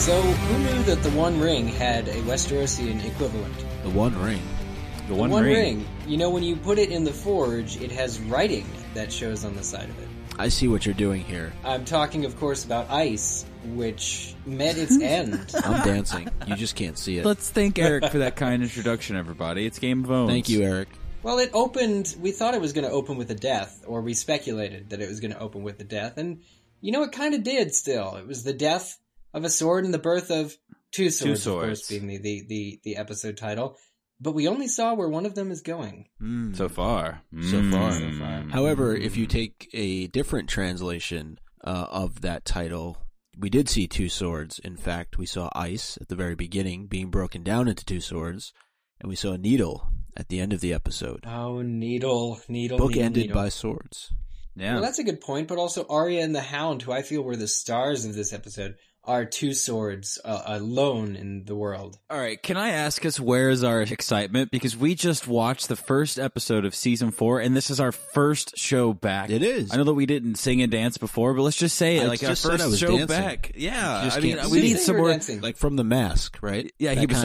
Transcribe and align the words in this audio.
So, 0.00 0.22
who 0.22 0.58
knew 0.60 0.82
that 0.84 1.02
the 1.02 1.10
One 1.10 1.38
Ring 1.38 1.68
had 1.68 2.08
a 2.08 2.14
Westerosian 2.22 3.04
equivalent? 3.04 3.54
The 3.82 3.90
One 3.90 4.18
Ring. 4.18 4.20
The 4.20 4.24
One, 4.24 4.24
Ring? 4.24 5.08
The 5.08 5.14
One, 5.14 5.30
One 5.30 5.44
Ring. 5.44 5.54
Ring. 5.54 5.86
You 6.06 6.16
know, 6.16 6.30
when 6.30 6.42
you 6.42 6.56
put 6.56 6.78
it 6.78 6.90
in 6.90 7.04
the 7.04 7.12
forge, 7.12 7.76
it 7.82 7.92
has 7.92 8.18
writing 8.18 8.64
that 8.94 9.12
shows 9.12 9.44
on 9.44 9.54
the 9.56 9.62
side 9.62 9.90
of 9.90 9.98
it. 9.98 10.08
I 10.38 10.48
see 10.48 10.68
what 10.68 10.86
you're 10.86 10.94
doing 10.94 11.22
here. 11.22 11.52
I'm 11.64 11.84
talking, 11.84 12.24
of 12.24 12.40
course, 12.40 12.64
about 12.64 12.88
ice, 12.88 13.44
which 13.74 14.34
met 14.46 14.78
its 14.78 14.98
end. 15.02 15.54
I'm 15.62 15.86
dancing. 15.86 16.30
You 16.46 16.56
just 16.56 16.76
can't 16.76 16.96
see 16.96 17.18
it. 17.18 17.26
Let's 17.26 17.50
thank 17.50 17.78
Eric 17.78 18.06
for 18.06 18.20
that 18.20 18.36
kind 18.36 18.62
introduction, 18.62 19.16
everybody. 19.16 19.66
It's 19.66 19.78
Game 19.78 20.02
of 20.02 20.10
Owns. 20.10 20.30
Thank 20.30 20.48
you, 20.48 20.62
Eric. 20.62 20.88
Well, 21.22 21.38
it 21.38 21.50
opened. 21.52 22.16
We 22.18 22.32
thought 22.32 22.54
it 22.54 22.62
was 22.62 22.72
going 22.72 22.86
to 22.86 22.90
open 22.90 23.18
with 23.18 23.30
a 23.30 23.34
death, 23.34 23.84
or 23.86 24.00
we 24.00 24.14
speculated 24.14 24.90
that 24.90 25.02
it 25.02 25.10
was 25.10 25.20
going 25.20 25.32
to 25.32 25.38
open 25.38 25.62
with 25.62 25.78
a 25.82 25.84
death, 25.84 26.16
and 26.16 26.40
you 26.80 26.90
know, 26.90 27.02
it 27.02 27.12
kind 27.12 27.34
of 27.34 27.42
did. 27.42 27.74
Still, 27.74 28.16
it 28.16 28.26
was 28.26 28.44
the 28.44 28.54
death 28.54 28.96
of 29.32 29.44
a 29.44 29.50
sword 29.50 29.84
and 29.84 29.94
the 29.94 29.98
birth 29.98 30.30
of 30.30 30.56
two 30.92 31.10
swords. 31.10 31.46
Of 31.46 31.54
course, 31.54 31.88
being 31.88 32.06
the, 32.06 32.18
the 32.18 32.44
the 32.48 32.80
the 32.84 32.96
episode 32.96 33.36
title, 33.36 33.76
but 34.20 34.32
we 34.32 34.48
only 34.48 34.68
saw 34.68 34.94
where 34.94 35.08
one 35.08 35.26
of 35.26 35.34
them 35.34 35.50
is 35.50 35.62
going. 35.62 36.08
Mm. 36.20 36.56
So 36.56 36.68
far. 36.68 37.22
So 37.42 37.62
far. 37.70 37.90
Mm. 37.90 38.12
So 38.12 38.18
far. 38.18 38.42
However, 38.50 38.94
if 38.94 39.16
you 39.16 39.26
take 39.26 39.68
a 39.72 40.08
different 40.08 40.48
translation 40.48 41.38
uh, 41.64 41.86
of 41.90 42.20
that 42.22 42.44
title, 42.44 42.98
we 43.38 43.50
did 43.50 43.68
see 43.68 43.86
two 43.86 44.08
swords. 44.08 44.58
In 44.58 44.76
fact, 44.76 45.18
we 45.18 45.26
saw 45.26 45.50
ice 45.54 45.98
at 46.00 46.08
the 46.08 46.16
very 46.16 46.34
beginning 46.34 46.86
being 46.86 47.10
broken 47.10 47.42
down 47.42 47.68
into 47.68 47.84
two 47.84 48.00
swords, 48.00 48.52
and 49.00 49.08
we 49.08 49.16
saw 49.16 49.32
a 49.32 49.38
needle 49.38 49.88
at 50.16 50.28
the 50.28 50.40
end 50.40 50.52
of 50.52 50.60
the 50.60 50.74
episode. 50.74 51.24
Oh, 51.26 51.62
needle, 51.62 52.40
needle, 52.48 52.78
Book 52.78 52.90
needle, 52.90 53.04
ended 53.04 53.22
needle. 53.22 53.42
by 53.42 53.48
swords. 53.48 54.12
Yeah. 54.56 54.74
Well, 54.74 54.82
that's 54.82 54.98
a 54.98 55.04
good 55.04 55.20
point, 55.20 55.48
but 55.48 55.58
also 55.58 55.86
Arya 55.88 56.22
and 56.22 56.34
the 56.34 56.40
Hound, 56.42 56.82
who 56.82 56.92
I 56.92 57.02
feel 57.02 57.22
were 57.22 57.36
the 57.36 57.48
stars 57.48 58.04
of 58.04 58.14
this 58.14 58.32
episode, 58.32 58.76
are 59.04 59.24
two 59.24 59.54
swords 59.54 60.18
uh, 60.24 60.42
alone 60.46 61.16
in 61.16 61.44
the 61.44 61.54
world. 61.54 61.98
All 62.10 62.18
right, 62.18 62.40
can 62.40 62.56
I 62.56 62.70
ask 62.70 63.04
us 63.06 63.18
where 63.18 63.50
is 63.50 63.64
our 63.64 63.80
excitement? 63.80 64.50
Because 64.50 64.76
we 64.76 64.94
just 64.94 65.26
watched 65.26 65.68
the 65.68 65.76
first 65.76 66.18
episode 66.18 66.64
of 66.64 66.74
season 66.74 67.10
four, 67.10 67.40
and 67.40 67.56
this 67.56 67.70
is 67.70 67.80
our 67.80 67.92
first 67.92 68.58
show 68.58 68.92
back. 68.92 69.30
It 69.30 69.42
is. 69.42 69.72
I 69.72 69.76
know 69.76 69.84
that 69.84 69.94
we 69.94 70.06
didn't 70.06 70.34
sing 70.36 70.60
and 70.60 70.70
dance 70.70 70.98
before, 70.98 71.34
but 71.34 71.42
let's 71.42 71.56
just 71.56 71.76
say 71.76 72.00
I 72.00 72.06
like 72.06 72.22
our 72.22 72.36
first 72.36 72.78
show 72.78 72.98
dancing. 72.98 73.06
back. 73.06 73.52
Yeah, 73.54 74.10
I 74.12 74.20
mean, 74.20 74.38
we 74.50 74.60
need 74.60 74.78
some 74.78 74.98
more 74.98 75.08
dancing. 75.08 75.40
like 75.40 75.56
from 75.56 75.76
the 75.76 75.84
mask, 75.84 76.38
right? 76.42 76.70
Yeah, 76.78 76.94
that 76.94 77.00
he 77.00 77.06
was. 77.06 77.22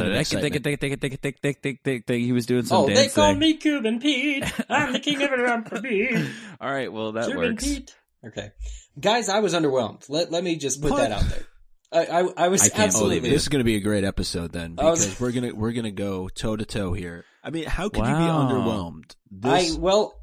He 2.07 2.31
was 2.31 2.45
doing 2.45 2.65
some. 2.65 2.77
Oh, 2.77 2.87
dancing. 2.87 3.05
they 3.05 3.13
call 3.13 3.35
me 3.35 3.55
Cuban 3.55 3.99
Pete. 3.99 4.45
I'm 4.69 4.93
the 4.93 4.99
king 4.99 5.21
of 5.21 5.29
the 5.29 5.35
I'm 5.45 6.31
All 6.61 6.71
right, 6.71 6.91
well 6.91 7.11
that 7.13 7.25
Cuban 7.25 7.51
works. 7.51 7.63
Pete. 7.63 7.95
Okay, 8.25 8.51
guys, 8.99 9.29
I 9.29 9.39
was 9.39 9.53
underwhelmed. 9.53 10.09
Let 10.09 10.31
let 10.31 10.43
me 10.43 10.55
just 10.55 10.81
put 10.81 10.91
what? 10.91 10.97
that 10.97 11.11
out 11.11 11.29
there. 11.29 11.45
I 11.91 12.05
I, 12.05 12.19
I 12.37 12.47
was 12.49 12.61
I 12.63 12.83
absolutely. 12.83 13.19
believe 13.19 13.33
This 13.33 13.43
is 13.43 13.49
going 13.49 13.59
to 13.61 13.65
be 13.65 13.75
a 13.75 13.79
great 13.81 14.03
episode 14.03 14.51
then 14.51 14.75
I 14.77 14.85
was- 14.91 15.05
because 15.05 15.19
we're 15.19 15.31
gonna 15.31 15.53
we're 15.55 15.71
gonna 15.71 15.91
go 15.91 16.27
toe 16.29 16.55
to 16.55 16.65
toe 16.65 16.93
here. 16.93 17.25
I 17.43 17.51
mean, 17.51 17.65
how 17.65 17.89
could 17.89 17.99
you 18.05 18.13
be 18.13 18.19
Wow. 18.19 18.49
underwhelmed? 18.49 19.15
I 19.43 19.71
well, 19.77 20.15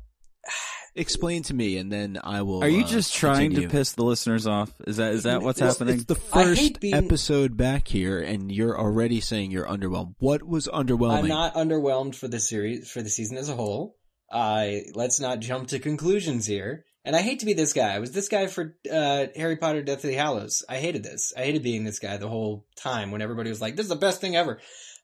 explain 0.94 1.42
to 1.44 1.54
me, 1.54 1.76
and 1.78 1.90
then 1.92 2.18
I 2.22 2.42
will. 2.42 2.62
Are 2.62 2.68
you 2.68 2.84
uh, 2.84 2.86
just 2.86 3.14
trying 3.14 3.50
continue. 3.50 3.68
to 3.68 3.72
piss 3.72 3.92
the 3.92 4.02
listeners 4.04 4.46
off? 4.46 4.72
Is 4.86 4.96
that 4.96 5.14
is 5.14 5.22
that 5.24 5.42
what's 5.42 5.60
Well, 5.60 5.70
happening? 5.70 5.94
It's 5.96 6.04
the 6.04 6.14
first 6.16 6.80
being- 6.80 6.94
episode 6.94 7.56
back 7.56 7.88
here, 7.88 8.18
and 8.18 8.50
you're 8.50 8.78
already 8.78 9.20
saying 9.20 9.50
you're 9.50 9.66
underwhelmed. 9.66 10.14
What 10.18 10.42
was 10.42 10.66
underwhelming? 10.68 11.18
I'm 11.20 11.28
not 11.28 11.54
underwhelmed 11.54 12.14
for 12.16 12.28
the 12.28 12.40
series 12.40 12.90
for 12.90 13.02
the 13.02 13.10
season 13.10 13.36
as 13.38 13.48
a 13.48 13.54
whole. 13.54 13.96
I 14.30 14.82
let's 14.94 15.20
not 15.20 15.40
jump 15.40 15.68
to 15.68 15.78
conclusions 15.78 16.46
here. 16.46 16.84
And 17.04 17.16
I 17.16 17.22
hate 17.22 17.40
to 17.40 17.46
be 17.46 17.52
this 17.52 17.72
guy. 17.72 17.94
I 17.94 17.98
was 17.98 18.12
this 18.12 18.28
guy 18.28 18.46
for 18.46 18.76
uh, 18.90 19.26
Harry 19.34 19.56
Potter: 19.56 19.82
Deathly 19.82 20.14
Hallows. 20.14 20.64
I 20.68 20.76
hated 20.76 21.02
this. 21.02 21.32
I 21.36 21.40
hated 21.40 21.62
being 21.62 21.84
this 21.84 21.98
guy 21.98 22.16
the 22.16 22.28
whole 22.28 22.66
time 22.76 23.10
when 23.10 23.22
everybody 23.22 23.50
was 23.50 23.60
like, 23.60 23.76
"This 23.76 23.84
is 23.84 23.90
the 23.90 23.96
best 23.96 24.20
thing 24.20 24.36
ever." 24.36 24.60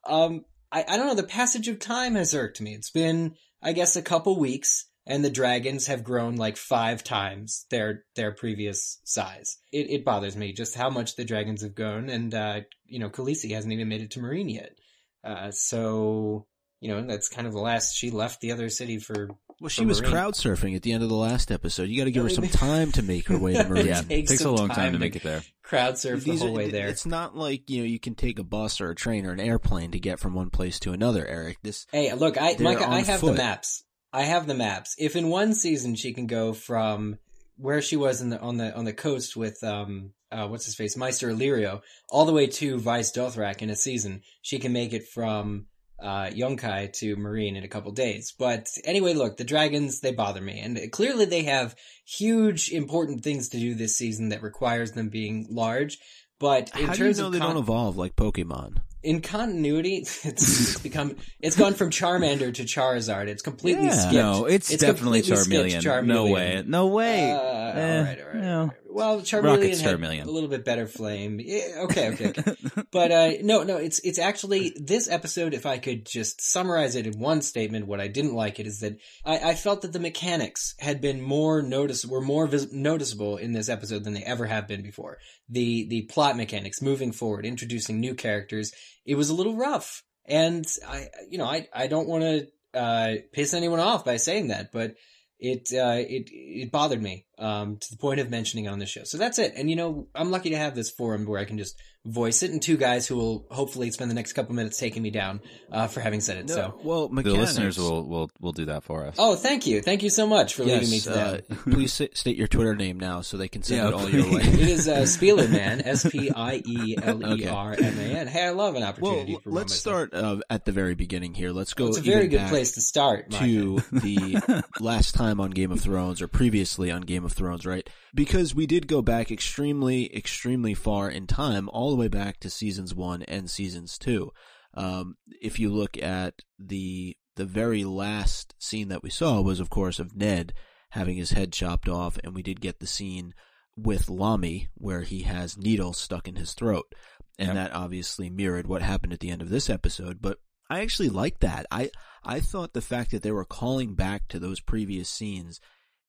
Um, 0.07 0.45
I, 0.71 0.85
I 0.87 0.97
don't 0.97 1.07
know. 1.07 1.15
The 1.15 1.25
passage 1.25 1.69
of 1.69 1.79
time 1.79 2.15
has 2.15 2.35
irked 2.35 2.61
me. 2.61 2.75
It's 2.75 2.91
been, 2.91 3.35
I 3.63 3.73
guess, 3.73 3.97
a 3.97 4.03
couple 4.03 4.39
weeks, 4.39 4.87
and 5.07 5.25
the 5.25 5.31
dragons 5.31 5.87
have 5.87 6.05
grown 6.05 6.37
like 6.37 6.57
five 6.57 7.03
times 7.03 7.67
their 7.71 8.05
their 8.15 8.33
previous 8.33 9.01
size. 9.05 9.59
It, 9.73 9.91
it 9.91 10.05
bothers 10.05 10.37
me 10.37 10.53
just 10.53 10.77
how 10.77 10.91
much 10.91 11.17
the 11.17 11.25
dragons 11.25 11.63
have 11.63 11.75
grown, 11.75 12.09
and 12.09 12.33
uh, 12.35 12.61
you 12.87 13.01
know, 13.01 13.11
Khaleesi 13.11 13.53
hasn't 13.53 13.73
even 13.73 13.89
made 13.89 14.03
it 14.03 14.13
to 14.13 14.21
Meereen 14.21 14.53
yet. 14.53 14.79
Uh, 15.25 15.51
so 15.51 16.47
you 16.81 16.89
know, 16.89 17.05
that's 17.05 17.29
kind 17.29 17.47
of 17.47 17.53
the 17.53 17.61
last 17.61 17.97
she 17.97 18.11
left 18.11 18.41
the 18.41 18.53
other 18.53 18.69
city 18.69 18.99
for. 18.99 19.31
Well, 19.61 19.69
she 19.69 19.85
was 19.85 20.01
Meereen. 20.01 20.11
crowd 20.11 20.35
surfing 20.35 20.77
at 20.77 20.83
the 20.83 20.93
end 20.93 21.03
of 21.03 21.09
the 21.09 21.17
last 21.17 21.51
episode. 21.51 21.89
You 21.89 21.99
got 21.99 22.05
to 22.05 22.11
give 22.13 22.23
her 22.23 22.29
some 22.31 22.47
time 22.49 22.93
to 22.93 23.03
make 23.03 23.27
her 23.29 23.39
way 23.39 23.55
to 23.55 23.65
Meereen. 23.65 23.87
yeah, 23.87 24.03
takes 24.03 24.31
takes 24.31 24.45
a 24.45 24.51
long 24.51 24.69
time 24.69 24.77
time 24.77 24.93
to 24.93 24.99
to 24.99 24.99
make 25.01 25.17
it 25.17 25.23
there. 25.25 25.43
crowd 25.63 25.99
surf 25.99 26.23
the 26.25 26.37
whole 26.37 26.49
are- 26.49 26.53
way 26.53 26.71
there. 26.71 26.89
It's 26.89 27.07
not 27.07 27.37
like 27.37 27.69
you 27.69 27.81
know 27.81 27.87
you 27.87 27.99
can 27.99 28.15
take 28.15 28.39
a 28.39 28.45
bus 28.45 28.81
or 28.81 28.91
a 28.91 28.95
train 28.95 29.27
or 29.27 29.33
an 29.33 29.41
airplane 29.41 29.91
to 29.93 29.99
get 30.01 30.21
from 30.21 30.35
one 30.35 30.51
place 30.51 30.79
to 30.81 30.93
another. 30.93 31.27
Eric, 31.27 31.59
this 31.63 31.87
Hey, 31.93 32.13
look, 32.15 32.41
I 32.41 32.57
Micah, 32.61 32.89
I 32.89 33.01
have 33.03 33.21
foot. 33.21 33.33
the 33.33 33.39
maps. 33.43 33.85
I 34.13 34.23
have 34.23 34.47
the 34.47 34.55
maps. 34.55 34.95
If 34.99 35.17
in 35.17 35.29
one 35.29 35.55
season 35.55 35.95
she 35.97 36.13
can 36.15 36.27
go 36.27 36.53
from 36.53 37.19
where 37.57 37.83
she 37.83 37.97
was 37.97 38.21
in 38.23 38.31
the 38.31 38.41
on 38.41 38.57
the 38.59 38.73
on 38.77 38.85
the 38.85 38.93
coast 38.93 39.37
with 39.37 39.63
um 39.65 40.13
uh 40.31 40.47
what's 40.47 40.65
his 40.67 40.77
face 40.77 40.97
Meister 40.97 41.29
Illyrio 41.31 41.81
all 42.11 42.25
the 42.25 42.33
way 42.33 42.47
to 42.47 42.79
Vaes 42.79 43.13
Dothrak 43.13 43.61
in 43.61 43.71
a 43.71 43.77
season, 43.77 44.23
she 44.41 44.59
can 44.61 44.73
make 44.73 44.93
it 44.93 45.09
from 45.09 45.67
uh 46.01 46.27
Yunkai 46.31 46.93
to 46.95 47.17
Meereen 47.17 47.57
in 47.57 47.65
a 47.65 47.69
couple 47.69 47.91
days. 47.93 48.33
But 48.39 48.69
anyway, 48.85 49.15
look, 49.15 49.37
the 49.37 49.45
dragons 49.45 50.01
they 50.01 50.13
bother 50.13 50.41
me, 50.41 50.61
and 50.61 50.79
clearly 50.93 51.25
they 51.25 51.43
have 51.45 51.75
huge 52.07 52.71
important 52.71 53.23
things 53.25 53.49
to 53.51 53.59
do 53.59 53.75
this 53.75 53.97
season 53.97 54.29
that 54.31 54.43
requires 54.43 54.93
them 54.93 55.09
being 55.09 55.47
large. 55.51 55.99
But 56.41 56.71
in 56.79 56.87
how 56.87 56.93
do 56.93 56.99
you 57.01 57.05
terms 57.07 57.19
know 57.19 57.27
of 57.27 57.33
they 57.33 57.39
con- 57.41 57.55
don't 57.55 57.63
evolve 57.63 57.97
like 57.97 58.15
Pokemon? 58.17 58.79
in 59.01 59.21
continuity, 59.21 59.97
it's, 60.05 60.25
it's 60.27 60.79
become 60.81 61.15
it's 61.41 61.57
gone 61.57 61.75
from 61.75 61.91
Charmander 61.91 62.53
to 62.55 62.65
Charizard. 62.65 63.27
It's 63.29 63.43
completely 63.43 63.87
Yeah. 63.87 63.91
skipped. 63.97 64.15
No, 64.15 64.45
it's, 64.47 64.69
definitely 64.77 65.23
completely 65.23 65.71
skipped 65.71 65.85
Charmeleon. 65.85 66.07
No 66.07 66.27
way. 66.27 66.65
No 66.67 66.87
way. 66.89 67.33
Uh, 67.33 67.39
Eh, 67.69 67.99
all 67.99 68.05
right, 68.05 68.21
all 68.21 68.27
right, 68.27 68.35
no. 68.43 68.61
all 68.61 68.67
right. 68.67 68.77
Well, 68.91 69.21
Charmeleon 69.21 69.75
Charmeleon. 69.75 70.27
a 70.27 70.31
little 70.31 70.49
bit 70.49 70.65
better 70.65 70.87
flame. 70.87 71.41
Yeah, 71.43 71.83
okay, 71.83 72.11
okay, 72.11 72.29
okay. 72.31 72.55
but 72.91 73.13
uh, 73.13 73.33
no, 73.43 73.63
no, 73.63 73.77
it's 73.77 73.99
it's 74.01 74.19
actually 74.19 74.75
this 74.77 75.09
episode. 75.09 75.53
If 75.53 75.67
I 75.67 75.79
could 75.79 76.07
just 76.07 76.41
summarize 76.41 76.97
it 76.97 77.07
in 77.07 77.21
one 77.21 77.43
statement, 77.43 77.87
what 77.87 78.01
I 78.01 78.09
didn't 78.09 78.35
like 78.35 78.59
it 78.59 78.67
is 78.67 78.81
that 78.81 78.99
I, 79.25 79.51
I 79.51 79.55
felt 79.55 79.83
that 79.83 79.93
the 79.93 80.01
mechanics 80.01 80.75
had 80.79 81.01
been 81.01 81.21
more 81.21 81.61
notice 81.61 82.07
were 82.07 82.23
more 82.23 82.47
vis- 82.47 82.73
noticeable 82.73 83.37
in 83.37 83.53
this 83.53 83.69
episode 83.69 84.05
than 84.05 84.15
they 84.15 84.25
ever 84.25 84.47
have 84.47 84.67
been 84.67 84.83
before. 84.83 85.19
The 85.49 85.87
the 85.89 86.03
plot 86.03 86.37
mechanics, 86.37 86.81
moving 86.81 87.13
forward, 87.13 87.45
introducing 87.45 88.01
new 88.01 88.15
characters, 88.15 88.73
it 89.05 89.17
was 89.17 89.29
a 89.29 89.35
little 89.35 89.57
rough. 89.57 90.03
And 90.25 90.67
I, 90.87 91.09
you 91.31 91.39
know, 91.39 91.47
I 91.47 91.69
I 91.75 91.89
don't 91.89 92.09
want 92.09 92.25
to 92.25 92.49
uh, 92.79 93.15
piss 93.33 93.55
anyone 93.55 93.81
off 93.81 94.05
by 94.05 94.17
saying 94.17 94.49
that, 94.49 94.73
but 94.73 94.95
it 95.39 95.69
uh, 95.73 95.99
it 95.99 96.31
it 96.33 96.73
bothered 96.73 97.03
me 97.03 97.27
um, 97.39 97.77
to 97.79 97.91
the 97.91 97.97
point 97.97 98.21
of 98.21 98.31
mentioning 98.31 98.65
it 98.67 98.69
on 98.69 98.79
the 98.79 98.87
show. 98.87 99.05
So 99.05 99.19
that's 99.19 99.39
it. 99.39 99.55
And 99.57 99.69
you 99.71 99.77
know, 99.77 100.09
I'm 100.15 100.31
lucky 100.31 100.51
to 100.51 100.57
have 100.57 100.75
this 100.75 100.91
forum 100.91 101.25
where 101.27 101.41
I 101.41 101.45
can 101.45 101.59
just 101.59 101.79
voice 102.05 102.43
it, 102.43 102.51
and 102.51 102.63
two 102.63 102.77
guys 102.79 103.07
who 103.07 103.17
will 103.17 103.47
hopefully 103.51 103.91
spend 103.91 104.11
the 104.11 104.15
next 104.15 104.33
couple 104.33 104.55
minutes 104.55 104.79
taking 104.79 105.03
me 105.03 105.11
down 105.11 105.41
uh, 105.71 105.89
for 105.89 106.01
having 106.01 106.21
said 106.21 106.39
it. 106.39 106.49
So. 106.49 106.79
well, 106.83 107.09
The 107.09 107.23
listeners 107.35 107.77
will, 107.79 108.07
will 108.09 108.31
will 108.41 108.53
do 108.53 108.67
that 108.67 108.83
for 108.85 109.05
us. 109.07 109.17
Oh, 109.19 109.35
thank 109.37 109.67
you, 109.67 109.83
thank 109.83 110.03
you 110.03 110.09
so 110.11 110.27
much 110.27 110.55
for 110.55 110.65
leading 110.65 110.89
me 110.89 110.97
Yes, 110.97 111.05
to 111.05 111.11
that. 111.11 111.45
uh, 111.51 111.55
please 111.71 111.93
state 111.93 112.37
your 112.37 112.47
Twitter 112.49 112.75
name 112.75 112.99
now 112.99 113.21
so 113.21 113.37
they 113.37 113.49
can 113.49 113.63
send 113.63 113.79
Yeah, 113.83 113.89
it 113.89 113.95
all 113.95 114.09
your 114.09 114.25
way. 114.33 114.43
It 114.59 114.69
is 114.69 114.89
uh, 114.89 114.99
Spielerman, 115.03 115.83
S 115.85 116.09
P 116.11 116.31
I 116.31 116.63
E 116.65 116.97
L 117.03 117.39
E 117.39 117.47
R 117.47 117.73
M 117.79 117.99
A 117.99 118.03
N. 118.03 118.27
Hey, 118.27 118.45
I 118.47 118.51
love 118.51 118.75
an 118.75 118.83
opportunity. 118.85 119.35
to 119.35 119.41
promote 119.43 119.59
let's 119.59 119.75
start 119.75 120.15
uh, 120.15 120.39
at 120.49 120.65
the 120.65 120.73
very 120.73 120.95
beginning 120.95 121.35
here. 121.35 121.51
Let's 121.53 121.75
go. 121.75 121.89
It's 121.89 121.99
a 121.99 122.03
very 122.03 122.29
good 122.29 122.49
place 122.49 122.73
to 122.73 122.81
start. 122.81 123.31
To 123.33 123.81
the 123.93 124.63
last 124.81 125.15
time 125.15 125.41
on 125.41 125.51
Game 125.51 125.73
of 125.73 125.81
Thrones 125.81 126.23
or 126.23 126.29
previously 126.29 126.91
on 126.91 127.03
Game 127.03 127.25
of 127.25 127.28
Thrones, 127.33 127.67
right? 127.67 127.89
Because 128.15 128.55
we 128.55 128.67
did 128.67 128.87
go 128.87 129.03
back 129.03 129.31
extremely, 129.31 130.15
extremely 130.17 130.75
far 130.75 131.11
in 131.11 131.27
time, 131.27 131.69
all 131.71 131.91
the 131.91 131.97
way 131.97 132.09
back 132.09 132.41
to 132.41 132.51
seasons 132.51 132.95
one 132.95 133.23
and 133.23 133.51
seasons 133.51 133.99
two. 133.99 134.31
Um, 134.75 135.17
if 135.41 135.59
you 135.59 135.71
look 135.71 135.97
at 136.03 136.35
the 136.59 137.17
the 137.37 137.45
very 137.47 137.85
last 137.85 138.55
scene 138.59 138.89
that 138.89 139.03
we 139.03 139.11
saw 139.11 139.41
was, 139.41 139.61
of 139.61 139.71
course, 139.71 139.99
of 140.01 140.17
Ned 140.17 140.53
having 140.91 141.17
his 141.17 141.31
head 141.31 141.53
chopped 141.53 141.89
off, 141.89 142.19
and 142.25 142.35
we 142.35 142.43
did 142.43 142.61
get 142.61 142.81
the 142.81 142.87
scene 142.87 143.33
with 143.77 144.07
Lommy 144.07 144.67
where 144.75 145.03
he 145.03 145.23
has 145.23 145.57
needles 145.57 145.99
stuck 145.99 146.27
in 146.27 146.35
his 146.37 146.53
throat, 146.55 146.93
and 147.39 147.49
Yep. 147.49 147.55
that 147.55 147.73
obviously 147.77 148.29
mirrored 148.29 148.67
what 148.67 148.83
happened 148.83 149.13
at 149.13 149.21
the 149.21 149.31
end 149.31 149.41
of 149.41 149.51
this 149.51 149.71
episode. 149.71 150.21
But 150.21 150.39
I 150.69 150.81
actually 150.81 151.09
liked 151.11 151.41
that. 151.41 151.67
I 151.71 151.91
I 152.25 152.41
thought 152.41 152.73
the 152.73 152.81
fact 152.83 153.13
that 153.13 153.23
they 153.23 153.31
were 153.33 153.45
calling 153.45 153.95
back 153.95 154.27
to 154.29 154.39
those 154.39 154.61
previous 154.61 155.09
scenes 155.09 155.61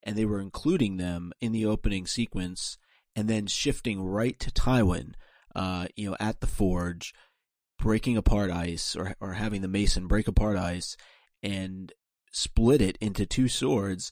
and 0.03 0.15
they 0.15 0.25
were 0.25 0.39
including 0.39 0.97
them 0.97 1.31
in 1.41 1.51
the 1.51 1.65
opening 1.65 2.05
sequence 2.05 2.77
and 3.15 3.27
then 3.27 3.47
shifting 3.47 4.01
right 4.01 4.39
to 4.39 4.51
Tywin, 4.51 5.13
uh, 5.55 5.87
you 5.95 6.09
know, 6.09 6.17
at 6.19 6.39
the 6.39 6.47
forge, 6.47 7.13
breaking 7.77 8.17
apart 8.17 8.51
ice 8.51 8.95
or 8.95 9.15
or 9.19 9.33
having 9.33 9.61
the 9.61 9.67
mason 9.67 10.07
break 10.07 10.27
apart 10.27 10.57
ice 10.57 10.95
and 11.41 11.93
split 12.31 12.81
it 12.81 12.97
into 13.01 13.25
two 13.25 13.47
swords. 13.47 14.11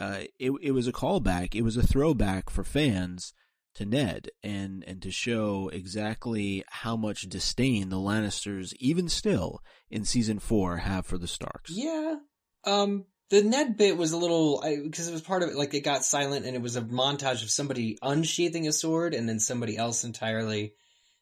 Uh, 0.00 0.22
it 0.38 0.52
it 0.60 0.72
was 0.72 0.86
a 0.86 0.92
callback. 0.92 1.54
It 1.54 1.62
was 1.62 1.76
a 1.76 1.86
throwback 1.86 2.50
for 2.50 2.64
fans 2.64 3.32
to 3.74 3.86
Ned 3.86 4.28
and 4.42 4.84
and 4.86 5.00
to 5.02 5.10
show 5.10 5.68
exactly 5.72 6.64
how 6.68 6.96
much 6.96 7.22
disdain 7.22 7.88
the 7.88 7.96
Lannisters 7.96 8.74
even 8.78 9.08
still 9.08 9.60
in 9.90 10.04
season 10.04 10.38
4 10.38 10.78
have 10.78 11.06
for 11.06 11.18
the 11.18 11.28
Starks. 11.28 11.70
Yeah. 11.70 12.16
Um 12.64 13.06
the 13.32 13.42
Ned 13.42 13.78
bit 13.78 13.96
was 13.96 14.12
a 14.12 14.18
little 14.18 14.60
because 14.62 15.08
it 15.08 15.12
was 15.12 15.22
part 15.22 15.42
of 15.42 15.48
it 15.48 15.56
like 15.56 15.72
it 15.72 15.80
got 15.80 16.04
silent 16.04 16.44
and 16.44 16.54
it 16.54 16.60
was 16.60 16.76
a 16.76 16.82
montage 16.82 17.42
of 17.42 17.50
somebody 17.50 17.96
unsheathing 18.02 18.68
a 18.68 18.72
sword 18.72 19.14
and 19.14 19.26
then 19.26 19.40
somebody 19.40 19.74
else 19.74 20.04
entirely 20.04 20.74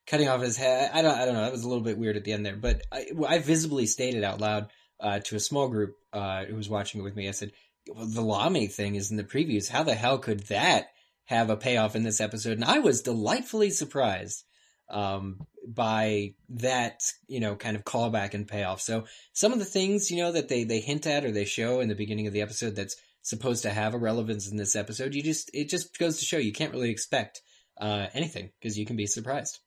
cutting 0.08 0.28
off 0.28 0.42
his 0.42 0.56
head. 0.56 0.90
I 0.92 1.02
don't 1.02 1.16
I 1.16 1.24
don't 1.24 1.34
know. 1.34 1.42
That 1.42 1.52
was 1.52 1.62
a 1.62 1.68
little 1.68 1.84
bit 1.84 1.98
weird 1.98 2.16
at 2.16 2.24
the 2.24 2.32
end 2.32 2.44
there, 2.44 2.56
but 2.56 2.82
I, 2.90 3.06
I 3.28 3.38
visibly 3.38 3.86
stated 3.86 4.24
out 4.24 4.40
loud 4.40 4.70
uh, 4.98 5.20
to 5.20 5.36
a 5.36 5.40
small 5.40 5.68
group 5.68 5.98
uh, 6.12 6.46
who 6.46 6.56
was 6.56 6.68
watching 6.68 7.00
it 7.00 7.04
with 7.04 7.14
me. 7.14 7.28
I 7.28 7.30
said, 7.30 7.52
well, 7.86 8.06
"The 8.06 8.22
Lommy 8.22 8.68
thing 8.68 8.96
is 8.96 9.12
in 9.12 9.16
the 9.16 9.22
previews. 9.22 9.68
How 9.68 9.84
the 9.84 9.94
hell 9.94 10.18
could 10.18 10.40
that 10.48 10.88
have 11.26 11.48
a 11.48 11.56
payoff 11.56 11.94
in 11.94 12.02
this 12.02 12.20
episode?" 12.20 12.54
And 12.54 12.64
I 12.64 12.80
was 12.80 13.02
delightfully 13.02 13.70
surprised 13.70 14.42
um, 14.88 15.46
by 15.66 16.34
that, 16.48 17.00
you 17.28 17.40
know, 17.40 17.54
kind 17.54 17.76
of 17.76 17.84
callback 17.84 18.34
and 18.34 18.48
payoff. 18.48 18.80
So 18.80 19.04
some 19.32 19.52
of 19.52 19.58
the 19.58 19.64
things, 19.64 20.10
you 20.10 20.18
know, 20.18 20.32
that 20.32 20.48
they, 20.48 20.64
they 20.64 20.80
hint 20.80 21.06
at 21.06 21.24
or 21.24 21.30
they 21.30 21.44
show 21.44 21.80
in 21.80 21.88
the 21.88 21.94
beginning 21.94 22.26
of 22.26 22.32
the 22.32 22.42
episode 22.42 22.76
that's 22.76 22.96
supposed 23.22 23.62
to 23.62 23.70
have 23.70 23.94
a 23.94 23.98
relevance 23.98 24.50
in 24.50 24.56
this 24.56 24.74
episode, 24.74 25.14
you 25.14 25.22
just, 25.22 25.50
it 25.52 25.68
just 25.68 25.98
goes 25.98 26.18
to 26.18 26.24
show 26.24 26.38
you 26.38 26.52
can't 26.52 26.72
really 26.72 26.90
expect, 26.90 27.42
uh, 27.80 28.06
anything 28.14 28.50
because 28.60 28.78
you 28.78 28.86
can 28.86 28.96
be 28.96 29.06
surprised. 29.06 29.58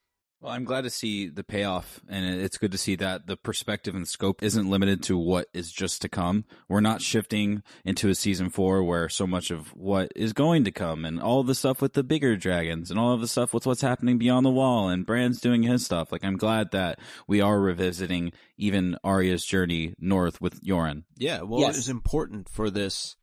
Well, 0.44 0.52
I'm 0.52 0.66
glad 0.66 0.82
to 0.82 0.90
see 0.90 1.30
the 1.30 1.44
payoff, 1.46 2.02
and 2.10 2.26
it's 2.42 2.58
good 2.58 2.74
to 2.74 2.78
see 2.78 2.98
that 2.98 3.28
the 3.28 3.38
perspective 3.38 3.96
and 3.96 4.06
scope 4.06 4.44
isn't 4.44 4.70
limited 4.70 5.02
to 5.04 5.18
what 5.18 5.48
is 5.54 5.72
just 5.72 6.02
to 6.02 6.10
come. 6.10 6.44
We're 6.68 6.82
not 6.82 7.02
shifting 7.02 7.64
into 7.86 8.10
a 8.10 8.16
season 8.16 8.50
four 8.50 8.84
where 8.84 9.08
so 9.08 9.26
much 9.26 9.52
of 9.52 9.70
what 9.70 10.12
is 10.18 10.34
going 10.34 10.66
to 10.66 10.72
come 10.72 11.06
and 11.06 11.22
all 11.22 11.44
the 11.44 11.56
stuff 11.56 11.82
with 11.82 11.94
the 11.94 12.04
bigger 12.04 12.36
dragons 12.36 12.92
and 12.92 13.00
all 13.00 13.14
of 13.14 13.22
the 13.22 13.28
stuff 13.30 13.54
with 13.54 13.66
what's 13.66 13.80
happening 13.80 14.18
beyond 14.18 14.46
the 14.46 14.50
wall 14.52 14.90
and 14.90 15.06
Bran's 15.06 15.40
doing 15.40 15.64
his 15.64 15.86
stuff. 15.86 16.12
Like, 16.12 16.26
I'm 16.26 16.36
glad 16.36 16.72
that 16.72 17.00
we 17.26 17.40
are 17.40 17.58
revisiting 17.62 18.34
even 18.58 18.98
Arya's 19.02 19.46
journey 19.46 19.94
north 19.98 20.42
with 20.42 20.62
Yoren. 20.62 21.04
Yeah, 21.16 21.44
well, 21.44 21.62
Yes. 21.62 21.78
it 21.78 21.80
is 21.80 21.88
important 21.90 22.50
for 22.50 22.70
this 22.70 23.16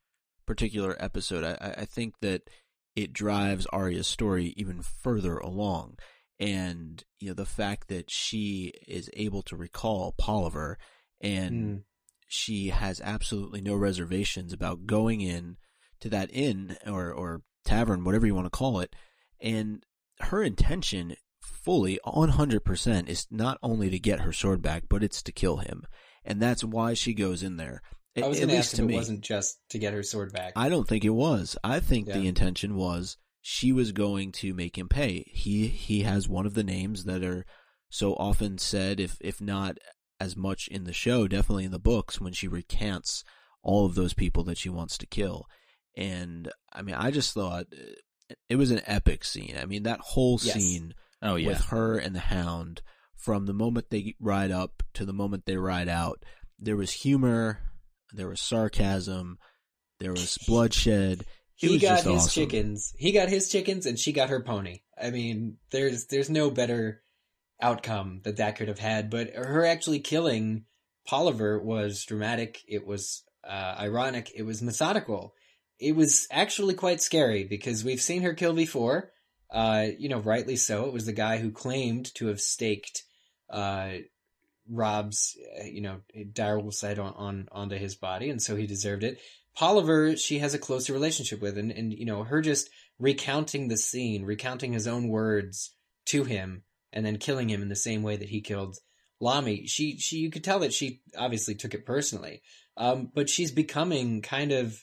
particular 0.47 0.97
episode. 0.99 1.45
I, 1.45 1.59
I 1.61 1.83
I 1.83 1.85
think 1.85 2.15
that 2.23 2.49
it 2.97 3.13
drives 3.13 3.67
Arya's 3.67 4.07
story 4.07 4.55
even 4.57 4.81
further 4.81 5.37
along. 5.37 5.99
And, 6.41 7.05
you 7.19 7.29
know, 7.29 7.35
the 7.35 7.45
fact 7.45 7.89
that 7.89 8.11
she 8.11 8.73
is 8.89 9.11
able 9.13 9.43
to 9.43 9.57
recall 9.57 10.15
Polliver 10.19 10.77
and 11.21 11.53
Mm. 11.81 11.83
she 12.27 12.69
has 12.71 13.01
absolutely 13.03 13.61
no 13.61 13.75
reservations 13.77 14.53
about 14.53 14.87
going 14.87 15.21
in 15.21 15.59
to 16.01 16.09
that 16.09 16.31
inn 16.33 16.79
or, 16.87 17.13
or 17.13 17.43
tavern, 17.65 18.05
whatever 18.05 18.27
you 18.27 18.35
want 18.35 18.47
to 18.47 18.51
call 18.51 18.81
it. 18.81 18.97
And 19.39 19.85
her 20.21 20.43
intention 20.43 21.15
fully 21.43 21.99
100% 22.07 23.09
is 23.09 23.27
not 23.31 23.59
only 23.63 23.91
to 23.91 23.99
get 23.99 24.21
her 24.21 24.33
sword 24.33 24.63
back, 24.63 24.85
but 24.89 25.03
it's 25.05 25.23
to 25.25 25.33
kill 25.33 25.59
him. 25.59 25.87
And 26.25 26.41
that's 26.41 26.65
why 26.65 26.95
she 26.95 27.13
goes 27.13 27.43
in 27.43 27.59
there. 27.59 27.83
I 28.17 28.27
was 28.27 28.41
At 28.41 28.49
least 28.49 28.59
ask 28.59 28.77
to 28.77 28.83
if 28.83 28.89
me. 28.89 28.95
it 28.95 28.97
wasn't 28.97 29.21
just 29.21 29.59
to 29.71 29.79
get 29.79 29.93
her 29.93 30.03
sword 30.03 30.33
back. 30.33 30.55
I 30.57 30.69
don't 30.71 30.89
think 30.89 31.05
it 31.05 31.11
was. 31.11 31.57
I 31.63 31.81
think 31.81 32.07
the 32.07 32.27
intention 32.27 32.77
was 32.77 33.17
she 33.41 33.73
was 33.73 33.93
going 33.93 34.33
to 34.33 34.53
make 34.55 34.77
him 34.77 34.89
pay. 34.89 35.25
He 35.33 35.67
he 35.69 36.03
has 36.03 36.29
one 36.29 36.47
of 36.47 36.55
the 36.55 36.65
names 36.65 37.05
that 37.05 37.23
are 37.25 37.45
so 37.89 38.15
often 38.15 38.59
said, 38.59 39.01
if 39.01 39.17
if 39.21 39.41
not 39.41 39.79
as 40.19 40.37
much 40.37 40.69
in 40.69 40.85
the 40.85 40.93
show, 40.93 41.27
definitely 41.27 41.65
in 41.65 41.71
the 41.71 41.79
books 41.79 42.21
when 42.21 42.33
she 42.33 42.47
recants 42.49 43.25
all 43.63 43.87
of 43.87 43.95
those 43.95 44.13
people 44.15 44.45
that 44.45 44.59
she 44.59 44.69
wants 44.69 44.99
to 44.99 45.07
kill. 45.07 45.47
And 45.97 46.51
I 46.73 46.83
mean, 46.83 46.95
I 46.95 47.11
just 47.11 47.33
thought 47.35 47.67
uh, 47.73 48.35
it 48.49 48.57
was 48.57 48.71
an 48.71 48.83
epic 48.87 49.25
scene. 49.25 49.57
I 49.61 49.65
mean, 49.67 49.83
that 49.85 50.01
whole 50.01 50.39
Yes. 50.43 50.55
scene 50.55 50.95
Oh, 51.23 51.37
yeah. 51.37 51.49
with 51.49 51.61
her 51.67 51.99
and 51.99 52.15
the 52.15 52.21
hound 52.21 52.81
from 53.17 53.45
the 53.47 53.53
moment 53.53 53.91
they 53.91 54.15
ride 54.21 54.51
up 54.51 54.83
to 54.95 55.05
the 55.05 55.13
moment 55.13 55.45
they 55.47 55.57
ride 55.59 55.89
out 55.89 56.23
there 56.59 56.77
was 56.77 56.91
humor 56.93 57.59
there 58.15 58.29
was 58.29 58.41
sarcasm 58.41 59.39
there 59.99 60.13
was 60.13 60.39
bloodshed 60.47 61.25
he 61.69 61.79
got 61.79 61.99
his 61.99 62.07
awesome. 62.07 62.31
chickens. 62.31 62.95
He 62.97 63.13
got 63.13 63.29
his 63.29 63.51
chickens, 63.51 63.87
and 63.87 63.99
she 63.99 64.13
got 64.13 64.31
her 64.31 64.43
pony. 64.43 64.81
I 65.01 65.11
mean, 65.11 65.59
there's 65.71 66.07
there's 66.07 66.31
no 66.31 66.51
better 66.51 67.03
outcome 67.61 68.21
that 68.25 68.39
that 68.39 68.57
could 68.57 68.69
have 68.69 68.79
had. 68.79 69.11
But 69.11 69.35
her 69.35 69.67
actually 69.67 70.01
killing 70.01 70.65
Polliver 71.07 71.63
was 71.63 72.05
dramatic. 72.05 72.63
It 72.67 72.87
was 72.87 73.25
uh, 73.47 73.77
ironic. 73.79 74.33
It 74.35 74.43
was 74.43 74.63
methodical. 74.63 75.35
It 75.79 75.95
was 75.95 76.27
actually 76.31 76.75
quite 76.75 77.01
scary 77.01 77.45
because 77.45 77.85
we've 77.85 78.03
seen 78.03 78.23
her 78.23 78.35
kill 78.35 78.55
before. 78.55 79.11
Uh, 79.51 79.89
you 79.99 80.09
know, 80.09 80.21
rightly 80.21 80.57
so. 80.57 80.87
It 80.87 80.93
was 80.93 81.07
the 81.07 81.13
guy 81.13 81.39
who 81.39 81.51
claimed 81.51 82.15
to 82.15 82.29
have 82.29 82.41
staked 82.41 83.03
uh, 83.51 83.95
Robb's, 84.71 85.37
uh, 85.59 85.65
you 85.65 85.81
know, 85.81 86.01
direwolf's 86.17 86.81
head 86.81 86.99
on, 86.99 87.13
on 87.15 87.49
onto 87.51 87.77
his 87.77 87.97
body, 87.97 88.31
and 88.31 88.41
so 88.41 88.57
he 88.57 88.67
deserved 88.67 89.05
it. 89.05 89.19
Polliver, 89.61 90.17
she 90.17 90.39
has 90.39 90.55
a 90.55 90.59
closer 90.59 90.95
relationship 90.95 91.43
with, 91.43 91.59
and, 91.59 91.71
and 91.71 91.93
you 91.93 92.07
know, 92.07 92.25
her 92.25 92.41
just 92.41 92.71
recounting 92.99 93.69
the 93.69 93.77
scene, 93.77 94.25
recounting 94.25 94.73
his 94.73 94.87
own 94.87 95.09
words 95.09 95.75
to 96.07 96.25
him, 96.25 96.63
and 96.95 97.05
then 97.05 97.19
killing 97.19 97.51
him 97.51 97.61
in 97.61 97.69
the 97.69 97.77
same 97.77 98.03
way 98.03 98.17
that 98.17 98.31
he 98.31 98.41
killed 98.41 98.79
Lommy. 99.23 99.69
She, 99.69 99.99
she, 99.99 100.17
you 100.17 100.31
could 100.31 100.45
tell 100.45 100.61
that 100.61 100.73
she 100.73 101.03
obviously 101.15 101.55
took 101.55 101.75
it 101.75 101.85
personally, 101.85 102.41
um, 102.79 103.11
but 103.15 103.29
she's 103.29 103.53
becoming 103.53 104.23
kind 104.23 104.51
of, 104.51 104.83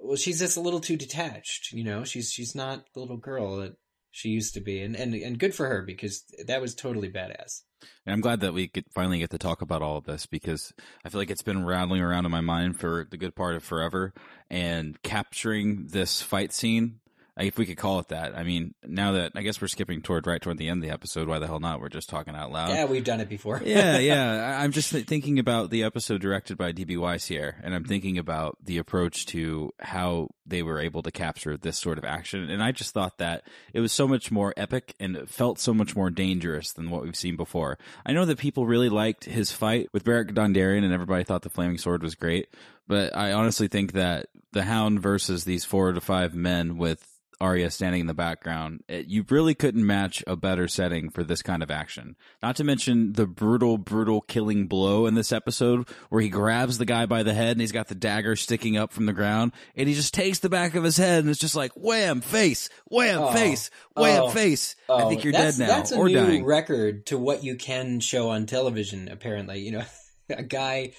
well, 0.00 0.16
she's 0.16 0.38
just 0.38 0.56
a 0.56 0.60
little 0.60 0.80
too 0.80 0.96
detached. 0.96 1.72
You 1.72 1.82
know, 1.82 2.04
she's 2.04 2.30
she's 2.30 2.54
not 2.54 2.84
the 2.94 3.00
little 3.00 3.16
girl 3.16 3.56
that 3.56 3.74
she 4.12 4.28
used 4.28 4.54
to 4.54 4.60
be, 4.60 4.80
and 4.80 4.94
and 4.94 5.12
and 5.12 5.40
good 5.40 5.56
for 5.56 5.66
her 5.66 5.82
because 5.82 6.22
that 6.46 6.60
was 6.60 6.76
totally 6.76 7.10
badass. 7.10 7.62
And 8.06 8.12
I'm 8.12 8.20
glad 8.20 8.40
that 8.40 8.54
we 8.54 8.68
could 8.68 8.84
finally 8.90 9.18
get 9.18 9.30
to 9.30 9.38
talk 9.38 9.62
about 9.62 9.82
all 9.82 9.96
of 9.96 10.04
this 10.04 10.26
because 10.26 10.72
I 11.04 11.08
feel 11.08 11.20
like 11.20 11.30
it's 11.30 11.42
been 11.42 11.64
rattling 11.64 12.00
around 12.00 12.24
in 12.24 12.32
my 12.32 12.40
mind 12.40 12.78
for 12.78 13.06
the 13.10 13.16
good 13.16 13.34
part 13.34 13.54
of 13.54 13.62
forever. 13.62 14.12
And 14.50 15.00
capturing 15.02 15.86
this 15.88 16.22
fight 16.22 16.52
scene, 16.52 17.00
if 17.38 17.56
we 17.56 17.64
could 17.64 17.78
call 17.78 17.98
it 17.98 18.08
that. 18.08 18.36
I 18.36 18.42
mean, 18.42 18.74
now 18.84 19.12
that 19.12 19.32
I 19.34 19.42
guess 19.42 19.60
we're 19.60 19.68
skipping 19.68 20.02
toward 20.02 20.26
right 20.26 20.40
toward 20.40 20.58
the 20.58 20.68
end 20.68 20.82
of 20.82 20.88
the 20.88 20.92
episode, 20.92 21.28
why 21.28 21.38
the 21.38 21.46
hell 21.46 21.60
not? 21.60 21.80
We're 21.80 21.88
just 21.88 22.10
talking 22.10 22.34
out 22.34 22.52
loud. 22.52 22.70
yeah, 22.70 22.84
we've 22.84 23.04
done 23.04 23.20
it 23.20 23.28
before. 23.28 23.62
yeah, 23.64 23.98
yeah. 23.98 24.60
I'm 24.62 24.72
just 24.72 24.90
th- 24.90 25.06
thinking 25.06 25.38
about 25.38 25.70
the 25.70 25.82
episode 25.82 26.20
directed 26.20 26.58
by 26.58 26.72
DB 26.72 26.98
Weiss 26.98 27.26
here, 27.26 27.56
and 27.62 27.74
I'm 27.74 27.84
thinking 27.84 28.18
about 28.18 28.58
the 28.62 28.78
approach 28.78 29.26
to 29.26 29.70
how 29.80 30.28
they 30.44 30.62
were 30.62 30.80
able 30.80 31.02
to 31.02 31.10
capture 31.10 31.56
this 31.56 31.78
sort 31.78 31.98
of 31.98 32.04
action. 32.04 32.50
And 32.50 32.62
I 32.62 32.72
just 32.72 32.92
thought 32.92 33.18
that 33.18 33.44
it 33.72 33.80
was 33.80 33.92
so 33.92 34.06
much 34.06 34.30
more 34.30 34.52
epic 34.56 34.94
and 35.00 35.16
it 35.16 35.28
felt 35.28 35.58
so 35.58 35.72
much 35.72 35.96
more 35.96 36.10
dangerous 36.10 36.72
than 36.72 36.90
what 36.90 37.02
we've 37.02 37.16
seen 37.16 37.36
before. 37.36 37.78
I 38.04 38.12
know 38.12 38.24
that 38.24 38.38
people 38.38 38.66
really 38.66 38.88
liked 38.88 39.24
his 39.24 39.52
fight 39.52 39.88
with 39.92 40.04
Beric 40.04 40.34
Dondarrion, 40.34 40.84
and 40.84 40.92
everybody 40.92 41.24
thought 41.24 41.42
the 41.42 41.48
Flaming 41.50 41.78
Sword 41.78 42.02
was 42.02 42.14
great. 42.14 42.48
But 42.88 43.16
I 43.16 43.32
honestly 43.32 43.68
think 43.68 43.92
that 43.92 44.26
the 44.52 44.64
Hound 44.64 45.00
versus 45.00 45.44
these 45.44 45.64
four 45.64 45.92
to 45.92 46.00
five 46.00 46.34
men 46.34 46.76
with 46.76 47.06
Arya 47.40 47.70
standing 47.70 48.02
in 48.02 48.06
the 48.06 48.14
background, 48.14 48.84
it, 48.88 49.06
you 49.06 49.24
really 49.28 49.54
couldn't 49.54 49.84
match 49.84 50.22
a 50.26 50.36
better 50.36 50.68
setting 50.68 51.10
for 51.10 51.24
this 51.24 51.42
kind 51.42 51.62
of 51.62 51.70
action. 51.70 52.14
Not 52.42 52.56
to 52.56 52.64
mention 52.64 53.14
the 53.14 53.26
brutal, 53.26 53.78
brutal 53.78 54.20
killing 54.20 54.66
blow 54.68 55.06
in 55.06 55.14
this 55.14 55.32
episode 55.32 55.88
where 56.08 56.20
he 56.22 56.28
grabs 56.28 56.78
the 56.78 56.84
guy 56.84 57.06
by 57.06 57.22
the 57.22 57.34
head 57.34 57.52
and 57.52 57.60
he's 57.60 57.72
got 57.72 57.88
the 57.88 57.94
dagger 57.94 58.36
sticking 58.36 58.76
up 58.76 58.92
from 58.92 59.06
the 59.06 59.12
ground 59.12 59.52
and 59.76 59.88
he 59.88 59.94
just 59.94 60.14
takes 60.14 60.38
the 60.38 60.48
back 60.50 60.74
of 60.74 60.84
his 60.84 60.96
head 60.96 61.20
and 61.20 61.30
it's 61.30 61.40
just 61.40 61.56
like 61.56 61.72
wham, 61.74 62.20
face, 62.20 62.68
wham, 62.86 63.20
Oh. 63.22 63.32
face, 63.32 63.70
wham, 63.96 64.22
Oh. 64.24 64.28
face. 64.28 64.76
Oh. 64.88 64.96
I 64.98 65.02
Oh, 65.04 65.08
think 65.08 65.24
you're 65.24 65.32
dead 65.32 65.58
now 65.58 65.66
That's 65.66 65.92
a 65.92 65.96
or 65.96 66.08
new 66.08 66.14
dying. 66.14 66.44
record 66.44 67.06
to 67.06 67.18
what 67.18 67.42
you 67.42 67.56
can 67.56 68.00
show 68.00 68.30
on 68.30 68.46
television. 68.46 69.08
Apparently, 69.08 69.58
you 69.60 69.72
know, 69.72 69.84
a 70.30 70.42
guy 70.42 70.92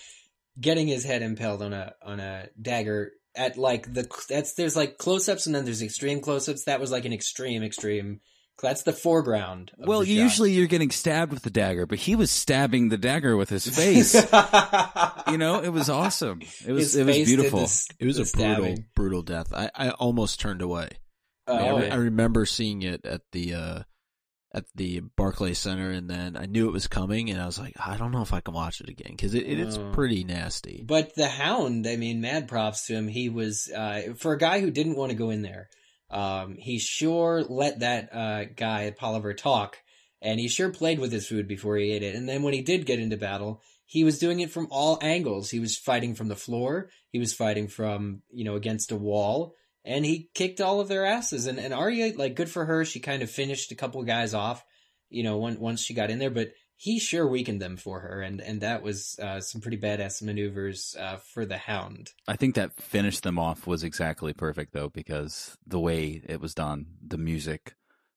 getting 0.60 0.88
his 0.88 1.04
head 1.04 1.22
impaled 1.22 1.62
on 1.62 1.74
a 1.74 1.94
on 2.04 2.20
a 2.20 2.48
dagger 2.62 3.12
at 3.36 3.58
like 3.58 3.92
the 3.94 4.08
that's 4.30 4.54
there's 4.54 4.76
like 4.76 4.98
close 4.98 5.28
ups 5.30 5.46
and 5.46 5.56
then 5.56 5.66
there's 5.66 5.82
extreme 5.82 6.22
close 6.22 6.48
ups. 6.50 6.66
That 6.66 6.80
was 6.80 6.92
like 6.92 7.06
an 7.06 7.14
extreme 7.14 7.64
extreme. 7.64 8.20
That's 8.62 8.84
the 8.84 8.94
foreground. 8.94 9.72
Of 9.80 9.88
well, 9.88 10.02
the 10.02 10.06
shot. 10.06 10.12
usually 10.22 10.52
you're 10.54 10.68
getting 10.68 10.92
stabbed 10.92 11.34
with 11.34 11.42
the 11.44 11.50
dagger, 11.50 11.86
but 11.88 11.98
he 11.98 12.16
was 12.16 12.30
stabbing 12.32 12.90
the 12.90 12.98
dagger 13.00 13.36
with 13.36 13.50
his 13.50 13.66
face. 13.68 14.14
you 15.28 15.38
know, 15.38 15.62
it 15.62 15.70
was 15.74 15.90
awesome. 15.90 16.42
It 16.66 16.72
was 16.72 16.94
His 16.94 16.96
it 16.98 17.06
was 17.06 17.18
beautiful. 17.18 17.60
this- 17.62 17.88
it 18.00 18.06
was 18.06 18.20
a 18.20 18.24
brutal 18.24 18.56
stabbing. 18.56 18.86
brutal 18.96 19.22
death 19.24 19.52
i, 19.54 19.70
I 19.76 19.90
almost 19.92 20.40
turned 20.40 20.62
away 20.62 20.90
Oh, 21.48 21.56
I, 21.58 21.80
re- 21.80 21.88
yeah. 21.88 21.94
I 21.94 21.98
remember 21.98 22.46
seeing 22.46 22.84
it 22.84 23.06
at 23.06 23.22
the 23.34 23.54
uh 23.56 23.80
at 24.54 24.66
the 24.76 25.00
Barclay 25.00 25.54
Center, 25.54 25.90
and 25.90 26.10
then 26.10 26.38
I 26.38 26.46
knew 26.46 26.68
it 26.68 26.74
was 26.74 26.88
coming, 26.88 27.30
and 27.32 27.42
I 27.42 27.46
was 27.46 27.58
like, 27.58 27.74
I 27.80 27.98
don't 27.98 28.12
know 28.12 28.22
if 28.22 28.34
I 28.34 28.40
can 28.40 28.54
watch 28.54 28.82
it 28.82 28.90
again 28.90 29.12
because 29.12 29.34
it, 29.34 29.46
it 29.48 29.60
is 29.60 29.78
Oh. 29.78 29.92
pretty 29.94 30.24
nasty. 30.24 30.84
But 30.86 31.16
the 31.16 31.28
Hound, 31.28 31.88
I 31.88 31.96
mean, 31.96 32.22
mad 32.22 32.48
props 32.48 32.86
to 32.88 32.94
him. 32.94 33.08
He 33.08 33.30
was 33.30 33.70
uh, 33.76 34.14
for 34.16 34.34
a 34.34 34.38
guy 34.38 34.60
who 34.60 34.70
didn't 34.70 34.96
want 34.96 35.10
to 35.12 35.18
go 35.18 35.30
in 35.32 35.42
there. 35.42 35.70
Um, 36.12 36.56
he 36.60 36.78
sure 36.78 37.44
let 37.44 37.80
that 37.80 38.14
uh, 38.14 38.44
guy 38.56 38.94
Polliver 38.96 39.36
talk, 39.36 39.78
and 40.22 40.40
he 40.40 40.48
sure 40.48 40.70
played 40.70 41.00
with 41.00 41.12
his 41.12 41.28
food 41.28 41.48
before 41.48 41.76
he 41.78 41.92
ate 41.92 42.04
it. 42.04 42.14
And 42.16 42.30
then 42.30 42.44
when 42.44 42.54
he 42.54 42.62
did 42.62 42.86
get 42.86 43.00
into 43.00 43.18
battle, 43.18 43.62
he 43.86 44.04
was 44.04 44.20
doing 44.20 44.40
it 44.40 44.52
from 44.52 44.68
all 44.70 45.00
angles. 45.02 45.50
He 45.50 45.60
was 45.60 45.76
fighting 45.78 46.14
from 46.14 46.28
the 46.28 46.36
floor. 46.36 46.90
He 47.10 47.18
was 47.20 47.34
fighting 47.34 47.68
from 47.68 48.22
you 48.32 48.44
know 48.44 48.56
against 48.56 48.92
a 48.92 48.96
wall. 48.96 49.56
And 49.86 50.06
he 50.06 50.30
kicked 50.34 50.62
all 50.62 50.80
of 50.80 50.88
their 50.88 51.06
asses. 51.06 51.48
And 51.48 51.60
and 51.60 51.74
Arya, 51.74 52.14
like, 52.18 52.36
good 52.36 52.50
for 52.50 52.66
her. 52.66 52.86
She 52.86 53.00
kind 53.00 53.24
of 53.24 53.30
finished 53.30 53.72
a 53.72 53.76
couple 53.76 54.02
guys 54.04 54.34
off, 54.34 54.64
you 55.10 55.24
know, 55.24 55.38
when, 55.38 55.60
once 55.60 55.82
she 55.82 55.94
got 55.94 56.10
in 56.10 56.20
there. 56.20 56.30
But 56.30 56.54
he 56.76 57.00
sure 57.00 57.26
weakened 57.26 57.62
them 57.62 57.78
for 57.78 58.02
her, 58.02 58.22
and 58.22 58.42
and 58.42 58.62
that 58.62 58.84
was 58.84 59.18
uh, 59.20 59.40
some 59.40 59.62
pretty 59.62 59.78
badass 59.78 60.22
maneuvers 60.22 60.96
uh, 61.00 61.18
for 61.18 61.46
the 61.46 61.58
Hound. 61.58 62.12
I 62.28 62.36
think 62.36 62.56
that 62.56 62.76
finished 62.82 63.24
them 63.24 63.40
off 63.40 63.66
was 63.66 63.84
exactly 63.84 64.34
perfect 64.34 64.74
though, 64.74 64.90
because 64.90 65.58
the 65.66 65.80
way 65.80 66.22
it 66.28 66.42
was 66.42 66.54
done, 66.54 66.88
the 67.06 67.18
music, 67.18 67.76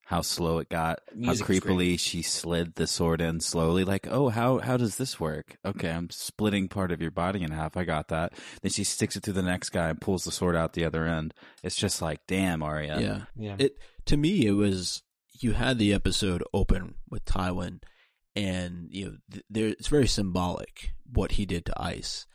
how 0.09 0.23
slow 0.23 0.59
it 0.59 0.69
got, 0.69 1.01
Music 1.15 1.27
how 1.27 1.31
was 1.31 1.43
great. 1.43 1.63
creepily 1.65 1.99
she 1.99 2.23
slid 2.23 2.77
the 2.77 2.87
sword 2.87 3.21
in 3.21 3.41
slowly. 3.41 3.83
Like, 3.85 4.07
oh, 4.09 4.29
how 4.29 4.59
how 4.59 4.77
does 4.77 4.97
this 4.97 5.19
work? 5.19 5.57
Okay, 5.65 5.91
I'm 5.91 6.11
splitting 6.11 6.69
part 6.69 6.93
of 6.93 7.01
your 7.03 7.11
body 7.11 7.43
in 7.43 7.51
half. 7.51 7.77
I 7.77 7.85
got 7.85 8.09
that. 8.09 8.33
Then 8.63 8.71
she 8.71 8.85
sticks 8.85 9.17
it 9.17 9.25
through 9.25 9.33
the 9.35 9.43
next 9.43 9.71
guy 9.71 9.89
and 9.89 10.01
pulls 10.01 10.23
the 10.25 10.31
sword 10.33 10.55
out 10.55 10.75
the 10.75 10.85
other 10.85 11.07
end. 11.07 11.35
It's 11.65 11.75
just 11.77 12.01
like, 12.01 12.21
damn, 12.29 12.63
Arya. 12.63 13.01
yeah. 13.01 13.21
Yeah, 13.37 13.57
It 13.59 13.79
to 14.07 14.17
me, 14.17 14.47
it 14.47 14.53
was 14.53 15.03
you 15.41 15.53
had 15.53 15.79
the 15.79 15.93
episode 15.93 16.43
open 16.55 16.95
with 17.11 17.25
Tywin, 17.25 17.83
and 18.37 18.87
you 18.91 19.05
know 19.07 19.17
th- 19.33 19.45
there 19.51 19.69
it's 19.69 19.89
very 19.89 20.07
symbolic 20.07 20.93
what 21.13 21.33
he 21.33 21.47
did 21.47 21.67
to 21.67 21.83
Ice, 21.83 22.27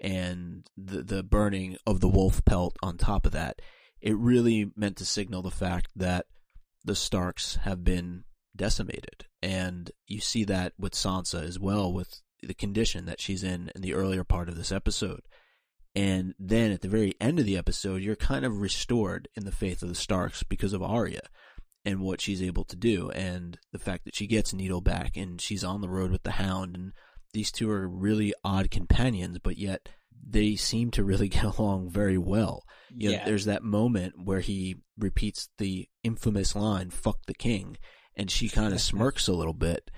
and 0.00 0.64
the 0.76 1.02
the 1.02 1.22
burning 1.22 1.76
of 1.86 2.00
the 2.00 2.08
wolf 2.08 2.44
pelt 2.44 2.76
on 2.82 2.96
top 2.98 3.26
of 3.26 3.32
that. 3.32 3.60
It 4.00 4.16
really 4.16 4.70
meant 4.76 4.96
to 4.98 5.04
signal 5.04 5.42
the 5.42 5.50
fact 5.50 5.88
that 5.96 6.26
the 6.86 6.94
Starks 6.94 7.56
have 7.64 7.84
been 7.84 8.24
decimated, 8.54 9.26
and 9.42 9.90
you 10.06 10.20
see 10.20 10.44
that 10.44 10.72
with 10.78 10.94
Sansa 10.94 11.42
as 11.42 11.58
well, 11.58 11.92
with 11.92 12.22
the 12.42 12.54
condition 12.54 13.04
that 13.06 13.20
she's 13.20 13.42
in 13.42 13.70
in 13.74 13.82
the 13.82 13.94
earlier 13.94 14.24
part 14.24 14.48
of 14.48 14.56
this 14.56 14.72
episode. 14.72 15.22
And 15.94 16.34
then 16.38 16.70
at 16.70 16.82
the 16.82 16.88
very 16.88 17.14
end 17.20 17.38
of 17.38 17.46
the 17.46 17.56
episode, 17.56 18.02
you're 18.02 18.16
kind 18.16 18.44
of 18.44 18.60
restored 18.60 19.28
in 19.34 19.44
the 19.44 19.52
faith 19.52 19.82
of 19.82 19.88
the 19.88 19.94
Starks 19.94 20.42
because 20.42 20.72
of 20.72 20.82
Arya 20.82 21.22
and 21.84 22.00
what 22.00 22.20
she's 22.20 22.42
able 22.42 22.64
to 22.64 22.76
do, 22.76 23.10
and 23.10 23.58
the 23.72 23.78
fact 23.78 24.04
that 24.04 24.14
she 24.14 24.26
gets 24.26 24.52
Needle 24.52 24.80
back 24.80 25.16
and 25.16 25.40
she's 25.40 25.64
on 25.64 25.80
the 25.80 25.88
road 25.88 26.10
with 26.10 26.22
the 26.22 26.32
Hound, 26.32 26.76
and 26.76 26.92
these 27.32 27.50
two 27.50 27.70
are 27.70 27.88
really 27.88 28.32
odd 28.44 28.70
companions, 28.70 29.38
but 29.42 29.58
yet 29.58 29.88
they 30.28 30.56
seem 30.56 30.90
to 30.92 31.04
really 31.04 31.28
get 31.38 31.44
along 31.44 31.90
very 31.90 32.18
well. 32.18 32.64
You 32.94 33.10
know, 33.10 33.16
Yeah. 33.16 33.24
there's 33.24 33.44
that 33.46 33.62
moment 33.62 34.14
where 34.24 34.40
he 34.40 34.76
repeats 34.98 35.48
the 35.58 35.88
infamous 36.04 36.54
line 36.54 36.90
"fuck 36.90 37.18
the 37.26 37.34
king," 37.34 37.76
and 38.16 38.30
she 38.30 38.48
kind 38.48 38.72
of 38.72 38.80
smirks 38.92 39.28
a 39.28 39.32
little 39.34 39.54
bit, 39.54 39.90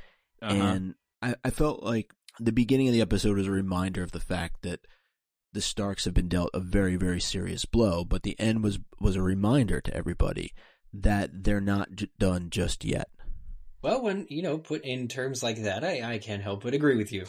Uh-huh. 0.42 0.54
and 0.54 0.94
I, 1.22 1.34
I 1.44 1.50
felt 1.50 1.82
like 1.82 2.12
the 2.40 2.52
beginning 2.52 2.86
of 2.88 2.94
the 2.94 3.00
episode 3.00 3.36
was 3.36 3.46
a 3.48 3.50
reminder 3.52 4.02
of 4.02 4.12
the 4.12 4.20
fact 4.20 4.62
that 4.62 4.80
the 5.52 5.60
Starks 5.60 6.04
have 6.04 6.14
been 6.14 6.28
dealt 6.28 6.50
a 6.54 6.60
very, 6.60 6.96
very 6.96 7.20
serious 7.20 7.64
blow, 7.64 8.04
but 8.04 8.22
the 8.22 8.38
end 8.38 8.62
was 8.62 8.78
was 9.00 9.16
a 9.16 9.22
reminder 9.22 9.80
to 9.80 9.94
everybody 9.94 10.52
that 10.92 11.30
they're 11.44 11.60
not 11.60 11.92
j- 11.94 12.08
done 12.18 12.48
just 12.50 12.84
yet. 12.84 13.08
well, 13.82 14.02
when 14.02 14.26
you 14.28 14.42
know 14.42 14.58
put 14.58 14.84
in 14.84 15.08
terms 15.08 15.42
like 15.42 15.62
that, 15.62 15.84
I 15.84 16.14
I 16.14 16.18
can't 16.18 16.42
help 16.42 16.62
but 16.64 16.74
agree 16.74 16.96
with 16.96 17.12
you. 17.12 17.26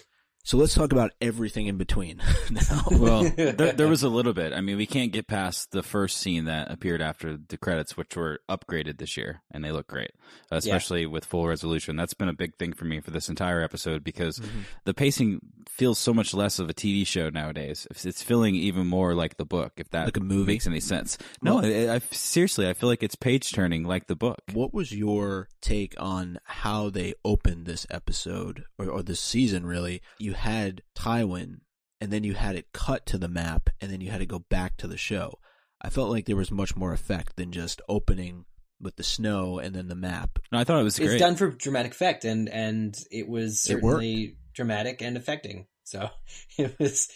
So 0.49 0.57
let's 0.57 0.73
talk 0.73 0.91
about 0.91 1.11
everything 1.21 1.67
in 1.67 1.77
between 1.77 2.17
now. 2.49 2.81
well, 2.91 3.23
there, 3.29 3.51
there 3.71 3.87
was 3.87 4.01
a 4.01 4.09
little 4.17 4.33
bit. 4.33 4.51
I 4.51 4.61
mean, 4.61 4.77
we 4.77 4.87
can't 4.87 5.11
get 5.11 5.27
past 5.27 5.69
the 5.69 5.83
first 5.83 6.17
scene 6.17 6.45
that 6.45 6.71
appeared 6.71 7.03
after 7.03 7.37
the 7.37 7.55
credits, 7.55 7.95
which 7.95 8.15
were 8.15 8.39
upgraded 8.49 8.97
this 8.97 9.15
year, 9.15 9.43
and 9.51 9.63
they 9.63 9.71
look 9.71 9.85
great, 9.85 10.09
especially 10.49 11.05
with 11.05 11.23
full 11.23 11.47
resolution. 11.47 11.95
That's 11.97 12.15
been 12.15 12.29
a 12.29 12.33
big 12.33 12.55
thing 12.55 12.73
for 12.73 12.85
me 12.85 12.99
for 12.99 13.11
this 13.11 13.29
entire 13.29 13.61
episode 13.61 14.03
because 14.03 14.39
Mm-hmm. 14.39 14.59
the 14.85 14.93
pacing 14.95 15.39
feels 15.67 15.99
so 15.99 16.15
much 16.15 16.33
less 16.33 16.57
of 16.57 16.67
a 16.67 16.73
TV 16.73 17.05
show 17.05 17.29
nowadays. 17.29 17.85
It's- 17.91 18.07
It's 18.07 18.23
feeling 18.23 18.55
even 18.55 18.87
more 18.87 19.13
like 19.13 19.37
the 19.37 19.45
book, 19.45 19.73
if 19.77 19.91
that 19.91 20.05
Like 20.05 20.17
a 20.17 20.19
movie? 20.21 20.53
makes 20.53 20.65
any 20.65 20.79
sense. 20.79 21.19
No, 21.43 21.59
I, 21.61 21.93
I 21.95 21.99
seriously, 22.09 22.67
I 22.67 22.73
feel 22.73 22.89
like 22.89 23.03
it's 23.03 23.13
page 23.15 23.51
turning 23.51 23.83
like 23.83 24.07
the 24.07 24.15
book. 24.15 24.39
What 24.53 24.73
was 24.73 24.91
your 24.91 25.47
take 25.61 25.93
on 25.99 26.39
how 26.45 26.89
they 26.89 27.13
opened 27.23 27.67
this 27.67 27.85
episode 27.91 28.63
or, 28.79 28.87
or 28.89 29.03
this 29.03 29.19
season? 29.19 29.65
Really, 29.67 30.01
you 30.17 30.33
had 30.39 30.81
Tywin, 30.95 31.61
and 32.01 32.11
then 32.11 32.23
you 32.23 32.33
had 32.33 32.55
it 32.55 32.73
cut 32.73 33.05
to 33.07 33.17
the 33.17 33.27
map, 33.27 33.69
and 33.79 33.91
then 33.91 34.01
you 34.01 34.11
had 34.11 34.19
to 34.19 34.25
go 34.25 34.39
back 34.39 34.77
to 34.77 34.87
the 34.87 34.97
show. 34.97 35.39
I 35.81 35.89
felt 35.89 36.09
like 36.09 36.25
there 36.25 36.35
was 36.35 36.51
much 36.51 36.75
more 36.75 36.91
effect 36.91 37.35
than 37.37 37.51
just 37.51 37.81
opening 37.87 38.45
with 38.81 38.95
the 38.95 39.03
snow 39.03 39.59
and 39.59 39.75
then 39.75 39.87
the 39.87 39.95
map. 39.95 40.39
No, 40.51 40.59
I 40.59 40.63
thought 40.63 40.79
it 40.79 40.83
was 40.83 40.97
great. 40.97 41.11
It's 41.11 41.21
done 41.21 41.35
for 41.35 41.51
dramatic 41.51 41.91
effect, 41.91 42.25
and 42.25 42.49
and 42.49 42.97
it 43.11 43.27
was 43.27 43.65
It 43.65 43.81
certainly 43.81 44.37
dramatic 44.53 45.01
and 45.01 45.17
affecting. 45.17 45.67
So 45.83 46.09
it 46.57 46.77
was 46.79 47.09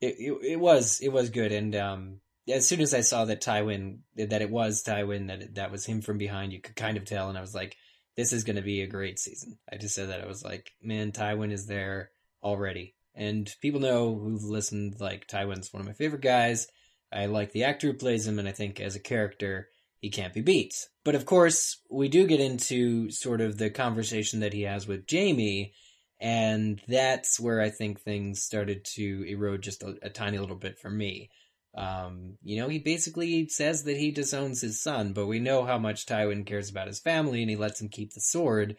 it, 0.00 0.16
it 0.18 0.52
it 0.52 0.60
was 0.60 1.00
it 1.00 1.12
was 1.12 1.30
good. 1.30 1.52
And 1.52 1.74
um, 1.76 2.20
as 2.52 2.66
soon 2.66 2.80
as 2.80 2.94
I 2.94 3.00
saw 3.00 3.24
that 3.26 3.42
Tywin 3.42 4.00
that 4.16 4.42
it 4.42 4.50
was 4.50 4.82
Tywin 4.82 5.28
that 5.28 5.42
it, 5.42 5.54
that 5.56 5.70
was 5.70 5.86
him 5.86 6.00
from 6.00 6.18
behind, 6.18 6.52
you 6.52 6.60
could 6.60 6.76
kind 6.76 6.96
of 6.96 7.04
tell, 7.04 7.28
and 7.28 7.38
I 7.38 7.42
was 7.42 7.54
like, 7.54 7.76
this 8.16 8.32
is 8.32 8.44
going 8.44 8.56
to 8.56 8.62
be 8.62 8.82
a 8.82 8.88
great 8.88 9.18
season. 9.18 9.58
I 9.72 9.76
just 9.76 9.94
said 9.94 10.10
that 10.10 10.20
I 10.20 10.26
was 10.26 10.44
like, 10.44 10.72
man, 10.82 11.12
Tywin 11.12 11.52
is 11.52 11.66
there 11.66 12.10
already, 12.42 12.94
and 13.14 13.52
people 13.60 13.80
know 13.80 14.18
who've 14.18 14.44
listened. 14.44 15.00
Like 15.00 15.26
Tywin's 15.26 15.72
one 15.72 15.80
of 15.80 15.86
my 15.86 15.92
favorite 15.92 16.22
guys. 16.22 16.68
I 17.12 17.26
like 17.26 17.52
the 17.52 17.64
actor 17.64 17.88
who 17.88 17.94
plays 17.94 18.26
him, 18.26 18.38
and 18.38 18.48
I 18.48 18.52
think 18.52 18.80
as 18.80 18.94
a 18.94 19.00
character, 19.00 19.68
he 20.00 20.10
can't 20.10 20.34
be 20.34 20.42
beat. 20.42 20.74
But 21.04 21.14
of 21.14 21.26
course, 21.26 21.80
we 21.90 22.08
do 22.08 22.26
get 22.26 22.40
into 22.40 23.10
sort 23.10 23.40
of 23.40 23.58
the 23.58 23.70
conversation 23.70 24.40
that 24.40 24.52
he 24.52 24.62
has 24.62 24.86
with 24.86 25.10
Jaime, 25.10 25.72
and 26.20 26.80
that's 26.86 27.40
where 27.40 27.60
I 27.60 27.70
think 27.70 28.00
things 28.00 28.42
started 28.42 28.84
to 28.96 29.24
erode 29.28 29.62
just 29.62 29.82
a, 29.82 29.96
a 30.02 30.10
tiny 30.10 30.38
little 30.38 30.56
bit 30.56 30.78
for 30.78 30.90
me. 30.90 31.30
Um, 31.74 32.38
you 32.42 32.58
know, 32.58 32.68
he 32.68 32.78
basically 32.78 33.48
says 33.48 33.84
that 33.84 33.96
he 33.96 34.10
disowns 34.10 34.60
his 34.60 34.82
son, 34.82 35.12
but 35.12 35.26
we 35.26 35.38
know 35.38 35.64
how 35.64 35.78
much 35.78 36.06
Tywin 36.06 36.46
cares 36.46 36.70
about 36.70 36.88
his 36.88 36.98
family, 37.00 37.40
and 37.40 37.50
he 37.50 37.56
lets 37.56 37.80
him 37.80 37.88
keep 37.88 38.12
the 38.12 38.20
sword. 38.20 38.76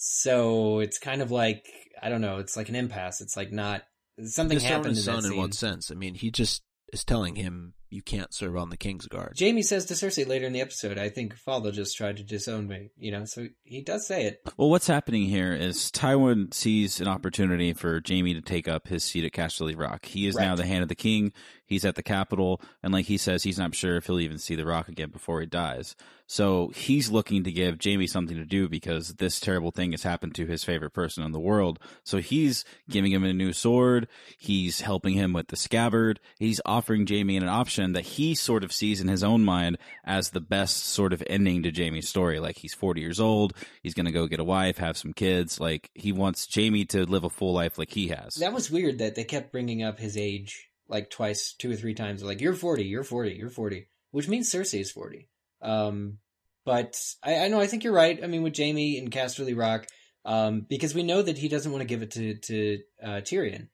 So 0.00 0.78
it's 0.78 0.98
kind 0.98 1.20
of 1.20 1.32
like 1.32 1.66
I 2.00 2.08
don't 2.08 2.20
know. 2.20 2.38
It's 2.38 2.56
like 2.56 2.68
an 2.68 2.76
impasse. 2.76 3.20
It's 3.20 3.36
like 3.36 3.50
not 3.50 3.82
something 4.24 4.60
happened 4.60 4.96
in 4.96 5.24
in 5.24 5.36
what 5.36 5.54
sense? 5.54 5.90
I 5.90 5.94
mean, 5.94 6.14
he 6.14 6.30
just 6.30 6.62
is 6.92 7.04
telling 7.04 7.34
him 7.34 7.74
you 7.90 8.02
can't 8.02 8.34
serve 8.34 8.56
on 8.56 8.70
the 8.70 8.76
king's 8.76 9.06
guard. 9.06 9.36
Jaime 9.38 9.62
says 9.62 9.86
to 9.86 9.94
Cersei 9.94 10.26
later 10.26 10.46
in 10.46 10.52
the 10.52 10.60
episode, 10.60 10.98
"I 10.98 11.08
think 11.08 11.34
Father 11.34 11.72
just 11.72 11.96
tried 11.96 12.16
to 12.18 12.22
disown 12.22 12.68
me." 12.68 12.90
You 12.98 13.12
know, 13.12 13.24
so 13.24 13.48
he 13.64 13.82
does 13.82 14.06
say 14.06 14.26
it. 14.26 14.40
Well, 14.56 14.70
what's 14.70 14.86
happening 14.86 15.24
here 15.24 15.52
is 15.54 15.90
Tywin 15.90 16.52
sees 16.52 17.00
an 17.00 17.08
opportunity 17.08 17.72
for 17.72 18.00
Jaime 18.06 18.34
to 18.34 18.40
take 18.40 18.68
up 18.68 18.88
his 18.88 19.04
seat 19.04 19.24
at 19.24 19.32
Casterly 19.32 19.78
Rock. 19.78 20.06
He 20.06 20.26
is 20.26 20.36
now 20.36 20.54
the 20.54 20.66
hand 20.66 20.82
of 20.82 20.88
the 20.88 20.94
king. 20.94 21.32
He's 21.64 21.84
at 21.84 21.96
the 21.96 22.02
capital, 22.02 22.62
and 22.82 22.94
like 22.94 23.06
he 23.06 23.18
says, 23.18 23.42
he's 23.42 23.58
not 23.58 23.74
sure 23.74 23.96
if 23.96 24.06
he'll 24.06 24.20
even 24.20 24.38
see 24.38 24.54
the 24.54 24.64
Rock 24.64 24.88
again 24.88 25.10
before 25.10 25.40
he 25.40 25.46
dies. 25.46 25.94
So 26.26 26.68
he's 26.74 27.10
looking 27.10 27.44
to 27.44 27.52
give 27.52 27.78
Jaime 27.82 28.06
something 28.06 28.36
to 28.36 28.44
do 28.44 28.68
because 28.68 29.14
this 29.14 29.40
terrible 29.40 29.70
thing 29.70 29.92
has 29.92 30.02
happened 30.02 30.34
to 30.34 30.46
his 30.46 30.64
favorite 30.64 30.92
person 30.92 31.24
in 31.24 31.32
the 31.32 31.40
world. 31.40 31.78
So 32.04 32.18
he's 32.18 32.64
giving 32.88 33.12
him 33.12 33.24
a 33.24 33.32
new 33.32 33.52
sword. 33.54 34.08
He's 34.38 34.82
helping 34.82 35.14
him 35.14 35.32
with 35.32 35.48
the 35.48 35.56
scabbard. 35.56 36.20
He's 36.38 36.60
offering 36.66 37.06
Jaime 37.06 37.36
an 37.36 37.48
option 37.48 37.77
that 37.78 38.04
he 38.04 38.34
sort 38.34 38.64
of 38.64 38.72
sees 38.72 39.00
in 39.00 39.08
his 39.08 39.24
own 39.24 39.44
mind 39.44 39.78
as 40.04 40.30
the 40.30 40.40
best 40.40 40.84
sort 40.86 41.12
of 41.12 41.22
ending 41.26 41.62
to 41.62 41.70
Jaime's 41.70 42.08
story. 42.08 42.40
Like 42.40 42.56
he's 42.56 42.74
40 42.74 43.00
years 43.00 43.20
old. 43.20 43.54
He's 43.82 43.94
going 43.94 44.06
to 44.06 44.12
go 44.12 44.26
get 44.26 44.40
a 44.40 44.44
wife, 44.44 44.78
have 44.78 44.96
some 44.96 45.12
kids. 45.12 45.60
Like 45.60 45.90
he 45.94 46.12
wants 46.12 46.48
Jaime 46.54 46.84
to 46.86 47.04
live 47.04 47.24
a 47.24 47.30
full 47.30 47.52
life 47.52 47.78
like 47.78 47.90
he 47.90 48.08
has. 48.08 48.34
That 48.34 48.52
was 48.52 48.70
weird 48.70 48.98
that 48.98 49.14
they 49.14 49.24
kept 49.24 49.52
bringing 49.52 49.82
up 49.82 49.98
his 49.98 50.16
age 50.16 50.68
like 50.88 51.10
twice, 51.10 51.52
two 51.52 51.70
or 51.70 51.76
three 51.76 51.94
times. 51.94 52.22
Like 52.22 52.40
you're 52.40 52.54
forty, 52.54 52.84
you're 52.84 53.04
forty, 53.04 53.34
you're 53.34 53.50
forty, 53.50 53.88
which 54.10 54.28
means 54.28 54.50
Cersei 54.50 54.80
is 54.80 54.90
forty. 54.90 55.28
Um, 55.60 56.18
but 56.64 57.00
I, 57.22 57.44
I 57.44 57.48
know 57.48 57.60
I 57.60 57.66
think 57.66 57.84
you're 57.84 57.92
right. 57.92 58.22
I 58.22 58.26
mean, 58.26 58.42
with 58.42 58.56
Jaime 58.56 58.98
and 58.98 59.10
Casterly 59.10 59.56
Rock, 59.56 59.86
um, 60.24 60.66
because 60.68 60.94
we 60.94 61.02
know 61.02 61.22
that 61.22 61.38
he 61.38 61.48
doesn't 61.48 61.70
want 61.70 61.82
to 61.82 61.88
give 61.88 62.02
it 62.02 62.10
to 62.12 62.34
to 62.34 62.78
uh, 63.02 63.20
Tyrion. 63.20 63.68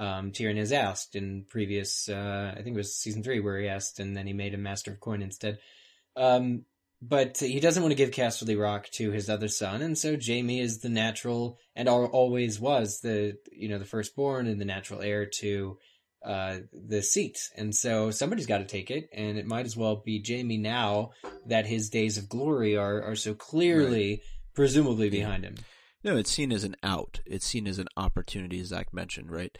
Um, 0.00 0.32
Tyrion 0.32 0.56
has 0.56 0.72
asked 0.72 1.14
in 1.14 1.44
previous, 1.46 2.08
uh, 2.08 2.54
I 2.56 2.62
think 2.62 2.74
it 2.74 2.78
was 2.78 2.96
season 2.96 3.22
three, 3.22 3.38
where 3.38 3.58
he 3.58 3.68
asked, 3.68 4.00
and 4.00 4.16
then 4.16 4.26
he 4.26 4.32
made 4.32 4.54
him 4.54 4.62
Master 4.62 4.90
of 4.90 4.98
Coin 4.98 5.20
instead. 5.20 5.58
Um, 6.16 6.64
but 7.02 7.36
he 7.36 7.60
doesn't 7.60 7.82
want 7.82 7.92
to 7.92 7.96
give 7.96 8.10
Casterly 8.10 8.58
Rock 8.58 8.88
to 8.92 9.10
his 9.10 9.28
other 9.28 9.48
son, 9.48 9.82
and 9.82 9.98
so 9.98 10.16
Jaime 10.18 10.58
is 10.58 10.80
the 10.80 10.88
natural 10.88 11.58
and 11.76 11.86
always 11.88 12.58
was 12.58 13.00
the 13.00 13.36
you 13.52 13.68
know 13.68 13.78
the 13.78 13.84
firstborn 13.84 14.46
and 14.46 14.60
the 14.60 14.66
natural 14.66 15.02
heir 15.02 15.26
to 15.40 15.78
uh, 16.24 16.58
the 16.72 17.02
seat, 17.02 17.50
and 17.56 17.74
so 17.74 18.10
somebody's 18.10 18.46
got 18.46 18.58
to 18.58 18.64
take 18.64 18.90
it, 18.90 19.08
and 19.14 19.38
it 19.38 19.46
might 19.46 19.66
as 19.66 19.76
well 19.76 19.96
be 19.96 20.22
Jaime 20.26 20.58
now 20.58 21.10
that 21.46 21.66
his 21.66 21.90
days 21.90 22.18
of 22.18 22.28
glory 22.28 22.76
are 22.76 23.02
are 23.02 23.16
so 23.16 23.34
clearly, 23.34 24.22
presumably 24.54 25.10
behind 25.10 25.44
him. 25.44 25.56
No, 26.02 26.16
it's 26.16 26.30
seen 26.30 26.52
as 26.52 26.64
an 26.64 26.76
out. 26.82 27.20
It's 27.26 27.46
seen 27.46 27.66
as 27.66 27.78
an 27.78 27.88
opportunity, 27.96 28.60
as 28.60 28.68
Zach 28.68 28.92
mentioned, 28.92 29.30
right? 29.30 29.56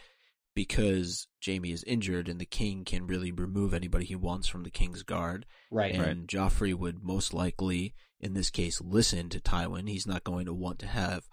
Because 0.53 1.27
Jaime 1.45 1.71
is 1.71 1.83
injured 1.85 2.27
and 2.27 2.39
the 2.39 2.45
king 2.45 2.83
can 2.83 3.07
really 3.07 3.31
remove 3.31 3.73
anybody 3.73 4.05
he 4.05 4.15
wants 4.15 4.47
from 4.47 4.63
the 4.63 4.69
king's 4.69 5.03
guard. 5.03 5.45
Right. 5.71 5.95
And 5.95 6.27
Joffrey 6.27 6.73
would 6.73 7.03
most 7.03 7.33
likely, 7.33 7.93
in 8.19 8.33
this 8.33 8.49
case, 8.49 8.81
listen 8.81 9.29
to 9.29 9.39
Tywin. 9.39 9.87
He's 9.87 10.07
not 10.07 10.23
going 10.23 10.45
to 10.45 10.53
want 10.53 10.79
to 10.79 10.87
have 10.87 11.29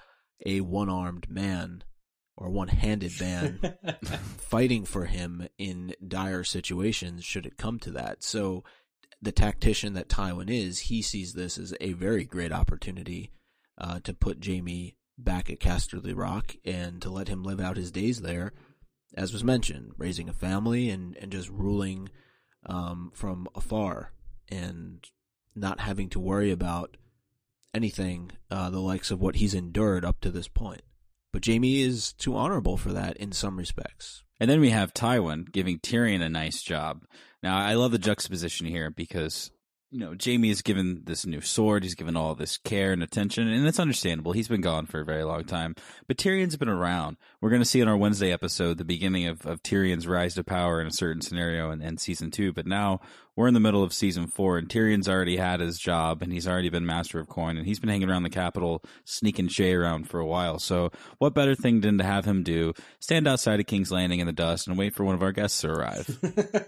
a 0.46 0.60
one 0.60 0.88
armed 0.88 1.28
man 1.28 1.82
or 2.36 2.50
one 2.50 2.68
handed 2.68 3.20
man 3.20 3.58
fighting 4.38 4.84
for 4.84 5.06
him 5.06 5.48
in 5.58 5.94
dire 6.06 6.44
situations 6.44 7.24
should 7.24 7.44
it 7.44 7.56
come 7.56 7.80
to 7.80 7.90
that. 7.90 8.22
So 8.22 8.62
the 9.20 9.32
tactician 9.32 9.94
that 9.94 10.08
Tywin 10.08 10.48
is, 10.48 10.78
he 10.78 11.02
sees 11.02 11.32
this 11.32 11.58
as 11.58 11.74
a 11.80 11.92
very 11.94 12.24
great 12.24 12.52
opportunity 12.52 13.32
uh, 13.76 13.98
to 14.04 14.14
put 14.14 14.44
Jaime 14.46 14.96
back 15.18 15.50
at 15.50 15.58
Casterly 15.58 16.16
Rock 16.16 16.54
and 16.64 17.02
to 17.02 17.10
let 17.10 17.28
him 17.28 17.42
live 17.42 17.60
out 17.60 17.76
his 17.76 17.90
days 17.90 18.20
there, 18.20 18.52
as 19.14 19.32
was 19.32 19.44
mentioned, 19.44 19.92
raising 19.96 20.28
a 20.28 20.32
family 20.34 20.90
and, 20.90 21.16
and 21.16 21.32
just 21.32 21.48
ruling 21.48 22.08
um, 22.66 23.10
from 23.14 23.48
afar 23.54 24.12
and 24.48 25.10
not 25.54 25.80
having 25.80 26.08
to 26.10 26.20
worry 26.20 26.50
about 26.50 26.96
anything 27.74 28.30
uh, 28.50 28.70
the 28.70 28.80
likes 28.80 29.10
of 29.10 29.20
what 29.20 29.36
he's 29.36 29.54
endured 29.54 30.04
up 30.04 30.20
to 30.20 30.30
this 30.30 30.48
point. 30.48 30.82
But 31.32 31.46
Jaime 31.46 31.82
is 31.82 32.12
too 32.14 32.36
honorable 32.36 32.76
for 32.76 32.92
that 32.92 33.16
in 33.16 33.32
some 33.32 33.56
respects. 33.56 34.24
And 34.40 34.48
then 34.48 34.60
we 34.60 34.70
have 34.70 34.94
Tywin 34.94 35.50
giving 35.50 35.78
Tyrion 35.78 36.22
a 36.22 36.28
nice 36.28 36.62
job. 36.62 37.04
Now, 37.42 37.58
I 37.58 37.74
love 37.74 37.92
the 37.92 37.98
juxtaposition 37.98 38.66
here 38.66 38.90
because 38.90 39.50
you 39.90 40.00
know, 40.00 40.14
Jaime 40.22 40.50
is 40.50 40.60
given 40.60 41.02
this 41.04 41.24
new 41.24 41.40
sword. 41.40 41.82
He's 41.82 41.94
given 41.94 42.14
all 42.14 42.34
this 42.34 42.58
care 42.58 42.92
and 42.92 43.02
attention, 43.02 43.48
and 43.48 43.66
it's 43.66 43.80
understandable. 43.80 44.32
He's 44.32 44.48
been 44.48 44.60
gone 44.60 44.84
for 44.84 45.00
a 45.00 45.04
very 45.04 45.24
long 45.24 45.44
time. 45.44 45.74
But 46.06 46.18
Tyrion's 46.18 46.56
been 46.56 46.68
around. 46.68 47.16
We're 47.40 47.48
going 47.48 47.62
to 47.62 47.68
see 47.68 47.80
in 47.80 47.88
our 47.88 47.96
Wednesday 47.96 48.30
episode 48.30 48.76
the 48.76 48.84
beginning 48.84 49.26
of, 49.26 49.46
of 49.46 49.62
Tyrion's 49.62 50.06
rise 50.06 50.34
to 50.34 50.44
power 50.44 50.80
in 50.82 50.86
a 50.86 50.92
certain 50.92 51.22
scenario 51.22 51.70
in, 51.70 51.80
in 51.80 51.96
season 51.96 52.30
two. 52.30 52.52
But 52.52 52.66
now 52.66 53.00
we're 53.34 53.48
in 53.48 53.54
the 53.54 53.60
middle 53.60 53.82
of 53.82 53.94
season 53.94 54.26
four, 54.26 54.58
and 54.58 54.68
Tyrion's 54.68 55.08
already 55.08 55.38
had 55.38 55.60
his 55.60 55.78
job, 55.78 56.20
and 56.20 56.32
he's 56.34 56.46
already 56.46 56.68
been 56.68 56.84
master 56.84 57.18
of 57.18 57.28
coin, 57.28 57.56
and 57.56 57.66
he's 57.66 57.80
been 57.80 57.88
hanging 57.88 58.10
around 58.10 58.24
the 58.24 58.30
capital, 58.30 58.84
sneaking 59.04 59.48
Shae 59.48 59.74
around 59.74 60.10
for 60.10 60.20
a 60.20 60.26
while. 60.26 60.58
So, 60.58 60.90
what 61.16 61.34
better 61.34 61.54
thing 61.54 61.80
than 61.80 61.96
to 61.96 62.04
have 62.04 62.26
him 62.26 62.42
do? 62.42 62.74
Stand 63.00 63.26
outside 63.26 63.58
of 63.58 63.66
King's 63.66 63.90
Landing 63.90 64.20
in 64.20 64.26
the 64.26 64.32
dust 64.34 64.68
and 64.68 64.76
wait 64.76 64.94
for 64.94 65.04
one 65.04 65.14
of 65.14 65.22
our 65.22 65.32
guests 65.32 65.62
to 65.62 65.70
arrive. 65.70 66.18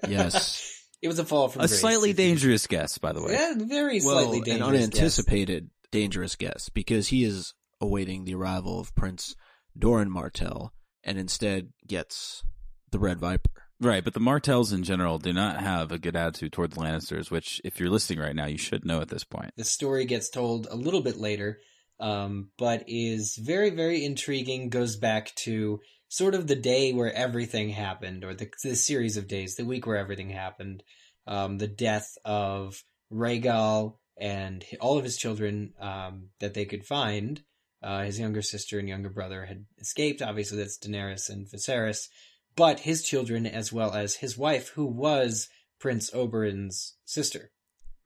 yes. 0.09 0.80
It 1.03 1.09
was 1.09 1.19
a 1.19 1.25
fall 1.25 1.49
from 1.49 1.63
a 1.63 1.69
grace, 1.69 1.81
slightly 1.81 2.11
if 2.11 2.19
you- 2.19 2.25
dangerous 2.27 2.67
guess, 2.67 2.99
by 2.99 3.13
the 3.13 3.23
way. 3.23 3.33
Yeah, 3.33 3.55
very 3.57 4.01
well, 4.05 4.21
slightly 4.23 4.39
an 4.39 4.45
dangerous. 4.59 4.69
unanticipated 4.69 5.71
dangerous 5.91 6.37
guess 6.37 6.69
because 6.69 7.09
he 7.09 7.25
is 7.25 7.55
awaiting 7.81 8.25
the 8.25 8.35
arrival 8.35 8.79
of 8.79 8.95
Prince 8.95 9.35
Doran 9.79 10.11
Martell 10.11 10.73
and 11.03 11.19
instead 11.19 11.73
gets 11.87 12.43
the 12.91 12.99
Red 12.99 13.19
Viper. 13.19 13.51
Right, 13.81 14.05
but 14.05 14.13
the 14.13 14.21
Martells 14.21 14.73
in 14.73 14.83
general 14.85 15.19
do 15.19 15.33
not 15.33 15.61
have 15.63 15.91
a 15.91 15.99
good 15.99 16.15
attitude 16.15 16.53
toward 16.53 16.73
the 16.73 16.81
Lannisters, 16.81 17.31
which, 17.31 17.63
if 17.65 17.81
you're 17.81 17.89
listening 17.89 18.19
right 18.19 18.37
now, 18.37 18.45
you 18.45 18.59
should 18.59 18.85
know 18.85 19.01
at 19.01 19.09
this 19.09 19.25
point. 19.25 19.53
The 19.57 19.65
story 19.65 20.05
gets 20.05 20.29
told 20.29 20.67
a 20.71 20.77
little 20.77 21.01
bit 21.01 21.17
later, 21.17 21.61
um, 21.99 22.51
but 22.59 22.85
is 22.89 23.39
very, 23.41 23.71
very 23.71 24.05
intriguing. 24.05 24.69
Goes 24.69 24.97
back 24.97 25.35
to 25.37 25.81
sort 26.11 26.35
of 26.35 26.47
the 26.49 26.57
day 26.57 26.93
where 26.93 27.15
everything 27.15 27.71
happened, 27.71 28.25
or 28.25 28.35
the, 28.35 28.51
the 28.65 28.75
series 28.75 29.17
of 29.17 29.29
days, 29.29 29.55
the 29.55 29.65
week 29.65 29.87
where 29.87 29.97
everything 29.97 30.31
happened. 30.31 30.83
Um, 31.27 31.59
the 31.59 31.69
death 31.69 32.09
of 32.25 32.83
Rhaegar 33.13 33.95
and 34.19 34.65
all 34.81 34.99
of 34.99 35.05
his 35.05 35.17
children 35.17 35.73
um, 35.81 36.31
that 36.41 36.55
they 36.55 36.65
could 36.65 36.85
find. 36.85 37.41
Uh, 37.83 38.03
his 38.03 38.19
younger 38.19 38.43
sister 38.43 38.79
and 38.79 38.89
younger 38.89 39.09
brother 39.09 39.47
had 39.47 39.65
escaped. 39.79 40.21
Obviously, 40.21 40.59
that's 40.59 40.79
Daenerys 40.79 41.31
and 41.31 41.47
Viserys. 41.47 42.09
But 42.57 42.81
his 42.81 43.05
children, 43.05 43.47
as 43.47 43.73
well 43.73 43.95
as 43.95 44.17
his 44.17 44.37
wife, 44.37 44.71
who 44.71 44.85
was 44.87 45.49
Prince 45.79 46.11
Oberyn's 46.11 46.97
sister 47.05 47.53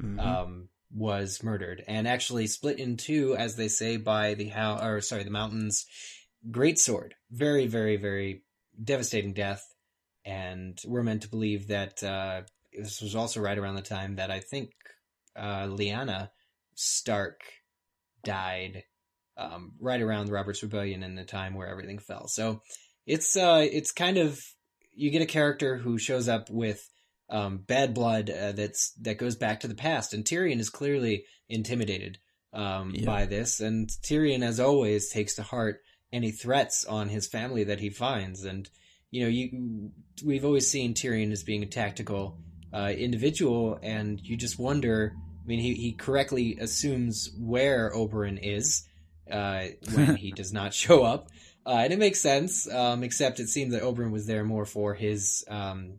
Mhm. 0.00 0.20
um, 0.20 0.68
was 0.92 1.42
murdered 1.42 1.82
and 1.88 2.06
actually 2.06 2.46
split 2.46 2.78
in 2.78 2.96
two, 2.96 3.34
as 3.36 3.56
they 3.56 3.68
say, 3.68 3.96
by 3.96 4.34
the 4.34 4.48
how 4.48 4.78
or 4.78 5.00
sorry, 5.00 5.24
the 5.24 5.30
mountains 5.30 5.86
great 6.50 6.78
sword. 6.78 7.14
Very, 7.30 7.66
very, 7.66 7.96
very 7.96 8.42
devastating 8.82 9.32
death. 9.32 9.64
And 10.24 10.78
we're 10.86 11.02
meant 11.02 11.22
to 11.22 11.28
believe 11.28 11.68
that 11.68 12.02
uh, 12.02 12.42
this 12.72 13.00
was 13.02 13.14
also 13.14 13.40
right 13.40 13.58
around 13.58 13.74
the 13.76 13.82
time 13.82 14.16
that 14.16 14.30
I 14.30 14.40
think 14.40 14.70
uh, 15.36 15.66
Lyanna 15.66 16.30
Stark 16.74 17.40
died, 18.24 18.84
um, 19.36 19.72
right 19.80 20.00
around 20.00 20.26
the 20.26 20.32
Robert's 20.32 20.62
Rebellion 20.62 21.02
and 21.02 21.16
the 21.16 21.24
time 21.24 21.54
where 21.54 21.68
everything 21.68 21.98
fell. 21.98 22.26
So 22.26 22.62
it's 23.06 23.36
uh, 23.36 23.66
it's 23.70 23.92
kind 23.92 24.16
of 24.16 24.40
you 24.94 25.10
get 25.10 25.22
a 25.22 25.26
character 25.26 25.76
who 25.76 25.98
shows 25.98 26.28
up 26.28 26.48
with 26.50 26.88
um, 27.28 27.58
bad 27.58 27.94
blood 27.94 28.30
uh, 28.30 28.52
that's 28.52 28.92
that 29.02 29.18
goes 29.18 29.36
back 29.36 29.60
to 29.60 29.68
the 29.68 29.74
past, 29.74 30.14
and 30.14 30.24
Tyrion 30.24 30.58
is 30.58 30.70
clearly 30.70 31.24
intimidated 31.48 32.18
um, 32.52 32.92
Yeah. 32.94 33.06
by 33.06 33.26
this, 33.26 33.60
and 33.60 33.88
Tyrion, 33.88 34.42
as 34.42 34.58
always, 34.60 35.10
takes 35.10 35.34
to 35.34 35.42
heart 35.42 35.80
any 36.14 36.30
threats 36.30 36.84
on 36.84 37.08
his 37.08 37.26
family 37.26 37.64
that 37.64 37.80
he 37.80 37.90
finds, 37.90 38.44
and 38.44 38.70
you 39.10 39.22
know, 39.22 39.28
you 39.28 39.90
we've 40.24 40.44
always 40.44 40.70
seen 40.70 40.94
Tyrion 40.94 41.32
as 41.32 41.42
being 41.42 41.62
a 41.62 41.66
tactical 41.66 42.38
uh, 42.72 42.92
individual, 42.96 43.78
and 43.82 44.20
you 44.22 44.36
just 44.36 44.58
wonder. 44.58 45.12
I 45.16 45.46
mean, 45.46 45.60
he, 45.60 45.74
he 45.74 45.92
correctly 45.92 46.56
assumes 46.58 47.30
where 47.38 47.92
Oberyn 47.94 48.38
is 48.42 48.88
uh, 49.30 49.64
when 49.92 50.16
he 50.16 50.32
does 50.36 50.54
not 50.54 50.72
show 50.72 51.02
up, 51.02 51.28
uh, 51.66 51.80
and 51.84 51.92
it 51.92 51.98
makes 51.98 52.20
sense. 52.20 52.70
Um, 52.70 53.02
except 53.02 53.40
it 53.40 53.48
seems 53.48 53.72
that 53.72 53.82
Oberyn 53.82 54.10
was 54.10 54.26
there 54.26 54.44
more 54.44 54.64
for 54.64 54.94
his 54.94 55.44
um, 55.48 55.98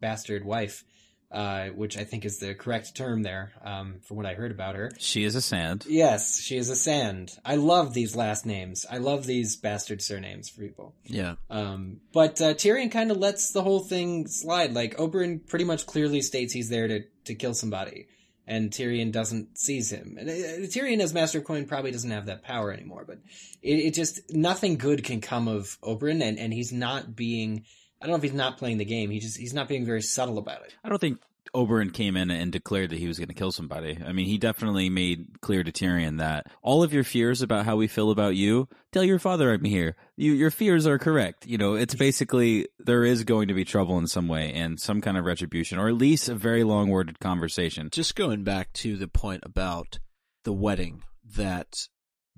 bastard 0.00 0.44
wife, 0.44 0.84
uh, 1.30 1.68
which 1.68 1.96
I 1.96 2.04
think 2.04 2.24
is 2.24 2.38
the 2.38 2.54
correct 2.54 2.96
term 2.96 3.22
there, 3.22 3.52
um, 3.64 4.00
from 4.02 4.16
what 4.16 4.26
I 4.26 4.34
heard 4.34 4.50
about 4.50 4.74
her. 4.74 4.90
She 4.98 5.24
is 5.24 5.34
a 5.36 5.40
sand. 5.40 5.84
Yes, 5.88 6.40
she 6.40 6.56
is 6.56 6.68
a 6.68 6.76
sand. 6.76 7.38
I 7.44 7.54
love 7.54 7.94
these 7.94 8.16
last 8.16 8.44
names. 8.44 8.84
I 8.90 8.98
love 8.98 9.26
these 9.26 9.56
bastard 9.56 10.02
surnames 10.02 10.48
for 10.48 10.60
people. 10.60 10.94
Yeah. 11.04 11.36
Um, 11.48 12.00
but 12.12 12.40
uh, 12.40 12.54
Tyrion 12.54 12.90
kind 12.90 13.10
of 13.10 13.16
lets 13.16 13.52
the 13.52 13.62
whole 13.62 13.80
thing 13.80 14.26
slide. 14.26 14.74
Like 14.74 14.96
Oberyn 14.96 15.46
pretty 15.46 15.64
much 15.64 15.86
clearly 15.86 16.20
states 16.20 16.52
he's 16.52 16.68
there 16.68 16.88
to 16.88 17.04
to 17.26 17.34
kill 17.36 17.54
somebody, 17.54 18.08
and 18.46 18.70
Tyrion 18.70 19.12
doesn't 19.12 19.56
seize 19.56 19.92
him. 19.92 20.16
And 20.18 20.28
uh, 20.28 20.66
Tyrion 20.66 21.00
as 21.00 21.14
Master 21.14 21.38
of 21.38 21.44
Coin 21.44 21.66
probably 21.66 21.92
doesn't 21.92 22.10
have 22.10 22.26
that 22.26 22.42
power 22.42 22.72
anymore. 22.72 23.04
But 23.06 23.18
it, 23.62 23.76
it 23.76 23.94
just 23.94 24.32
nothing 24.32 24.78
good 24.78 25.04
can 25.04 25.20
come 25.20 25.46
of 25.46 25.78
Oberyn, 25.82 26.22
and 26.22 26.38
and 26.40 26.52
he's 26.52 26.72
not 26.72 27.14
being. 27.14 27.64
I 28.00 28.06
don't 28.06 28.12
know 28.12 28.16
if 28.16 28.22
he's 28.22 28.32
not 28.32 28.56
playing 28.56 28.78
the 28.78 28.84
game. 28.84 29.10
He 29.10 29.20
just 29.20 29.36
he's 29.36 29.54
not 29.54 29.68
being 29.68 29.84
very 29.84 30.02
subtle 30.02 30.38
about 30.38 30.62
it. 30.62 30.74
I 30.82 30.88
don't 30.88 31.00
think 31.00 31.20
Oberyn 31.54 31.92
came 31.92 32.16
in 32.16 32.30
and 32.30 32.52
declared 32.52 32.90
that 32.90 32.98
he 32.98 33.08
was 33.08 33.18
going 33.18 33.28
to 33.28 33.34
kill 33.34 33.52
somebody. 33.52 33.98
I 34.04 34.12
mean, 34.12 34.26
he 34.26 34.38
definitely 34.38 34.88
made 34.88 35.40
clear 35.40 35.62
to 35.64 35.72
Tyrion 35.72 36.18
that 36.18 36.46
all 36.62 36.82
of 36.82 36.92
your 36.92 37.04
fears 37.04 37.42
about 37.42 37.64
how 37.64 37.76
we 37.76 37.88
feel 37.88 38.10
about 38.10 38.36
you, 38.36 38.68
tell 38.92 39.02
your 39.02 39.18
father 39.18 39.52
I'm 39.52 39.64
here. 39.64 39.96
You, 40.16 40.32
your 40.32 40.50
fears 40.50 40.86
are 40.86 40.98
correct. 40.98 41.46
You 41.46 41.58
know, 41.58 41.74
it's 41.74 41.94
basically 41.94 42.68
there 42.78 43.04
is 43.04 43.24
going 43.24 43.48
to 43.48 43.54
be 43.54 43.64
trouble 43.64 43.98
in 43.98 44.06
some 44.06 44.28
way 44.28 44.52
and 44.52 44.80
some 44.80 45.00
kind 45.00 45.16
of 45.18 45.24
retribution, 45.24 45.78
or 45.78 45.88
at 45.88 45.94
least 45.94 46.28
a 46.28 46.34
very 46.34 46.64
long 46.64 46.88
worded 46.88 47.18
conversation. 47.18 47.90
Just 47.90 48.14
going 48.14 48.44
back 48.44 48.72
to 48.74 48.96
the 48.96 49.08
point 49.08 49.42
about 49.44 49.98
the 50.44 50.52
wedding 50.52 51.02
that 51.36 51.88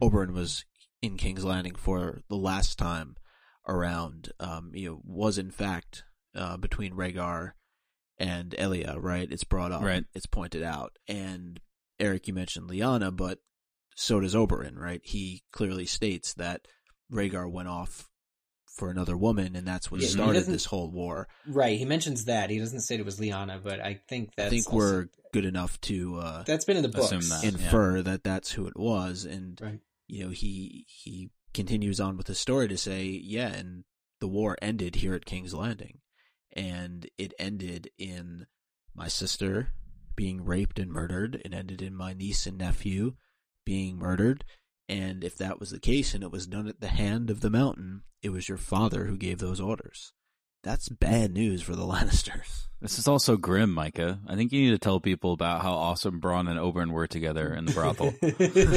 Oberyn 0.02 0.32
was 0.32 0.64
in 1.02 1.16
King's 1.16 1.44
Landing 1.44 1.74
for 1.74 2.20
the 2.28 2.36
last 2.36 2.78
time 2.78 3.16
around, 3.66 4.32
um, 4.40 4.70
you 4.74 4.88
know, 4.90 5.00
was 5.04 5.38
in 5.38 5.50
fact 5.50 6.04
uh, 6.34 6.56
between 6.56 6.94
Rhaegar 6.94 7.52
and 8.18 8.54
Elia, 8.58 8.96
right? 8.98 9.30
It's 9.30 9.44
brought 9.44 9.72
up, 9.72 9.82
Right. 9.82 10.04
It's 10.14 10.26
pointed 10.26 10.62
out, 10.62 10.98
and 11.08 11.60
Eric, 12.00 12.26
you 12.28 12.34
mentioned 12.34 12.68
Lyanna, 12.70 13.14
but 13.14 13.38
so 13.94 14.20
does 14.20 14.34
Oberyn, 14.34 14.76
right? 14.76 15.00
He 15.04 15.42
clearly 15.52 15.86
states 15.86 16.34
that 16.34 16.66
Rhaegar 17.12 17.50
went 17.50 17.68
off 17.68 18.08
for 18.66 18.90
another 18.90 19.16
woman, 19.18 19.54
and 19.54 19.66
that's 19.66 19.90
what 19.90 20.00
Yeah, 20.00 20.06
he 20.06 20.12
started 20.14 20.46
this 20.46 20.64
whole 20.64 20.90
war. 20.90 21.28
Right. 21.46 21.78
He 21.78 21.84
mentions 21.84 22.24
that 22.24 22.48
he 22.48 22.58
doesn't 22.58 22.80
say 22.80 22.94
it 22.96 23.04
was 23.04 23.20
Lyanna, 23.20 23.62
but 23.62 23.80
I 23.80 24.00
think 24.08 24.30
that's 24.34 24.46
I 24.46 24.50
think 24.50 24.66
also- 24.66 24.76
we're 24.78 25.08
good 25.34 25.44
enough 25.44 25.78
to 25.82 26.16
uh, 26.18 26.42
that's 26.44 26.64
been 26.64 26.78
in 26.78 26.82
the 26.82 26.88
books. 26.88 27.10
That. 27.10 27.44
infer 27.44 28.00
that 28.02 28.24
that's 28.24 28.52
who 28.52 28.66
it 28.66 28.76
was, 28.78 29.24
and 29.26 29.60
Right. 29.60 29.80
you 30.08 30.24
know 30.24 30.30
he 30.30 30.86
he 30.88 31.30
continues 31.52 32.00
on 32.00 32.16
with 32.16 32.26
the 32.26 32.34
story 32.34 32.68
to 32.68 32.76
say, 32.76 33.04
yeah, 33.04 33.48
and 33.48 33.84
the 34.20 34.28
war 34.28 34.56
ended 34.62 34.96
here 34.96 35.14
at 35.14 35.26
King's 35.26 35.54
Landing, 35.54 35.98
and 36.52 37.08
it 37.18 37.34
ended 37.38 37.90
in 37.98 38.46
my 38.94 39.08
sister 39.08 39.72
being 40.14 40.44
raped 40.44 40.78
and 40.78 40.90
murdered. 40.90 41.40
It 41.44 41.54
ended 41.54 41.82
in 41.82 41.94
my 41.94 42.12
niece 42.12 42.46
and 42.46 42.58
nephew 42.58 43.14
being 43.64 43.96
murdered. 43.96 44.44
And 44.88 45.24
if 45.24 45.36
that 45.38 45.58
was 45.58 45.70
the 45.70 45.80
case 45.80 46.14
and 46.14 46.22
it 46.22 46.32
was 46.32 46.46
done 46.46 46.68
at 46.68 46.80
the 46.80 46.88
hand 46.88 47.30
of 47.30 47.40
the 47.40 47.50
mountain, 47.50 48.02
it 48.22 48.30
was 48.30 48.48
your 48.48 48.58
father 48.58 49.06
who 49.06 49.16
gave 49.16 49.38
those 49.38 49.60
orders. 49.60 50.12
That's 50.62 50.88
bad 50.88 51.32
news 51.32 51.62
for 51.62 51.74
the 51.74 51.82
Lannisters. 51.86 52.66
This 52.82 52.98
is 52.98 53.06
also 53.06 53.36
grim, 53.36 53.72
Micah. 53.72 54.18
I 54.26 54.34
think 54.34 54.52
you 54.52 54.62
need 54.62 54.70
to 54.72 54.78
tell 54.78 54.98
people 54.98 55.32
about 55.32 55.62
how 55.62 55.72
awesome 55.72 56.20
Bronn 56.20 56.50
and 56.50 56.58
Oberyn 56.58 56.90
were 56.90 57.06
together 57.06 57.54
in 57.54 57.64
the 57.64 57.72
brothel. 57.72 58.06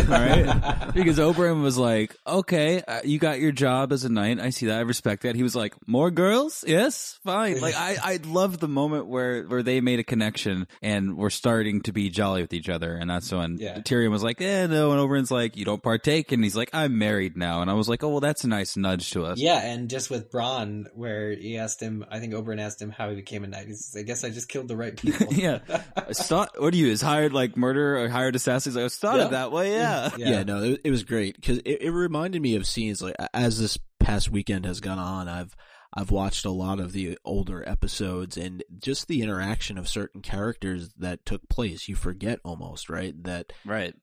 right? 0.07 0.93
Because 0.93 1.17
Oberyn 1.17 1.63
was 1.63 1.77
like, 1.77 2.15
okay, 2.25 2.81
uh, 2.87 3.01
you 3.03 3.17
got 3.17 3.39
your 3.39 3.51
job 3.51 3.91
as 3.91 4.03
a 4.03 4.09
knight. 4.09 4.39
I 4.39 4.51
see 4.51 4.67
that. 4.67 4.77
I 4.77 4.81
respect 4.81 5.23
that. 5.23 5.35
He 5.35 5.41
was 5.41 5.55
like, 5.55 5.73
more 5.87 6.11
girls? 6.11 6.63
Yes, 6.67 7.19
fine. 7.23 7.59
Like, 7.59 7.75
I, 7.75 7.97
I 8.01 8.19
loved 8.23 8.59
the 8.59 8.67
moment 8.67 9.07
where, 9.07 9.43
where 9.43 9.63
they 9.63 9.81
made 9.81 9.99
a 9.99 10.03
connection 10.03 10.67
and 10.83 11.17
were 11.17 11.31
starting 11.31 11.81
to 11.81 11.91
be 11.91 12.09
jolly 12.09 12.41
with 12.41 12.53
each 12.53 12.69
other. 12.69 12.93
And 12.95 13.09
that's 13.09 13.31
when 13.31 13.57
Yeah. 13.57 13.79
Tyrion 13.79 14.11
was 14.11 14.21
like, 14.23 14.39
eh, 14.39 14.67
no. 14.67 14.91
And 14.91 15.01
Oberyn's 15.01 15.31
like, 15.31 15.57
you 15.57 15.65
don't 15.65 15.81
partake. 15.81 16.31
And 16.31 16.43
he's 16.43 16.55
like, 16.55 16.69
I'm 16.73 16.99
married 16.99 17.35
now. 17.35 17.61
And 17.61 17.71
I 17.71 17.73
was 17.73 17.89
like, 17.89 18.03
oh, 18.03 18.09
well, 18.09 18.19
that's 18.19 18.43
a 18.43 18.47
nice 18.47 18.77
nudge 18.77 19.09
to 19.11 19.25
us. 19.25 19.39
Yeah, 19.39 19.59
and 19.65 19.89
just 19.89 20.11
with 20.11 20.31
Bronn, 20.31 20.85
where 20.93 21.31
he 21.31 21.57
asked 21.57 21.81
him, 21.81 22.05
I 22.11 22.19
think 22.19 22.33
Oberyn 22.33 22.59
asked 22.59 22.79
him 22.79 22.91
how 22.91 23.09
he 23.09 23.15
became 23.15 23.43
a 23.43 23.47
knight. 23.47 23.65
He's 23.65 23.94
I 23.97 24.01
guess 24.03 24.23
I 24.23 24.29
just 24.29 24.47
killed 24.49 24.67
the 24.67 24.75
right 24.77 24.95
people. 25.01 25.33
yeah. 25.33 25.59
Start, 26.11 26.49
what 26.57 26.71
do 26.73 26.77
you, 26.79 26.87
is 26.87 27.01
hired 27.01 27.33
like 27.33 27.55
murder 27.57 27.97
or 27.99 28.09
hired 28.09 28.35
assassins? 28.35 28.75
Like, 28.75 28.85
I 28.85 28.87
started 28.89 29.23
Yeah. 29.23 29.29
that 29.29 29.51
way, 29.51 29.71
yeah. 29.75 30.09
Yeah, 30.17 30.43
no, 30.43 30.63
it, 30.63 30.81
it 30.85 30.91
was 30.91 31.03
great 31.03 31.35
because 31.35 31.59
it, 31.59 31.81
it 31.81 31.91
reminded 31.91 32.41
me 32.41 32.55
of 32.55 32.65
scenes 32.67 33.01
like 33.01 33.15
as 33.33 33.59
this 33.59 33.77
past 33.99 34.29
weekend 34.29 34.65
has 34.65 34.79
gone 34.79 34.99
on. 34.99 35.27
I've 35.27 35.55
I've 35.97 36.11
watched 36.11 36.43
a 36.43 36.49
lot 36.51 36.79
of 36.81 36.91
the 36.91 37.17
older 37.23 37.63
episodes 37.67 38.35
and 38.35 38.63
just 38.79 39.07
the 39.07 39.21
interaction 39.21 39.77
of 39.77 39.87
certain 39.87 40.21
characters 40.21 40.89
that 40.97 41.25
took 41.25 41.47
place. 41.47 41.87
You 41.87 41.95
forget 41.95 42.39
almost 42.43 42.89
right 42.89 43.13
that 43.23 43.53
Right. 43.63 43.93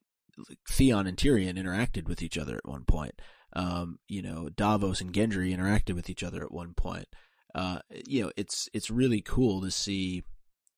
Theon 0.70 1.06
and 1.06 1.16
Tyrion 1.18 1.58
interacted 1.58 2.08
with 2.08 2.22
each 2.22 2.38
other 2.38 2.56
at 2.56 2.66
one 2.68 2.84
point. 2.84 3.20
Um, 3.54 3.98
you 4.08 4.22
know, 4.22 4.48
Davos 4.48 5.02
and 5.02 5.12
Gendry 5.12 5.54
interacted 5.54 5.94
with 5.94 6.08
each 6.08 6.22
other 6.22 6.42
at 6.42 6.50
one 6.52 6.72
point. 6.72 7.06
Uh, 7.54 7.78
you 8.06 8.22
know, 8.22 8.32
it's 8.36 8.68
it's 8.72 8.90
really 8.90 9.20
cool 9.20 9.60
to 9.60 9.70
see 9.70 10.22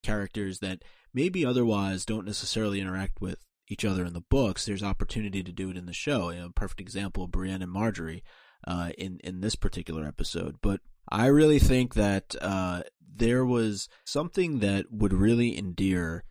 characters 0.03 0.59
that 0.59 0.83
maybe 1.13 1.45
otherwise 1.45 2.05
don't 2.05 2.27
necessarily 2.27 2.81
interact 2.81 3.21
with 3.21 3.39
each 3.69 3.85
other 3.85 4.05
in 4.05 4.13
the 4.13 4.21
books. 4.21 4.65
There's 4.67 4.83
opportunity 4.83 5.43
to 5.43 5.53
do 5.53 5.71
it 5.71 5.77
in 5.77 5.87
the 5.87 5.93
show. 5.93 6.31
You 6.31 6.41
know, 6.41 6.51
perfect 6.55 6.81
example, 6.81 7.25
of 7.25 7.31
Brienne 7.31 7.63
and 7.63 7.75
Margaery 7.75 8.23
uh, 8.67 8.91
in 8.99 9.19
in 9.25 9.41
this 9.41 9.55
particular 9.55 10.05
episode. 10.05 10.57
But 10.63 10.81
I 11.11 11.27
really 11.27 11.59
think 11.59 11.95
that 11.95 12.35
uh, 12.41 12.83
there 13.17 13.45
was 13.45 13.89
something 14.05 14.59
that 14.61 14.87
would 14.91 15.13
really 15.13 15.57
endear 15.57 16.25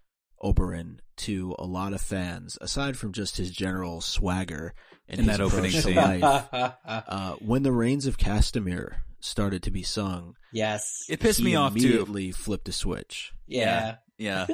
Oberyn 0.43 0.99
to 1.15 1.55
a 1.57 1.65
lot 1.65 1.93
of 1.93 2.01
fans, 2.01 2.57
aside 2.59 2.97
from 2.97 3.13
just 3.13 3.37
his 3.37 3.49
general 3.51 4.01
swagger 4.01 4.73
and 5.07 5.19
In 5.19 5.25
his 5.27 5.37
that 5.37 5.43
opening 5.43 5.71
scene. 5.71 5.95
life. 5.95 6.49
Uh, 6.85 7.35
when 7.35 7.63
the 7.63 7.71
Rains 7.71 8.05
of 8.07 8.17
Castamere 8.17 8.95
started 9.23 9.63
to 9.63 9.71
be 9.71 9.83
sung, 9.83 10.35
yes. 10.51 11.05
It 11.09 11.19
pissed 11.19 11.39
he 11.39 11.45
me 11.45 11.55
off 11.55 11.73
too. 11.73 11.79
Immediately 11.79 12.31
flipped 12.31 12.67
a 12.69 12.71
switch. 12.71 13.33
Yeah. 13.47 13.95
Yeah. 14.17 14.45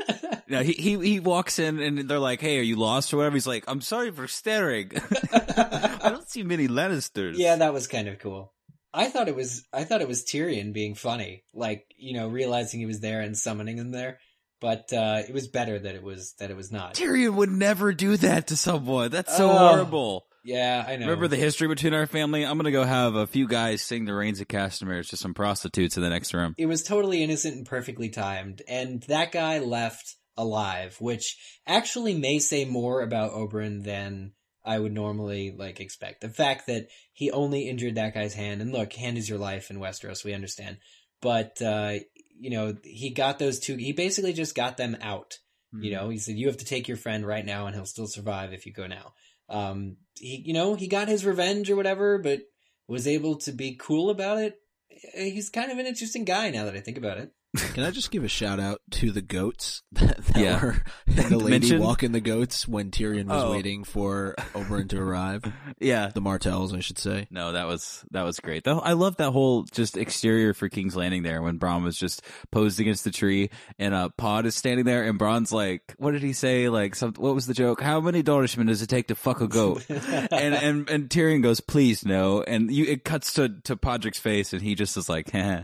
Yeah, 0.47 0.63
he, 0.63 0.71
he 0.73 0.97
he 0.99 1.19
walks 1.19 1.60
in 1.60 1.79
and 1.79 2.10
they're 2.10 2.17
like, 2.17 2.39
"Hey, 2.41 2.58
are 2.60 2.63
you 2.63 2.75
lost 2.75 3.13
or 3.13 3.17
whatever?" 3.17 3.36
He's 3.36 3.45
like, 3.47 3.65
"I'm 3.67 3.82
sorry 3.82 4.10
for 4.12 4.27
staring. 4.27 4.91
I 5.34 6.10
don't 6.10 6.27
see 6.29 6.43
many 6.43 6.67
Lannisters." 6.67 7.34
Yeah, 7.38 7.58
that 7.58 7.73
was 7.73 7.86
kind 7.88 8.08
of 8.08 8.19
cool. 8.19 8.53
I 8.93 9.10
thought 9.10 9.27
it 9.27 9.36
was 9.36 9.65
I 9.73 9.84
thought 9.84 10.01
it 10.01 10.08
was 10.08 10.23
Tyrion 10.23 10.73
being 10.73 10.95
funny, 10.95 11.43
like 11.53 11.86
you 11.97 12.13
know 12.13 12.27
realizing 12.29 12.79
he 12.79 12.86
was 12.88 12.99
there 13.01 13.21
and 13.21 13.38
summoning 13.38 13.77
him 13.77 13.91
there. 13.91 14.19
But 14.62 14.91
uh, 14.91 15.21
it 15.27 15.34
was 15.34 15.47
better 15.47 15.77
that 15.77 15.95
it 15.95 16.03
was 16.03 16.34
that 16.39 16.49
it 16.51 16.58
was 16.58 16.71
not. 16.71 16.95
Tyrion 16.95 17.36
would 17.36 17.51
never 17.51 17.93
do 17.93 18.17
that 18.17 18.47
to 18.47 18.58
someone. 18.58 19.12
That's 19.12 19.36
so 19.38 19.49
Oh. 19.51 19.58
horrible. 19.58 20.25
Yeah, 20.49 20.83
I 20.88 20.95
know. 20.95 21.05
Remember 21.05 21.27
the 21.27 21.35
history 21.35 21.67
between 21.67 21.93
our 21.93 22.07
family? 22.07 22.43
I'm 22.43 22.57
gonna 22.57 22.71
go 22.71 22.83
have 22.83 23.13
a 23.13 23.27
few 23.27 23.47
guys 23.47 23.83
sing 23.83 24.05
the 24.05 24.15
Rains 24.15 24.41
of 24.41 24.47
Castamere 24.47 25.07
to 25.09 25.15
some 25.17 25.35
prostitutes 25.35 25.95
in 25.95 26.01
the 26.01 26.09
next 26.09 26.33
room. 26.33 26.55
it 26.57 26.65
was 26.65 26.81
totally 26.81 27.23
innocent 27.23 27.55
and 27.55 27.65
perfectly 27.67 28.09
timed, 28.09 28.63
and 28.67 29.03
that 29.03 29.31
guy 29.31 29.59
left 29.59 30.15
alive, 30.35 30.97
which 30.99 31.38
actually 31.67 32.15
may 32.15 32.39
say 32.39 32.65
more 32.65 33.01
about 33.01 33.33
Oberyn 33.33 33.83
than 33.83 34.31
I 34.65 34.79
would 34.79 34.91
normally 34.91 35.53
like 35.55 35.79
expect. 35.79 36.21
The 36.21 36.29
fact 36.29 36.65
that 36.65 36.88
he 37.13 37.29
only 37.29 37.69
injured 37.69 37.95
that 37.95 38.15
guy's 38.15 38.33
hand, 38.33 38.63
and 38.63 38.71
look, 38.71 38.93
hand 38.93 39.19
is 39.19 39.29
your 39.29 39.38
life 39.38 39.69
in 39.69 39.77
Westeros, 39.77 40.25
we 40.25 40.33
understand, 40.33 40.77
but 41.21 41.62
uh, 41.62 41.99
you 42.39 42.49
know 42.49 42.75
he 42.83 43.12
got 43.12 43.38
those 43.38 43.59
two. 43.59 43.75
He 43.75 43.93
basically 43.93 44.33
just 44.33 44.55
got 44.55 44.77
them 44.77 44.97
out. 44.99 45.38
Hmm. 45.71 45.83
You 45.83 45.91
know, 45.91 46.09
he 46.09 46.17
said 46.17 46.38
you 46.38 46.47
have 46.47 46.57
to 46.57 46.65
take 46.65 46.88
your 46.88 46.97
friend 46.97 47.23
right 47.23 47.45
now, 47.45 47.67
and 47.67 47.75
he'll 47.75 47.85
still 47.85 48.07
survive 48.07 48.51
if 48.51 48.65
you 48.65 48.73
go 48.73 48.88
now. 48.88 49.13
Um, 49.49 49.97
he, 50.15 50.43
you 50.45 50.53
know, 50.53 50.75
he 50.75 50.88
got 50.88 51.07
his 51.07 51.25
revenge 51.25 51.69
or 51.69 51.75
whatever, 51.75 52.17
but 52.17 52.41
was 52.88 53.07
able 53.07 53.35
to 53.38 53.51
be 53.51 53.75
cool 53.79 54.09
about 54.09 54.39
it. 54.39 54.55
He's 55.13 55.49
kind 55.49 55.71
of 55.71 55.77
an 55.77 55.85
interesting 55.85 56.25
guy 56.25 56.49
now 56.49 56.65
that 56.65 56.75
I 56.75 56.81
think 56.81 56.97
about 56.97 57.17
it. 57.17 57.31
Can 57.57 57.83
I 57.83 57.89
just 57.89 58.12
give 58.12 58.23
a 58.23 58.27
shout 58.27 58.59
out 58.59 58.79
to 58.91 59.12
the 59.12 59.23
goats 59.23 59.81
that, 59.93 60.17
that 60.23 60.38
Yeah. 60.38 60.62
were 60.63 60.83
the 61.07 61.35
lady 61.38 61.49
Mention- 61.49 61.79
walking 61.81 62.12
the 62.12 62.19
goats 62.21 62.67
when 62.67 62.91
Tyrion 62.91 63.25
was 63.25 63.43
Oh. 63.43 63.51
waiting 63.51 63.83
for 63.83 64.35
Oberyn 64.53 64.88
to 64.89 64.99
arrive? 65.01 65.43
Yeah. 65.79 66.12
The 66.13 66.19
Martells, 66.21 66.73
I 66.73 66.81
should 66.81 66.97
say. 66.99 67.27
No, 67.31 67.53
that 67.53 67.65
was 67.65 68.03
that 68.12 68.23
was 68.23 68.39
great. 68.39 68.63
Though 68.65 68.79
I 68.79 68.93
love 68.93 69.15
that 69.17 69.31
whole 69.31 69.63
just 69.63 69.95
exterior 69.97 70.53
for 70.53 70.67
King's 70.69 70.95
Landing 70.95 71.23
there 71.23 71.41
when 71.41 71.57
Bronn 71.57 71.83
was 71.83 71.97
just 71.97 72.21
posed 72.51 72.79
against 72.79 73.03
the 73.05 73.12
tree 73.12 73.49
and 73.79 73.93
uh 73.93 74.09
Pod 74.09 74.45
is 74.45 74.55
standing 74.55 74.85
there 74.85 75.03
and 75.05 75.17
Bronn's 75.19 75.51
like, 75.53 75.95
what 75.97 76.12
did 76.12 76.21
he 76.21 76.33
say? 76.33 76.67
Like 76.69 76.95
some 76.95 77.13
what 77.13 77.33
was 77.33 77.47
the 77.47 77.53
joke? 77.53 77.81
How 77.81 77.99
many 78.01 78.21
Dornishmen 78.23 78.67
does 78.67 78.81
it 78.81 78.88
take 78.89 79.07
to 79.07 79.15
fuck 79.15 79.39
a 79.41 79.47
goat? 79.47 79.85
and 79.89 80.53
and 80.53 80.89
and 80.89 81.09
Tyrion 81.09 81.41
goes, 81.41 81.62
please 81.62 82.05
no. 82.05 82.43
And 82.43 82.69
you 82.71 82.85
it 82.85 83.03
cuts 83.05 83.33
to 83.33 83.49
to 83.63 83.75
Podrick's 83.77 84.19
face 84.19 84.51
and 84.53 84.62
he 84.62 84.75
just 84.75 84.97
is 84.97 85.07
like, 85.09 85.29
Heh, 85.31 85.63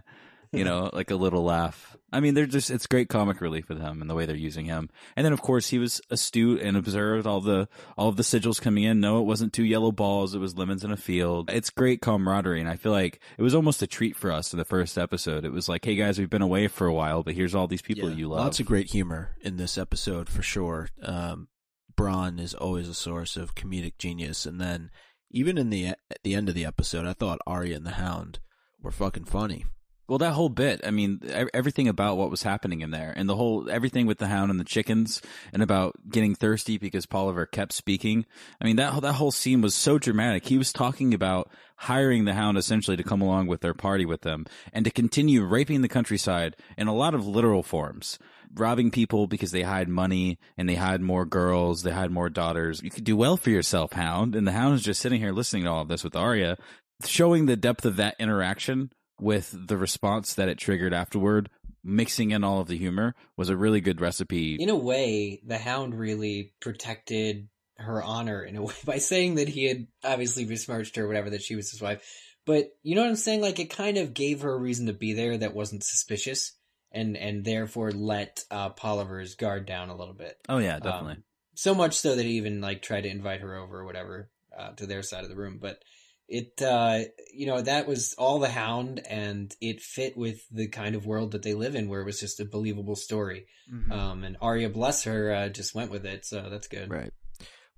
you 0.56 0.64
know, 0.64 0.90
like 0.94 1.12
a 1.12 1.16
little 1.16 1.44
laugh. 1.44 1.96
I 2.14 2.20
mean, 2.22 2.34
they're 2.34 2.46
just 2.46 2.72
it's 2.72 2.88
great 2.88 3.10
comic 3.10 3.42
relief 3.42 3.68
with 3.68 3.82
him 3.82 4.00
and 4.02 4.10
the 4.10 4.16
way 4.16 4.26
they're 4.26 4.36
using 4.36 4.66
him. 4.66 4.90
And 5.18 5.26
then 5.26 5.34
of 5.34 5.42
course 5.42 5.68
he 5.68 5.78
was 5.80 6.00
astute 6.10 6.62
and 6.62 6.78
observed 6.78 7.28
all 7.28 7.42
the 7.42 7.68
all 7.98 8.08
of 8.10 8.16
the 8.16 8.24
sigils 8.24 8.62
coming 8.62 8.84
in. 8.86 9.00
No, 9.02 9.20
it 9.20 9.24
wasn't 9.26 9.52
two 9.52 9.66
yellow 9.66 9.92
balls, 9.92 10.34
it 10.34 10.40
was 10.40 10.58
lemons 10.58 10.84
in 10.86 10.92
a 10.92 10.98
field. 10.98 11.50
It's 11.52 11.70
great 11.70 12.02
camaraderie 12.02 12.62
and 12.62 12.70
I 12.70 12.78
feel 12.78 12.94
like 12.94 13.20
it 13.38 13.42
was 13.44 13.54
almost 13.56 13.82
a 13.82 13.88
treat 13.88 14.16
for 14.16 14.32
us 14.32 14.54
in 14.54 14.60
the 14.60 14.66
first 14.66 14.98
episode. 14.98 15.44
It 15.44 15.52
was 15.52 15.68
like, 15.68 15.84
hey 15.84 15.96
guys, 15.96 16.18
we've 16.18 16.30
been 16.30 16.42
away 16.42 16.68
for 16.68 16.88
a 16.88 16.94
while, 16.94 17.22
but 17.22 17.34
here's 17.34 17.54
all 17.56 17.68
these 17.68 17.82
people 17.82 18.10
Yeah. 18.10 18.16
you 18.16 18.30
love. 18.30 18.40
Lots 18.40 18.60
of 18.62 18.66
great 18.66 18.92
humor 18.92 19.36
in 19.42 19.58
this 19.58 19.78
episode 19.78 20.30
for 20.30 20.42
sure. 20.42 20.88
Um, 21.02 21.50
Bronn 21.98 22.40
is 22.40 22.54
always 22.54 22.88
a 22.90 22.94
source 22.94 23.36
of 23.38 23.56
comedic 23.56 23.98
genius, 23.98 24.46
and 24.46 24.60
then 24.60 24.92
even 25.32 25.58
in 25.58 25.70
the 25.70 25.88
at 25.88 26.24
the 26.24 26.36
end 26.36 26.50
of 26.50 26.56
the 26.56 26.66
episode, 26.66 27.06
I 27.06 27.14
thought 27.14 27.40
Arya 27.48 27.76
and 27.78 27.86
the 27.86 27.92
Hound 27.92 28.40
were 28.82 28.92
fucking 28.92 29.26
funny. 29.26 29.66
Well, 30.08 30.20
that 30.20 30.34
whole 30.34 30.50
bit, 30.50 30.82
I 30.86 30.92
mean, 30.92 31.20
everything 31.54 31.88
about 31.88 32.18
what 32.18 32.30
was 32.30 32.44
happening 32.44 32.82
in 32.82 32.92
there 32.92 33.12
and 33.16 33.28
the 33.28 33.36
whole, 33.36 33.68
everything 33.72 34.06
with 34.06 34.20
the 34.20 34.28
hound 34.28 34.52
and 34.52 34.60
the 34.60 34.64
chickens 34.64 35.20
and 35.52 35.64
about 35.64 35.96
getting 36.10 36.36
thirsty 36.36 36.78
because 36.78 37.08
Polliver 37.08 37.50
kept 37.50 37.74
speaking. 37.74 38.28
I 38.62 38.66
mean, 38.66 38.76
that, 38.76 39.02
that 39.02 39.14
whole 39.14 39.32
scene 39.32 39.62
was 39.62 39.74
so 39.74 39.98
dramatic. 39.98 40.46
He 40.46 40.60
was 40.60 40.72
talking 40.72 41.16
about 41.16 41.50
hiring 41.78 42.26
the 42.26 42.36
hound 42.36 42.58
essentially 42.58 42.96
to 42.98 43.04
come 43.04 43.22
along 43.22 43.48
with 43.48 43.62
their 43.62 43.74
party 43.74 44.06
with 44.06 44.22
them 44.22 44.46
and 44.72 44.86
to 44.86 44.92
continue 44.92 45.44
raping 45.44 45.82
the 45.82 45.90
countryside 45.90 46.56
in 46.78 46.88
a 46.88 46.96
lot 46.96 47.16
of 47.16 47.26
literal 47.26 47.64
forms. 47.64 48.20
Robbing 48.54 48.92
people 48.92 49.26
because 49.26 49.52
they 49.52 49.64
hide 49.64 49.90
money 49.90 50.38
and 50.56 50.70
they 50.70 50.76
hide 50.76 51.02
more 51.02 51.26
girls, 51.26 51.82
they 51.82 51.92
hide 51.92 52.12
more 52.12 52.30
daughters. 52.30 52.80
You 52.84 52.92
could 52.92 53.04
do 53.04 53.18
well 53.18 53.38
for 53.38 53.50
yourself, 53.50 53.94
hound. 53.94 54.36
And 54.36 54.46
the 54.46 54.52
hound 54.52 54.76
is 54.76 54.84
just 54.84 55.02
sitting 55.02 55.20
here 55.20 55.32
listening 55.32 55.64
to 55.64 55.72
all 55.72 55.82
of 55.82 55.88
this 55.88 56.04
with 56.04 56.16
Arya, 56.16 56.58
showing 57.04 57.48
the 57.48 57.58
depth 57.58 57.86
of 57.86 57.96
that 57.96 58.16
interaction 58.20 58.92
with 59.20 59.68
the 59.68 59.78
response 59.78 60.34
that 60.34 60.50
it 60.50 60.58
triggered 60.58 60.94
afterward, 60.94 61.50
mixing 61.84 62.32
in 62.32 62.44
all 62.44 62.60
of 62.60 62.68
the 62.68 62.78
humor 62.78 63.16
was 63.38 63.50
a 63.50 63.56
really 63.56 63.82
good 63.82 64.02
recipe. 64.02 64.56
in 64.60 64.70
a 64.70 64.76
way, 64.76 65.42
the 65.46 65.58
Hound 65.58 65.98
really 65.98 66.54
protected 66.60 67.48
her 67.78 68.02
honor 68.02 68.44
in 68.44 68.56
a 68.56 68.62
way 68.64 68.74
by 68.86 68.98
saying 68.98 69.36
that 69.36 69.50
he 69.50 69.66
had 69.66 69.88
obviously 70.04 70.46
besmirched 70.46 70.96
her, 70.96 71.08
whatever, 71.08 71.30
that 71.30 71.44
she 71.44 71.56
was 71.56 71.72
his 71.72 71.82
wife. 71.82 72.04
But 72.46 72.76
you 72.84 72.96
know 72.96 73.02
what 73.02 73.10
I'm 73.10 73.16
saying? 73.16 73.42
Like 73.42 73.60
it 73.60 73.70
kind 73.70 73.98
of 73.98 74.14
gave 74.14 74.42
her 74.42 74.54
a 74.54 74.60
reason 74.60 74.86
to 74.88 74.94
be 74.94 75.14
there 75.14 75.38
that 75.38 75.56
wasn't 75.56 75.84
suspicious, 75.84 76.54
and 76.92 77.18
and 77.18 77.44
therefore 77.44 77.92
let 77.92 78.44
uh, 78.52 78.70
Polliver's 78.70 79.36
guard 79.36 79.66
down 79.66 79.90
a 79.90 79.96
little 79.96 80.14
bit. 80.14 80.38
oh 80.48 80.60
yeah, 80.60 80.80
definitely. 80.80 81.14
Um, 81.14 81.24
so 81.56 81.74
much 81.74 81.98
so 81.98 82.16
that 82.16 82.26
he 82.26 82.34
even 82.34 82.62
like 82.62 82.82
tried 82.82 83.02
to 83.02 83.10
invite 83.10 83.42
her 83.42 83.56
over 83.56 83.80
or 83.80 83.86
whatever 83.86 84.30
uh, 84.58 84.72
to 84.74 84.86
their 84.86 85.02
side 85.02 85.24
of 85.24 85.30
the 85.30 85.36
room. 85.36 85.58
But 85.60 85.82
it, 86.28 86.62
uh, 86.62 87.02
you 87.34 87.46
know, 87.46 87.62
that 87.62 87.88
was 87.88 88.14
all 88.18 88.40
the 88.40 88.50
Hound, 88.50 89.02
and 89.08 89.56
it 89.62 89.82
fit 89.82 90.18
with 90.18 90.42
the 90.50 90.68
kind 90.68 90.96
of 90.96 91.06
world 91.06 91.32
that 91.32 91.44
they 91.44 91.54
live 91.54 91.76
in, 91.76 91.88
where 91.88 92.02
it 92.02 92.06
was 92.06 92.20
just 92.20 92.40
a 92.40 92.46
believable 92.46 92.96
story. 92.96 93.46
Um, 93.92 94.24
and 94.24 94.38
Arya, 94.42 94.70
bless 94.70 95.04
her, 95.04 95.32
uh, 95.34 95.50
just 95.50 95.76
went 95.76 95.92
with 95.92 96.06
it, 96.06 96.26
so 96.26 96.50
that's 96.50 96.68
good. 96.68 96.90
Right. 96.90 97.12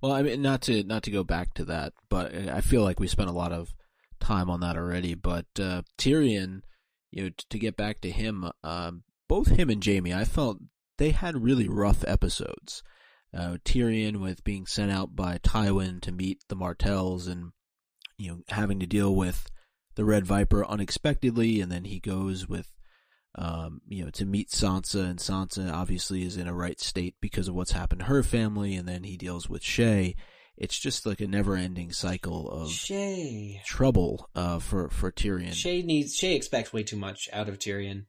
Well, 0.00 0.12
I 0.12 0.22
mean, 0.22 0.42
not 0.42 0.62
to 0.62 0.84
not 0.84 1.02
to 1.04 1.10
go 1.10 1.24
back 1.24 1.54
to 1.54 1.64
that, 1.66 1.92
but 2.08 2.32
I 2.34 2.60
feel 2.60 2.82
like 2.82 3.00
we 3.00 3.08
spent 3.08 3.30
a 3.30 3.34
lot 3.34 3.52
of 3.52 3.74
time 4.20 4.48
on 4.48 4.60
that 4.60 4.76
already. 4.76 5.14
But 5.14 5.46
uh, 5.58 5.82
Tyrion, 5.98 6.62
you 7.10 7.24
know, 7.24 7.28
t- 7.30 7.44
to 7.50 7.58
get 7.58 7.76
back 7.76 8.00
to 8.02 8.10
him, 8.10 8.50
um, 8.62 9.02
both 9.28 9.48
him 9.48 9.70
and 9.70 9.84
Jaime, 9.84 10.14
I 10.14 10.24
felt 10.24 10.58
they 10.98 11.10
had 11.10 11.42
really 11.42 11.68
rough 11.68 12.04
episodes. 12.06 12.82
Uh, 13.34 13.58
Tyrion 13.64 14.18
with 14.18 14.44
being 14.44 14.66
sent 14.66 14.90
out 14.90 15.14
by 15.14 15.38
Tywin 15.38 16.00
to 16.02 16.12
meet 16.12 16.42
the 16.48 16.56
Martells 16.56 17.26
and 17.26 17.52
you 18.18 18.30
know 18.30 18.40
having 18.48 18.80
to 18.80 18.86
deal 18.86 19.14
with 19.14 19.48
the 19.94 20.04
Red 20.04 20.26
Viper 20.26 20.66
unexpectedly, 20.66 21.60
and 21.60 21.70
then 21.72 21.84
he 21.84 21.98
goes 22.00 22.48
with 22.48 22.72
um, 23.34 23.82
you 23.86 24.04
know, 24.04 24.10
to 24.10 24.24
meet 24.24 24.50
Sansa, 24.50 25.04
and 25.08 25.18
Sansa 25.18 25.72
obviously 25.72 26.22
is 26.22 26.36
in 26.36 26.48
a 26.48 26.54
right 26.54 26.80
state 26.80 27.14
because 27.20 27.46
of 27.46 27.54
what's 27.54 27.70
happened 27.72 28.00
to 28.00 28.06
her 28.06 28.22
family, 28.24 28.74
and 28.74 28.88
then 28.88 29.04
he 29.04 29.16
deals 29.16 29.48
with 29.48 29.62
Shae. 29.62 30.14
It's 30.56 30.78
just 30.78 31.06
like 31.06 31.20
a 31.20 31.26
never-ending 31.28 31.92
cycle 31.92 32.50
of 32.50 32.68
Shae, 32.68 33.62
trouble 33.64 34.28
uh, 34.34 34.58
for 34.58 34.88
for 34.88 35.12
Tyrion. 35.12 35.50
Shae 35.50 35.84
needs 35.84 36.18
Shae 36.18 36.34
expects 36.34 36.72
way 36.72 36.82
too 36.82 36.96
much 36.96 37.28
out 37.32 37.48
of 37.48 37.58
Tyrion. 37.58 38.06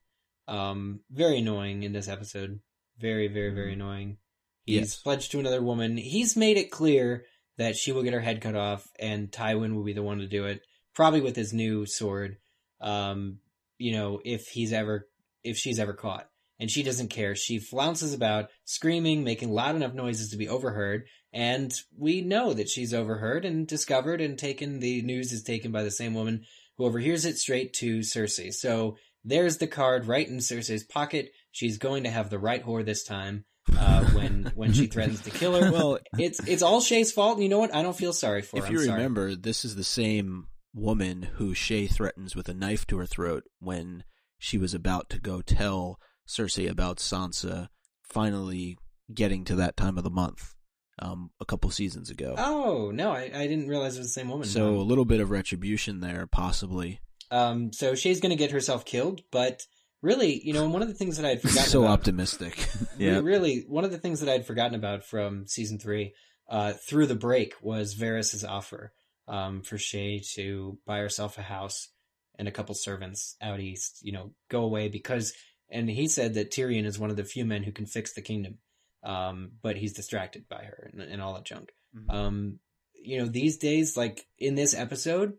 Um, 0.48 1.02
very 1.12 1.40
annoying 1.40 1.84
in 1.84 1.94
this 1.94 2.08
episode. 2.08 2.60
Very, 2.98 3.28
very, 3.28 3.54
very 3.54 3.74
annoying. 3.74 4.18
He's 4.66 4.80
Yes. 4.80 4.96
pledged 4.98 5.32
to 5.32 5.40
another 5.40 5.62
woman. 5.62 5.96
He's 5.98 6.36
made 6.36 6.58
it 6.58 6.72
clear 6.72 7.26
that 7.60 7.76
she 7.76 7.92
will 7.92 8.04
get 8.04 8.14
her 8.14 8.22
head 8.22 8.42
cut 8.42 8.56
off, 8.56 8.88
and 9.00 9.30
Tywin 9.30 9.76
will 9.76 9.84
be 9.84 9.94
the 9.94 10.02
one 10.02 10.20
to 10.20 10.28
do 10.28 10.46
it, 10.46 10.62
probably 10.96 11.22
with 11.22 11.36
his 11.36 11.54
new 11.54 11.86
sword. 11.86 12.38
Um, 12.82 13.40
you 13.78 13.92
know, 13.92 14.22
if 14.24 14.48
he's 14.48 14.74
ever, 14.74 15.08
if 15.44 15.58
she's 15.58 15.78
ever 15.78 15.94
caught, 15.94 16.28
and 16.58 16.72
she 16.72 16.84
doesn't 16.84 17.10
care. 17.10 17.36
She 17.36 17.60
flounces 17.60 18.14
about, 18.14 18.50
screaming, 18.64 19.24
making 19.24 19.52
loud 19.52 19.76
enough 19.76 19.94
noises 19.94 20.32
to 20.32 20.38
be 20.38 20.48
overheard, 20.48 21.04
and 21.34 21.74
we 21.98 22.22
know 22.22 22.54
that 22.54 22.70
she's 22.70 22.94
overheard 22.94 23.44
and 23.44 23.68
discovered 23.68 24.22
and 24.22 24.40
taken. 24.40 24.80
The 24.80 25.02
news 25.02 25.32
is 25.34 25.44
taken 25.44 25.72
by 25.72 25.84
the 25.84 25.92
same 25.92 26.14
woman 26.14 26.46
who 26.78 26.86
overhears 26.86 27.26
it 27.26 27.38
straight 27.38 27.74
to 27.74 28.00
Cersei. 28.00 28.54
So 28.54 28.96
there's 29.26 29.58
the 29.58 29.68
card 29.68 30.08
right 30.08 30.28
in 30.28 30.38
Cersei's 30.38 30.86
pocket. 30.86 31.32
She's 31.52 31.78
going 31.78 32.04
to 32.06 32.10
have 32.10 32.30
the 32.30 32.40
right 32.40 32.66
whore 32.66 32.86
this 32.86 33.04
time. 33.04 33.44
Uh, 33.78 34.06
when 34.12 34.52
when 34.56 34.74
she 34.74 34.88
threatens 34.94 35.22
to 35.22 35.32
kill 35.32 35.60
her, 35.62 35.72
Well, 35.72 36.00
it's 36.18 36.40
it's 36.48 36.62
all 36.62 36.82
Shae's 36.82 37.12
fault. 37.12 37.36
And 37.36 37.44
you 37.44 37.50
know 37.50 37.60
what? 37.60 37.74
I 37.74 37.82
don't 37.82 37.96
feel 37.96 38.14
sorry 38.14 38.42
for 38.42 38.58
her. 38.58 38.64
if 38.64 38.70
I'm 38.70 38.74
you 38.76 38.80
sorry. 38.86 38.98
remember, 38.98 39.36
this 39.36 39.64
is 39.66 39.76
the 39.76 39.84
same 39.84 40.48
woman 40.74 41.24
who 41.36 41.54
Shae 41.54 41.90
threatens 41.92 42.36
with 42.36 42.48
a 42.50 42.54
knife 42.54 42.86
to 42.88 42.98
her 42.98 43.06
throat 43.06 43.44
when 43.60 44.04
she 44.38 44.58
was 44.58 44.74
about 44.74 45.10
to 45.10 45.20
go 45.20 45.42
tell 45.42 46.00
Cersei 46.28 46.70
about 46.70 46.98
Sansa 46.98 47.70
finally 48.04 48.78
getting 49.14 49.44
to 49.46 49.56
that 49.56 49.76
time 49.78 49.98
of 49.98 50.04
the 50.04 50.10
month 50.10 50.54
um, 51.02 51.32
a 51.40 51.46
couple 51.46 51.70
seasons 51.72 52.10
ago. 52.10 52.36
Oh 52.38 52.92
no, 52.94 53.12
I, 53.12 53.32
I 53.34 53.48
didn't 53.48 53.68
realize 53.68 53.96
it 53.96 54.00
was 54.00 54.08
the 54.08 54.14
same 54.20 54.30
woman. 54.30 54.48
so 54.48 54.76
a 54.76 54.82
Um, 54.82 54.88
little 54.88 55.06
bit 55.06 55.20
of 55.22 55.32
retribution 55.32 56.00
there, 56.02 56.28
possibly. 56.28 57.00
Um, 57.32 57.72
so 57.74 57.94
Shae's 57.94 58.20
going 58.20 58.32
to 58.32 58.36
get 58.36 58.52
herself 58.52 58.86
killed, 58.86 59.22
but 59.32 59.64
really, 60.02 60.40
you 60.44 60.54
know, 60.54 60.68
one 60.70 60.82
of 60.82 60.88
the 60.88 60.94
things 60.94 61.18
that 61.18 61.26
I 61.26 61.30
had 61.30 61.42
forgotten 61.44 61.64
so 61.70 61.82
about, 61.84 61.92
optimistic. 62.00 62.68
Yeah. 62.98 63.20
really, 63.20 63.66
one 63.68 63.86
of 63.86 63.92
the 63.92 63.98
things 63.98 64.20
that 64.20 64.30
I'd 64.30 64.46
forgotten 64.46 64.76
about 64.76 65.04
from 65.06 65.48
season 65.48 65.80
three, 65.80 66.14
uh, 66.50 66.74
through 66.74 67.06
the 67.08 67.16
break 67.16 67.54
was 67.62 67.96
Varys's 67.96 68.44
offer, 68.44 68.94
um, 69.28 69.62
for 69.62 69.78
Shae 69.78 70.28
to 70.36 70.78
buy 70.86 71.00
herself 71.00 71.38
a 71.38 71.42
house 71.44 71.90
and 72.38 72.48
a 72.48 72.52
couple 72.52 72.74
servants 72.76 73.36
out 73.42 73.60
east, 73.60 74.00
you 74.02 74.12
know, 74.12 74.32
go 74.50 74.64
away 74.64 74.88
because, 74.90 75.34
and 75.70 75.90
he 75.90 76.08
said 76.08 76.34
that 76.34 76.52
Tyrion 76.52 76.86
is 76.86 76.98
one 76.98 77.10
of 77.10 77.16
the 77.18 77.24
few 77.24 77.46
men 77.46 77.64
who 77.64 77.72
can 77.72 77.86
fix 77.86 78.14
the 78.14 78.22
kingdom. 78.22 78.58
Um, 79.02 79.52
but 79.62 79.78
he's 79.78 79.94
distracted 79.94 80.50
by 80.50 80.64
her 80.64 80.90
and, 80.92 81.02
and 81.02 81.22
all 81.22 81.34
that 81.36 81.46
junk. 81.46 81.72
Mhm. 81.96 82.14
Um, 82.14 82.60
you 82.94 83.18
know, 83.18 83.28
these 83.28 83.58
days, 83.58 83.96
like 83.96 84.26
in 84.38 84.56
this 84.56 84.74
episode, 84.76 85.34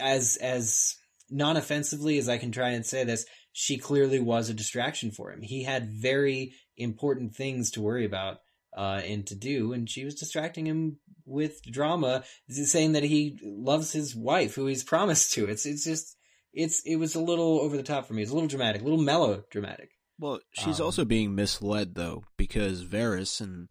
as 0.00 0.36
as 0.40 0.94
non-offensively 1.28 2.18
as 2.18 2.28
I 2.28 2.38
can 2.38 2.52
try 2.52 2.70
and 2.70 2.86
say 2.86 3.02
this, 3.04 3.26
she 3.52 3.78
clearly 3.78 4.18
was 4.18 4.48
a 4.48 4.54
distraction 4.54 5.10
for 5.10 5.30
him. 5.32 5.42
He 5.42 5.64
had 5.64 5.90
very 5.90 6.54
important 6.76 7.34
things 7.34 7.70
to 7.72 7.82
worry 7.82 8.04
about 8.04 8.38
uh, 8.76 9.02
and 9.04 9.26
to 9.26 9.34
do, 9.34 9.72
and 9.72 9.88
she 9.88 10.04
was 10.04 10.14
distracting 10.14 10.66
him 10.66 10.98
with 11.26 11.62
drama, 11.62 12.24
saying 12.48 12.92
that 12.92 13.04
he 13.04 13.38
loves 13.42 13.92
his 13.92 14.16
wife, 14.16 14.54
who 14.54 14.66
he's 14.66 14.82
promised 14.82 15.32
to. 15.34 15.46
It's 15.46 15.66
it's 15.66 15.84
just 15.84 16.16
it's 16.52 16.82
it 16.84 16.96
was 16.96 17.14
a 17.14 17.20
little 17.20 17.60
over 17.60 17.76
the 17.76 17.82
top 17.82 18.06
for 18.06 18.14
me. 18.14 18.22
It's 18.22 18.30
a 18.30 18.34
little 18.34 18.48
dramatic, 18.48 18.80
a 18.80 18.84
little 18.84 18.98
melodramatic. 19.02 19.90
Well, 20.18 20.40
she's 20.52 20.80
Um, 20.80 20.86
also 20.86 21.04
being 21.04 21.34
misled 21.34 21.94
though, 21.94 22.24
because 22.36 22.84
Varys 22.84 23.40
and 23.40 23.70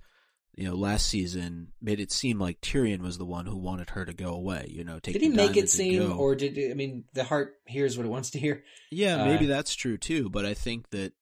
you 0.55 0.67
know 0.67 0.75
last 0.75 1.07
season 1.07 1.69
made 1.81 1.99
it 1.99 2.11
seem 2.11 2.39
like 2.39 2.61
Tyrion 2.61 3.01
was 3.01 3.17
the 3.17 3.25
one 3.25 3.45
who 3.45 3.57
wanted 3.57 3.91
her 3.91 4.05
to 4.05 4.13
go 4.13 4.33
away. 4.33 4.67
You 4.69 4.83
know, 4.83 4.99
take 4.99 5.13
Did 5.13 5.21
he 5.21 5.29
the 5.29 5.35
make 5.35 5.57
it 5.57 5.69
seem, 5.69 6.17
or 6.19 6.35
did 6.35 6.71
I 6.71 6.73
mean 6.73 7.05
the 7.13 7.23
heart 7.23 7.55
hears 7.65 7.97
what 7.97 8.05
it 8.05 8.09
wants 8.09 8.31
to 8.31 8.39
hear? 8.39 8.63
Yeah, 8.91 9.21
Uh, 9.21 9.25
maybe 9.25 9.45
that's 9.45 9.75
true 9.75 9.97
too, 9.97 10.29
but 10.29 10.45
I 10.45 10.53
think 10.53 10.89
that 10.89 11.13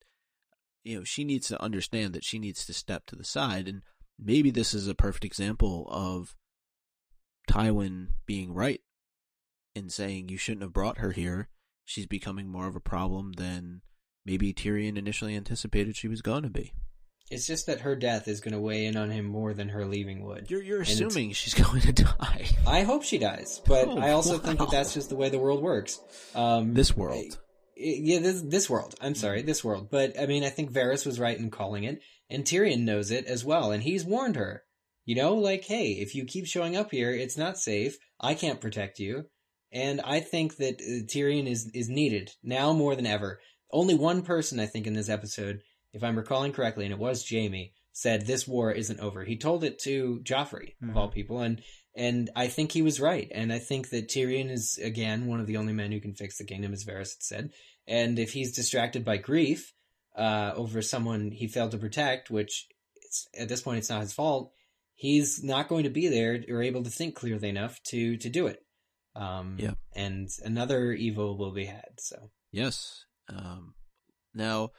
you 0.84 0.98
know, 0.98 1.04
she 1.04 1.24
needs 1.24 1.48
to 1.50 1.62
understand 1.62 2.13
that 2.13 2.24
she 2.24 2.39
needs 2.39 2.65
to 2.65 2.74
step 2.74 3.06
to 3.08 3.15
the 3.15 3.24
side 3.24 3.68
and 3.68 3.82
maybe 4.18 4.52
this 4.52 4.74
is 4.74 4.88
a 4.88 4.96
perfect 4.96 5.26
example 5.26 5.88
of 5.92 6.36
Tywin 7.50 8.08
being 8.26 8.54
right 8.54 8.82
in 9.76 9.89
saying 9.89 10.30
you 10.30 10.38
shouldn't 10.38 10.63
have 10.63 10.74
brought 10.74 11.00
her 11.00 11.12
here. 11.12 11.50
She's 11.86 12.06
becoming 12.06 12.48
more 12.48 12.68
of 12.68 12.76
a 12.76 12.82
problem 12.82 13.34
than 13.34 13.82
maybe 14.26 14.54
Tyrion 14.54 14.98
initially 14.98 15.36
anticipated 15.36 15.96
she 15.96 16.08
was 16.08 16.22
going 16.22 16.44
to 16.44 16.50
be. 16.50 16.74
It's 17.30 17.46
just 17.46 17.68
that 17.68 17.82
her 17.82 17.96
death 17.96 18.28
is 18.28 18.42
going 18.42 18.54
to 18.54 18.60
weigh 18.60 18.86
in 18.86 18.98
on 18.98 19.12
him 19.12 19.26
more 19.26 19.54
than 19.54 19.70
her 19.70 19.86
leaving 19.86 20.24
would. 20.26 20.50
You're 20.50 20.63
you're 20.63 20.80
And 20.80 20.89
assuming 20.89 21.32
she's 21.34 21.54
going 21.65 21.82
to 21.82 21.94
die. 21.94 22.48
I 22.65 22.82
hope 22.84 23.04
she 23.04 23.18
dies, 23.20 23.62
but 23.65 23.88
Oh, 23.88 24.00
I 24.00 24.12
also 24.12 24.38
think 24.39 24.60
that 24.60 24.72
that's 24.72 24.94
just 24.94 25.10
the 25.10 25.15
way 25.15 25.30
the 25.30 25.38
world 25.39 25.62
works. 25.62 26.00
Um, 26.34 26.74
this 26.74 26.96
world. 26.98 27.38
Yeah, 27.76 28.20
this 28.20 28.42
this 28.42 28.70
world. 28.70 28.96
I'm 29.00 29.15
sorry, 29.15 29.42
this 29.42 29.63
world. 29.63 29.89
But 29.89 30.20
I 30.20 30.26
mean, 30.26 30.44
I 30.44 30.50
think 30.50 30.72
Varys 30.72 31.06
was 31.06 31.20
right 31.20 31.38
in 31.38 31.50
calling 31.52 31.84
it, 31.86 32.02
and 32.30 32.44
Tyrion 32.44 32.82
knows 32.84 33.10
it 33.12 33.26
as 33.26 33.46
well, 33.46 33.72
and 33.72 33.84
he's 33.84 34.04
warned 34.04 34.36
her. 34.36 34.63
You 35.06 35.15
know, 35.15 35.34
like, 35.36 35.63
hey, 35.65 35.92
if 35.94 36.13
you 36.13 36.26
keep 36.26 36.46
showing 36.46 36.76
up 36.76 36.92
here, 36.92 37.12
it's 37.12 37.38
not 37.38 37.58
safe. 37.58 37.98
I 38.20 38.34
can't 38.34 38.60
protect 38.62 39.00
you, 39.00 39.26
and 39.72 40.02
I 40.02 40.20
think 40.20 40.58
that 40.58 40.82
uh, 40.82 41.06
Tyrion 41.06 41.48
is 41.48 41.70
is 41.74 41.89
needed 41.89 42.32
now 42.44 42.74
more 42.74 42.96
than 42.96 43.06
ever. 43.06 43.39
Only 43.72 43.96
one 43.96 44.24
person, 44.24 44.60
I 44.60 44.65
think, 44.65 44.86
in 44.88 44.94
this 44.94 45.10
episode, 45.10 45.62
if 45.93 46.04
I'm 46.04 46.17
recalling 46.17 46.52
correctly, 46.52 46.86
and 46.86 46.93
it 46.93 46.99
was 46.99 47.28
Jaime, 47.30 47.73
said 47.91 48.25
this 48.25 48.47
war 48.47 48.71
isn't 48.71 48.99
over. 48.99 49.23
He 49.23 49.38
told 49.38 49.63
it 49.63 49.80
to 49.80 50.21
Joffrey 50.23 50.75
of 50.89 50.95
all 50.95 51.10
people, 51.10 51.39
and 51.39 51.62
and 51.95 52.30
I 52.36 52.47
think 52.47 52.71
he 52.71 52.82
was 52.82 52.99
right. 52.99 53.28
And 53.32 53.52
I 53.52 53.60
think 53.60 53.89
that 53.89 54.08
Tyrion 54.10 54.49
is 54.49 54.80
again 54.82 55.28
one 55.28 55.39
of 55.39 55.47
the 55.47 55.58
only 55.58 55.73
men 55.73 55.91
who 55.91 55.99
can 55.99 56.13
fix 56.13 56.38
the 56.38 56.45
kingdom, 56.45 56.73
as 56.73 56.86
Varys 56.86 57.15
had 57.15 57.23
said. 57.23 57.49
And 57.88 58.19
if 58.19 58.32
he's 58.32 58.56
distracted 58.56 59.04
by 59.04 59.17
grief 59.17 59.73
uh, 60.15 60.54
over 60.56 60.82
someone 60.82 61.32
he 61.32 61.47
failed 61.47 61.71
to 61.71 61.78
protect, 61.78 62.30
which 62.30 62.67
it's, 62.95 63.28
at 63.38 63.49
this 63.49 63.62
point 63.62 63.80
it's 63.80 63.89
not 63.89 64.02
his 64.02 64.13
fault, 64.13 64.52
he's 64.95 65.43
not 65.43 65.67
going 65.67 65.84
to 65.84 65.89
be 65.89 66.08
there 66.08 66.43
or 66.49 66.62
able 66.62 66.84
to 66.84 66.89
think 66.89 67.15
clearly 67.15 67.49
enough 67.49 67.82
to 67.88 68.17
to 68.17 68.30
do 68.30 68.47
it. 68.47 68.63
Um, 69.15 69.58
Yeah. 69.60 69.73
And 69.93 70.30
another 70.45 70.93
evil 70.93 71.38
will 71.38 71.54
be 71.54 71.65
had. 71.65 71.99
So 71.99 72.30
Yes. 72.52 73.06
Um, 73.28 73.73
now, 74.34 74.69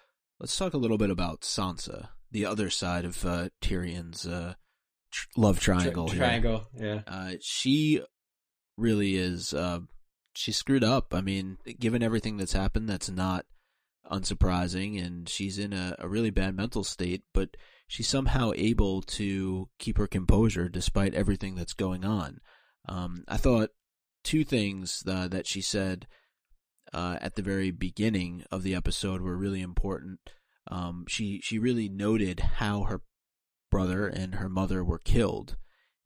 let's 0.41 0.57
talk 0.57 0.75
a 0.75 0.79
little 0.79 0.99
bit 0.99 1.11
about 1.11 1.43
Sansa, 1.43 2.09
the 2.31 2.47
other 2.47 2.71
side 2.71 3.05
of 3.05 3.25
uh, 3.25 3.51
Tyrion's 3.61 4.27
uh, 4.27 4.55
tr- 5.13 5.27
love 5.37 5.61
triangle. 5.61 6.09
Tri- 6.09 6.17
here. 6.17 6.25
triangle. 6.25 6.67
Yeah. 6.75 7.01
Uh, 7.07 7.33
she 7.43 8.01
really 8.77 9.17
is. 9.17 9.53
Uh, 9.53 9.81
she 10.35 10.53
screwed 10.53 10.85
up. 10.85 11.15
I 11.15 11.21
mean, 11.21 11.59
given 11.79 12.03
everything 12.03 12.39
that's 12.39 12.55
happened, 12.55 12.89
that's 12.89 13.11
not 13.11 13.45
unsurprising, 14.11 15.05
and 15.05 15.29
she's 15.29 15.59
in 15.59 15.73
a, 15.73 15.95
a 15.99 16.09
really 16.09 16.31
bad 16.31 16.57
mental 16.57 16.85
state. 16.85 17.23
But 17.35 17.57
she's 17.87 18.09
somehow 18.09 18.53
able 18.57 19.03
to 19.03 19.69
keep 19.79 19.99
her 19.99 20.07
composure 20.07 20.69
despite 20.69 21.15
everything 21.15 21.55
that's 21.55 21.75
going 21.75 22.05
on. 22.05 22.41
Um, 22.89 23.25
I 23.29 23.37
thought 23.37 23.71
two 24.25 24.45
things 24.45 25.03
uh, 25.07 25.29
that 25.29 25.47
she 25.47 25.61
said 25.61 26.07
uh, 26.93 27.19
at 27.21 27.35
the 27.37 27.43
very 27.43 27.71
beginning 27.71 28.45
of 28.51 28.63
the 28.63 28.75
episode 28.75 29.21
were 29.21 29.37
really 29.37 29.61
important. 29.61 30.19
Um, 30.71 31.05
she 31.09 31.41
she 31.43 31.59
really 31.59 31.89
noted 31.89 32.41
how 32.41 32.85
her 32.85 33.03
brother 33.71 34.07
and 34.07 34.37
her 34.37 34.49
mother 34.49 34.85
were 34.85 34.99
killed, 34.99 35.57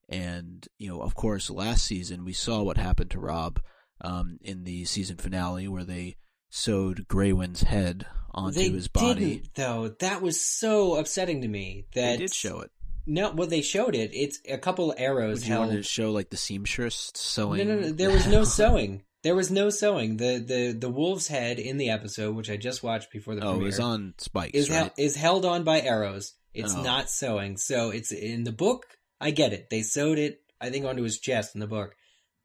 and 0.08 0.66
you 0.78 0.88
know, 0.88 1.00
of 1.00 1.14
course, 1.14 1.50
last 1.50 1.84
season 1.84 2.24
we 2.24 2.32
saw 2.32 2.62
what 2.62 2.76
happened 2.76 3.10
to 3.12 3.20
Robb 3.20 3.60
um, 4.00 4.38
in 4.42 4.64
the 4.64 4.84
season 4.84 5.16
finale 5.16 5.68
where 5.68 5.84
they 5.84 6.16
sewed 6.50 7.08
Grey 7.08 7.32
Wind's 7.32 7.62
head 7.62 8.06
onto 8.32 8.58
they 8.58 8.68
his 8.68 8.88
body. 8.88 9.36
didn't 9.36 9.54
though. 9.54 9.88
That 10.00 10.22
was 10.22 10.40
so 10.44 10.96
upsetting 10.96 11.40
to 11.42 11.48
me. 11.48 11.86
That 11.94 12.12
They 12.12 12.16
did 12.18 12.34
show 12.34 12.60
it. 12.60 12.70
No, 13.06 13.32
well, 13.32 13.46
they 13.48 13.60
showed 13.60 13.94
it. 13.94 14.10
It's 14.14 14.38
a 14.48 14.56
couple 14.56 14.94
arrows 14.96 15.40
Would 15.40 15.46
you 15.46 15.52
held. 15.52 15.66
want 15.66 15.76
to 15.78 15.82
show 15.82 16.10
like 16.10 16.30
the 16.30 16.36
seamstress 16.38 17.12
sewing? 17.14 17.66
No, 17.66 17.74
no, 17.74 17.80
no. 17.80 17.92
There 17.92 18.10
was 18.12 18.26
no 18.26 18.44
sewing. 18.44 19.02
There 19.24 19.34
was 19.34 19.50
no 19.50 19.70
sewing. 19.70 20.18
The 20.18 20.38
the 20.38 20.76
the 20.78 20.88
wolf's 20.88 21.26
head 21.26 21.58
in 21.58 21.76
the 21.78 21.90
episode, 21.90 22.36
which 22.36 22.48
I 22.50 22.56
just 22.56 22.82
watched 22.84 23.10
before 23.10 23.34
the 23.34 23.40
oh, 23.42 23.48
it 23.48 23.52
premiere, 23.54 23.66
was 23.66 23.80
on 23.80 24.14
spikes, 24.18 24.56
is 24.56 24.70
right? 24.70 24.76
hel- 24.76 24.92
is 24.96 25.16
held 25.16 25.44
on 25.44 25.64
by 25.64 25.80
arrows. 25.80 26.34
It's 26.52 26.74
Oh. 26.74 26.82
not 26.82 27.10
sewing. 27.10 27.56
So 27.56 27.90
it's 27.90 28.12
in 28.12 28.44
the 28.44 28.52
book. 28.52 28.86
I 29.20 29.32
get 29.32 29.52
it. 29.52 29.68
They 29.70 29.82
sewed 29.82 30.18
it. 30.20 30.40
I 30.60 30.70
think 30.70 30.84
onto 30.86 31.02
his 31.02 31.18
chest 31.18 31.54
in 31.56 31.60
the 31.60 31.66
book, 31.66 31.96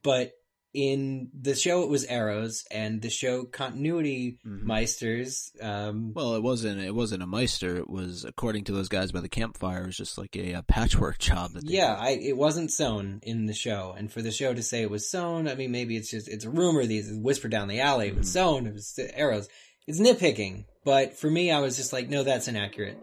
but 0.04 0.32
in 0.74 1.30
the 1.34 1.56
show 1.56 1.82
it 1.84 1.90
was 1.90 2.06
arrows, 2.06 2.64
and 2.70 3.02
the 3.02 3.10
show 3.10 3.44
continuity 3.44 4.38
Mhm. 4.46 4.64
meisters. 4.66 5.50
Um, 5.64 6.14
Well, 6.14 6.36
it 6.36 6.44
wasn't. 6.44 6.80
It 6.82 6.94
wasn't 6.94 7.24
a 7.24 7.28
maester. 7.28 7.78
It 7.78 7.90
was, 7.90 8.24
according 8.24 8.66
to 8.66 8.72
those 8.72 8.88
guys 8.90 9.12
by 9.12 9.22
the 9.22 9.30
campfire, 9.30 9.84
it 9.84 9.88
was 9.88 9.98
just 9.98 10.18
like 10.18 10.36
a, 10.36 10.54
a 10.54 10.64
patchwork 10.64 11.18
job. 11.20 11.54
That 11.54 11.66
they 11.66 11.74
Yeah. 11.74 11.96
I, 12.00 12.12
it 12.12 12.38
wasn't 12.38 12.72
sewn 12.72 13.20
in 13.24 13.46
the 13.48 13.54
show, 13.54 13.96
and 13.98 14.12
for 14.12 14.22
the 14.22 14.32
show 14.32 14.54
to 14.54 14.62
say 14.62 14.82
it 14.84 14.92
was 14.92 15.10
sewn, 15.10 15.48
I 15.48 15.56
mean, 15.56 15.72
maybe 15.72 15.96
it's 15.98 16.12
just 16.12 16.28
it's 16.28 16.46
a 16.46 16.50
rumor. 16.50 16.86
These 16.86 17.12
whispered 17.14 17.52
down 17.52 17.68
the 17.68 17.80
alley. 17.82 18.10
It 18.10 18.16
was 18.18 18.28
Mhm. 18.28 18.34
sewn. 18.34 18.68
It 18.68 18.74
was 18.74 19.00
arrows. 19.14 19.48
It's 19.88 20.00
nitpicking, 20.00 20.66
but 20.86 21.18
for 21.18 21.32
me, 21.32 21.50
I 21.50 21.60
was 21.62 21.76
just 21.78 21.92
like, 21.94 22.10
no, 22.10 22.24
that's 22.24 22.48
inaccurate. 22.48 23.00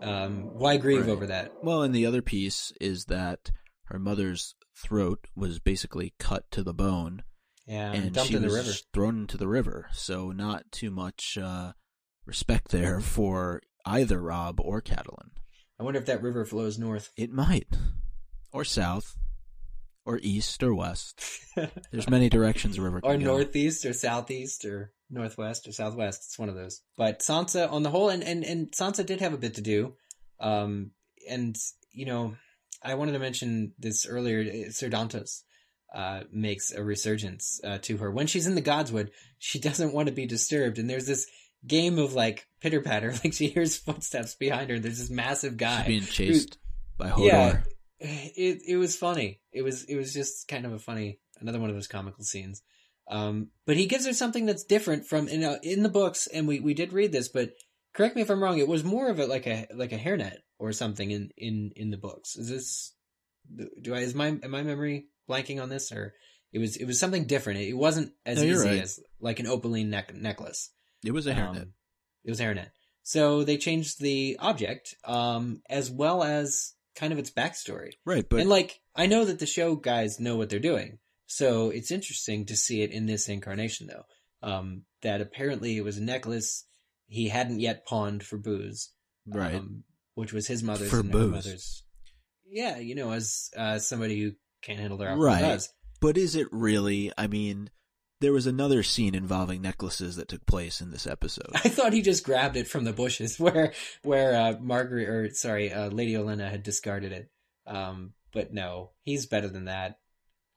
Um, 0.00 0.50
why 0.56 0.76
grieve 0.76 1.00
Right. 1.06 1.10
over 1.10 1.26
that? 1.26 1.52
Well, 1.64 1.82
and 1.82 1.92
the 1.92 2.06
other 2.06 2.22
piece 2.22 2.72
is 2.80 3.06
that 3.06 3.50
her 3.86 3.98
mother's 3.98 4.54
throat 4.78 5.26
was 5.34 5.58
basically 5.58 6.14
cut 6.18 6.50
to 6.52 6.62
the 6.62 6.74
bone, 6.74 7.22
Yeah, 7.66 7.92
and 7.92 8.12
dumped 8.12 8.30
she 8.30 8.36
in 8.36 8.42
the 8.42 8.48
was 8.48 8.56
river. 8.56 8.78
thrown 8.92 9.18
into 9.20 9.36
the 9.36 9.48
river. 9.48 9.88
So, 9.92 10.30
not 10.32 10.70
too 10.72 10.90
much 10.90 11.36
uh, 11.36 11.72
respect 12.24 12.68
there 12.70 13.00
for 13.00 13.60
either 13.84 14.20
Robb 14.20 14.60
or 14.60 14.80
Catelyn. 14.80 15.30
I 15.80 15.82
wonder 15.82 15.98
if 16.00 16.06
that 16.06 16.22
river 16.22 16.44
flows 16.44 16.78
north. 16.78 17.10
It 17.16 17.30
might, 17.32 17.68
or 18.52 18.64
south, 18.64 19.16
or 20.04 20.18
east 20.22 20.62
or 20.62 20.74
west. 20.74 21.22
There's 21.92 22.08
many 22.10 22.28
directions 22.28 22.78
a 22.78 22.82
river 22.82 23.00
can 23.00 23.10
or 23.10 23.16
go. 23.18 23.24
northeast 23.24 23.84
or 23.84 23.92
southeast 23.92 24.64
or 24.64 24.92
northwest 25.10 25.68
or 25.68 25.72
southwest. 25.72 26.22
It's 26.26 26.38
one 26.38 26.48
of 26.48 26.54
those. 26.54 26.80
But 26.96 27.20
Sansa, 27.20 27.70
on 27.70 27.82
the 27.82 27.90
whole, 27.90 28.08
and 28.08 28.22
and 28.24 28.44
and 28.44 28.70
Sansa 28.72 29.04
did 29.06 29.20
have 29.20 29.32
a 29.34 29.38
bit 29.38 29.54
to 29.54 29.60
do. 29.62 29.94
Um, 30.40 30.90
and 31.28 31.56
you 31.92 32.06
know, 32.06 32.36
I 32.82 32.94
wanted 32.94 33.12
to 33.12 33.18
mention 33.18 33.72
this 33.78 34.06
earlier. 34.06 34.70
Sir 34.70 34.88
Dontos 34.88 35.42
uh, 35.94 36.22
makes 36.32 36.72
a 36.72 36.82
resurgence 36.82 37.60
uh, 37.64 37.78
to 37.82 37.96
her 37.98 38.10
when 38.10 38.26
she's 38.26 38.46
in 38.46 38.54
the 38.54 38.62
Godswood. 38.62 39.10
She 39.38 39.58
doesn't 39.60 39.92
want 39.92 40.08
to 40.08 40.14
be 40.14 40.26
disturbed, 40.26 40.78
and 40.78 40.88
there's 40.88 41.06
this 41.06 41.26
game 41.66 41.98
of 41.98 42.14
like 42.14 42.46
pitter 42.60 42.80
patter. 42.80 43.14
Like 43.24 43.34
she 43.34 43.48
hears 43.48 43.76
footsteps 43.76 44.34
behind 44.34 44.70
her. 44.70 44.78
There's 44.78 44.98
this 44.98 45.10
massive 45.10 45.56
guy 45.56 45.84
She's 45.84 45.86
being 45.86 46.02
chased 46.02 46.58
by 46.96 47.10
Hodor. 47.10 47.26
Yeah. 47.26 47.60
it 48.00 48.62
it 48.66 48.76
was 48.76 48.96
funny. 48.96 49.40
It 49.52 49.62
was 49.62 49.84
it 49.84 49.96
was 49.96 50.12
just 50.12 50.46
kind 50.48 50.66
of 50.66 50.72
a 50.72 50.78
funny 50.78 51.18
another 51.40 51.60
one 51.60 51.70
of 51.70 51.76
those 51.76 51.88
comical 51.88 52.24
scenes. 52.24 52.62
Um, 53.10 53.48
but 53.64 53.76
he 53.76 53.86
gives 53.86 54.06
her 54.06 54.12
something 54.12 54.44
that's 54.44 54.64
different 54.64 55.06
from 55.06 55.28
in 55.28 55.42
in 55.62 55.82
the 55.82 55.88
books, 55.88 56.26
and 56.26 56.46
we 56.46 56.60
we 56.60 56.74
did 56.74 56.92
read 56.92 57.10
this, 57.10 57.28
but 57.28 57.52
correct 57.94 58.14
me 58.14 58.22
if 58.22 58.30
I'm 58.30 58.42
wrong. 58.42 58.58
It 58.58 58.68
was 58.68 58.84
more 58.84 59.08
of 59.08 59.18
a 59.18 59.26
like 59.26 59.46
a 59.46 59.66
like 59.74 59.92
a 59.92 59.98
hairnet 59.98 60.38
or 60.58 60.72
something 60.72 61.10
in 61.10 61.30
in 61.36 61.72
in 61.76 61.90
the 61.90 61.96
books. 61.96 62.36
Is 62.36 62.48
this 62.48 62.94
do 63.82 63.94
I 63.94 64.00
is 64.00 64.14
my 64.14 64.28
am 64.28 64.50
my 64.50 64.62
memory 64.62 65.06
blanking 65.28 65.62
on 65.62 65.68
this 65.68 65.90
or 65.92 66.14
it 66.52 66.58
was 66.58 66.76
it 66.76 66.84
was 66.86 66.98
something 66.98 67.24
different. 67.26 67.60
It 67.60 67.74
wasn't 67.74 68.12
as 68.26 68.38
No, 68.38 68.44
easy 68.44 68.68
right. 68.68 68.82
as 68.82 69.00
like 69.20 69.40
an 69.40 69.46
opaline 69.46 69.90
neck 69.90 70.14
necklace. 70.14 70.70
It 71.04 71.12
was 71.12 71.26
a 71.26 71.34
hairnet. 71.34 71.62
Um, 71.62 71.72
it 72.24 72.30
was 72.30 72.40
hairnet. 72.40 72.70
So 73.02 73.42
they 73.44 73.56
changed 73.56 74.00
the 74.00 74.36
object, 74.38 74.94
um, 75.04 75.62
as 75.70 75.90
well 75.90 76.22
as 76.22 76.74
kind 76.94 77.12
of 77.12 77.18
its 77.18 77.30
backstory. 77.30 77.92
right, 78.04 78.26
but 78.28 78.40
and 78.40 78.50
like, 78.50 78.80
I 78.94 79.06
know 79.06 79.24
that 79.24 79.38
the 79.38 79.46
show 79.46 79.76
guys 79.76 80.20
know 80.20 80.36
what 80.36 80.50
they're 80.50 80.58
doing. 80.58 80.98
So 81.26 81.70
it's 81.70 81.90
interesting 81.90 82.44
to 82.46 82.56
see 82.56 82.82
it 82.82 82.90
in 82.90 83.06
this 83.06 83.28
incarnation 83.28 83.86
though. 83.86 84.04
Um, 84.46 84.82
that 85.02 85.20
apparently 85.20 85.76
it 85.76 85.84
was 85.84 85.96
a 85.96 86.02
necklace 86.02 86.66
he 87.06 87.28
hadn't 87.28 87.60
yet 87.60 87.86
pawned 87.86 88.22
for 88.22 88.36
booze. 88.36 88.90
right. 89.26 89.54
Um, 89.54 89.84
which 90.18 90.32
was 90.32 90.46
his 90.46 90.62
mother's 90.62 90.90
For 90.90 91.00
and 91.00 91.10
booze. 91.12 91.30
mother's. 91.32 91.82
Yeah, 92.50 92.78
you 92.78 92.94
know, 92.94 93.12
as, 93.12 93.50
uh, 93.56 93.78
somebody 93.78 94.20
who 94.20 94.32
can't 94.62 94.78
handle 94.80 94.98
their 94.98 95.16
Right. 95.16 95.40
does. 95.40 95.68
But 96.00 96.16
is 96.16 96.34
it 96.34 96.48
really? 96.50 97.12
I 97.18 97.26
mean, 97.26 97.70
there 98.20 98.32
was 98.32 98.46
another 98.46 98.82
scene 98.82 99.14
involving 99.14 99.60
necklaces 99.62 100.16
that 100.16 100.28
took 100.28 100.46
place 100.46 100.80
in 100.80 100.90
this 100.90 101.06
episode. 101.06 101.50
I 101.54 101.68
thought 101.68 101.92
he 101.92 102.02
just 102.02 102.24
grabbed 102.24 102.56
it 102.56 102.66
from 102.68 102.84
the 102.84 102.92
bushes 102.92 103.38
where 103.40 103.72
where 104.02 104.34
uh, 104.34 104.54
Margaret 104.60 105.08
or 105.08 105.30
sorry, 105.34 105.72
uh, 105.72 105.88
Lady 105.88 106.14
Olenna 106.14 106.50
had 106.50 106.62
discarded 106.62 107.12
it. 107.12 107.30
Um, 107.66 108.14
but 108.32 108.52
no, 108.52 108.90
he's 109.02 109.26
better 109.26 109.48
than 109.48 109.66
that. 109.66 109.98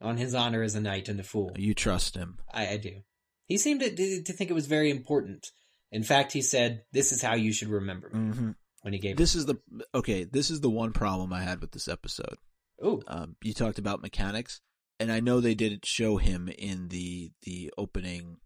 On 0.02 0.18
his 0.18 0.34
honor 0.34 0.64
as 0.64 0.74
a 0.76 0.82
knight 0.82 1.10
and 1.10 1.20
a 1.20 1.24
fool, 1.24 1.52
You 1.58 1.76
trust 1.76 2.16
him. 2.16 2.40
I, 2.52 2.68
I 2.70 2.78
do. 2.78 3.02
He 3.46 3.58
seemed 3.58 3.82
to, 3.82 4.24
to 4.24 4.34
think 4.34 4.50
it 4.50 4.54
was 4.56 4.66
very 4.66 4.90
important. 4.90 5.46
In 5.92 6.02
fact, 6.04 6.32
he 6.32 6.42
said, 6.42 6.84
"This 6.92 7.12
is 7.12 7.22
how 7.22 7.36
you 7.36 7.52
should 7.54 7.68
remember 7.70 8.10
me." 8.12 8.20
hmm 8.32 8.50
When 8.82 8.94
he 8.94 9.00
gave 9.00 9.18
This 9.18 9.36
is 9.36 9.46
the 9.46 9.58
okay. 9.94 10.24
This 10.24 10.50
is 10.50 10.62
the 10.62 10.70
one 10.70 10.92
problem 10.92 11.32
I 11.34 11.42
had 11.42 11.62
with 11.62 11.72
this 11.72 11.88
episode. 11.88 12.38
oh 12.82 13.02
Um, 13.08 13.36
you 13.42 13.54
talked 13.54 13.80
about 13.80 14.02
mechanics, 14.02 14.62
and 15.00 15.12
I 15.12 15.20
know 15.20 15.40
they 15.40 15.56
didn't 15.56 15.86
show 15.86 16.18
him 16.18 16.48
in 16.50 16.88
the 16.90 17.32
the 17.44 17.72
opening 17.78 18.38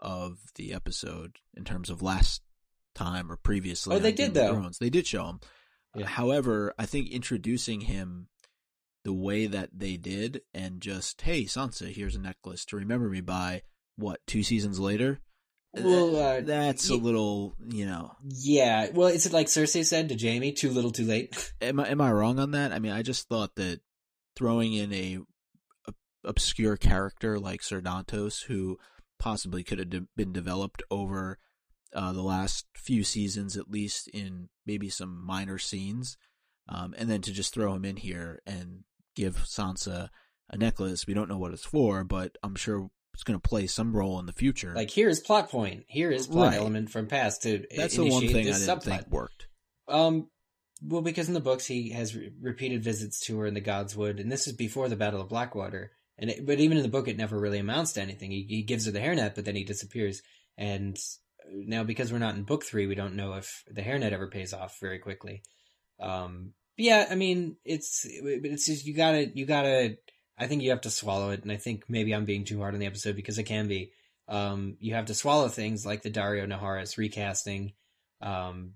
of 0.00 0.38
the 0.56 0.72
episode 0.72 1.36
in 1.54 1.64
terms 1.64 1.90
of 1.90 2.02
last 2.02 2.42
time 2.94 3.30
or 3.30 3.36
previously. 3.36 3.96
Oh, 3.96 3.98
they 3.98 4.12
did, 4.12 4.34
though. 4.34 4.54
Thrones. 4.54 4.78
They 4.78 4.90
did 4.90 5.06
show 5.06 5.26
him. 5.26 5.40
Yeah. 5.94 6.06
However, 6.06 6.74
I 6.78 6.86
think 6.86 7.10
introducing 7.10 7.82
him 7.82 8.28
the 9.04 9.12
way 9.12 9.46
that 9.46 9.70
they 9.74 9.96
did, 9.96 10.42
and 10.54 10.80
just 10.80 11.22
hey 11.22 11.44
Sansa, 11.44 11.92
here's 11.92 12.14
a 12.14 12.20
necklace 12.20 12.64
to 12.66 12.76
remember 12.76 13.08
me 13.08 13.20
by. 13.20 13.62
What 13.96 14.20
two 14.26 14.42
seasons 14.42 14.78
later? 14.80 15.20
Well, 15.74 16.16
uh, 16.16 16.40
that's 16.42 16.90
a 16.90 16.96
little, 16.96 17.54
you 17.66 17.86
know. 17.86 18.12
yeah. 18.28 18.90
Well, 18.92 19.08
is 19.08 19.24
it 19.24 19.32
like 19.32 19.46
Cersei 19.46 19.84
said 19.84 20.10
to 20.10 20.18
Jaime, 20.18 20.52
"Too 20.52 20.70
little, 20.70 20.90
too 20.90 21.06
late"? 21.06 21.52
Am 21.62 21.80
I 21.80 21.88
am 21.88 22.00
I 22.00 22.12
wrong 22.12 22.38
on 22.38 22.50
that? 22.50 22.72
I 22.72 22.78
mean, 22.78 22.92
I 22.92 23.02
just 23.02 23.28
thought 23.28 23.54
that 23.56 23.80
throwing 24.36 24.74
in 24.74 24.92
a, 24.92 25.18
a 25.88 25.94
obscure 26.24 26.76
character 26.76 27.38
like 27.38 27.62
Sir 27.62 27.80
Dontos, 27.80 28.44
who 28.44 28.78
possibly 29.18 29.62
could 29.64 29.78
have 29.78 29.90
de- 29.90 30.06
been 30.14 30.32
developed 30.32 30.82
over 30.90 31.38
uh, 31.94 32.12
the 32.12 32.22
last 32.22 32.66
few 32.74 33.02
seasons, 33.02 33.56
at 33.56 33.70
least 33.70 34.08
in 34.08 34.48
maybe 34.66 34.90
some 34.90 35.24
minor 35.24 35.58
scenes, 35.58 36.18
um, 36.68 36.94
and 36.98 37.08
then 37.08 37.22
to 37.22 37.32
just 37.32 37.54
throw 37.54 37.72
him 37.74 37.84
in 37.84 37.96
here 37.96 38.40
and 38.46 38.84
give 39.14 39.36
Sansa 39.36 40.08
a 40.50 40.56
necklace. 40.58 41.06
We 41.06 41.14
don't 41.14 41.28
know 41.28 41.38
what 41.38 41.52
it's 41.52 41.64
for, 41.64 42.04
but 42.04 42.36
I'm 42.42 42.56
sure 42.56 42.90
it's 43.14 43.24
going 43.24 43.38
to 43.38 43.48
play 43.48 43.66
some 43.66 43.94
role 43.94 44.18
in 44.18 44.26
the 44.26 44.32
future. 44.32 44.72
like, 44.74 44.90
here 44.90 45.08
is 45.08 45.20
plot 45.20 45.50
point. 45.50 45.84
Here 45.88 46.10
is 46.10 46.26
plot 46.26 46.48
Right. 46.52 46.58
element 46.58 46.90
from 46.90 47.06
past 47.06 47.42
to 47.42 47.64
that's 47.76 47.96
the 47.96 48.04
one 48.06 48.22
thing 48.26 48.36
I 48.48 48.52
didn't 48.52 48.54
subplot. 48.60 48.82
think 48.82 49.10
worked. 49.10 49.46
Um, 49.88 50.28
well, 50.82 51.02
because 51.02 51.28
in 51.28 51.34
the 51.34 51.40
books 51.40 51.66
he 51.66 51.90
has 51.90 52.16
re- 52.16 52.32
repeated 52.40 52.82
visits 52.82 53.20
to 53.26 53.38
her 53.38 53.46
in 53.46 53.54
the 53.54 53.60
Godswood, 53.60 54.18
and 54.20 54.32
this 54.32 54.46
is 54.46 54.54
before 54.54 54.88
the 54.88 54.96
Battle 54.96 55.20
of 55.20 55.28
Blackwater. 55.28 55.92
And 56.18 56.30
it, 56.30 56.46
but 56.46 56.60
even 56.60 56.76
in 56.76 56.82
the 56.82 56.88
book, 56.88 57.08
it 57.08 57.16
never 57.16 57.38
really 57.38 57.58
amounts 57.58 57.92
to 57.94 58.02
anything. 58.02 58.30
He, 58.30 58.44
he 58.48 58.62
gives 58.62 58.86
her 58.86 58.92
the 58.92 58.98
hairnet, 59.00 59.34
but 59.34 59.44
then 59.44 59.56
he 59.56 59.64
disappears. 59.64 60.22
And 60.58 60.98
now, 61.50 61.84
because 61.84 62.12
we're 62.12 62.18
not 62.18 62.34
in 62.36 62.42
book 62.44 62.64
three, 62.64 62.86
we 62.86 62.94
don't 62.94 63.16
know 63.16 63.34
if 63.34 63.64
the 63.66 63.80
hairnet 63.82 64.12
ever 64.12 64.28
pays 64.28 64.52
off 64.52 64.78
very 64.80 64.98
quickly. 64.98 65.42
Um, 66.00 66.52
yeah, 66.76 67.06
I 67.10 67.14
mean, 67.14 67.56
it's 67.64 68.06
it's 68.06 68.66
just 68.66 68.86
you 68.86 68.94
gotta 68.94 69.30
you 69.34 69.46
gotta. 69.46 69.96
I 70.42 70.48
think 70.48 70.62
you 70.62 70.70
have 70.70 70.82
to 70.82 70.90
swallow 70.90 71.30
it, 71.30 71.42
and 71.42 71.52
I 71.52 71.56
think 71.56 71.84
maybe 71.88 72.12
I'm 72.12 72.24
being 72.24 72.44
too 72.44 72.58
hard 72.58 72.74
on 72.74 72.80
the 72.80 72.86
episode 72.86 73.16
because 73.16 73.38
it 73.38 73.44
can 73.44 73.68
be. 73.68 73.92
Um, 74.28 74.76
you 74.80 74.94
have 74.94 75.06
to 75.06 75.14
swallow 75.14 75.48
things 75.48 75.84
like 75.84 76.02
the 76.02 76.10
Daario 76.10 76.46
Naharis 76.46 76.96
recasting. 76.96 77.72
Um, 78.20 78.74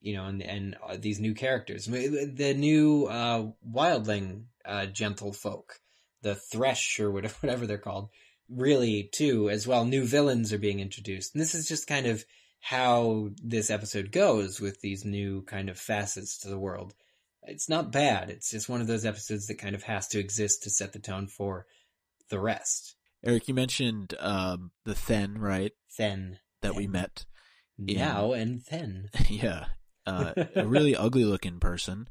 you 0.00 0.14
know, 0.14 0.24
and 0.24 0.42
and 0.42 0.76
uh, 0.86 0.96
these 0.98 1.20
new 1.20 1.34
characters, 1.34 1.86
the 1.86 2.54
new 2.56 3.06
uh, 3.06 3.50
wildling 3.68 4.44
uh, 4.64 4.86
gentle 4.86 5.32
folk, 5.32 5.80
the 6.22 6.34
thresh 6.34 6.98
or 6.98 7.10
whatever, 7.12 7.34
whatever 7.40 7.66
they're 7.66 7.78
called, 7.78 8.08
really 8.48 9.08
too 9.12 9.48
as 9.50 9.66
well. 9.66 9.84
New 9.84 10.04
villains 10.04 10.52
are 10.52 10.58
being 10.58 10.80
introduced, 10.80 11.34
and 11.34 11.42
this 11.42 11.54
is 11.54 11.68
just 11.68 11.86
kind 11.86 12.06
of 12.06 12.24
how 12.60 13.30
this 13.42 13.70
episode 13.70 14.12
goes 14.12 14.60
with 14.60 14.80
these 14.80 15.04
new 15.04 15.42
kind 15.42 15.68
of 15.68 15.78
facets 15.78 16.38
to 16.38 16.48
the 16.48 16.58
world. 16.58 16.94
It's 17.44 17.68
not 17.68 17.92
bad. 17.92 18.30
It's 18.30 18.50
just 18.50 18.68
one 18.68 18.80
of 18.80 18.86
those 18.86 19.04
episodes 19.04 19.46
that 19.48 19.58
kind 19.58 19.74
of 19.74 19.82
has 19.82 20.08
to 20.08 20.20
exist 20.20 20.62
to 20.62 20.70
set 20.70 20.92
the 20.92 20.98
tone 20.98 21.26
for 21.26 21.66
the 22.30 22.38
rest. 22.38 22.94
Eric, 23.24 23.48
you 23.48 23.54
mentioned 23.54 24.14
um, 24.18 24.70
the 24.84 24.94
Thenn, 24.94 25.38
right? 25.38 25.72
Then 25.98 26.38
That 26.62 26.74
we 26.74 26.86
met. 26.86 27.24
Yeah. 27.78 28.08
now 28.08 28.32
and 28.32 28.62
then. 28.70 29.08
yeah, 29.28 29.66
uh, 30.06 30.32
a 30.54 30.66
really 30.66 30.94
ugly 30.96 31.24
looking 31.24 31.58
person 31.58 32.08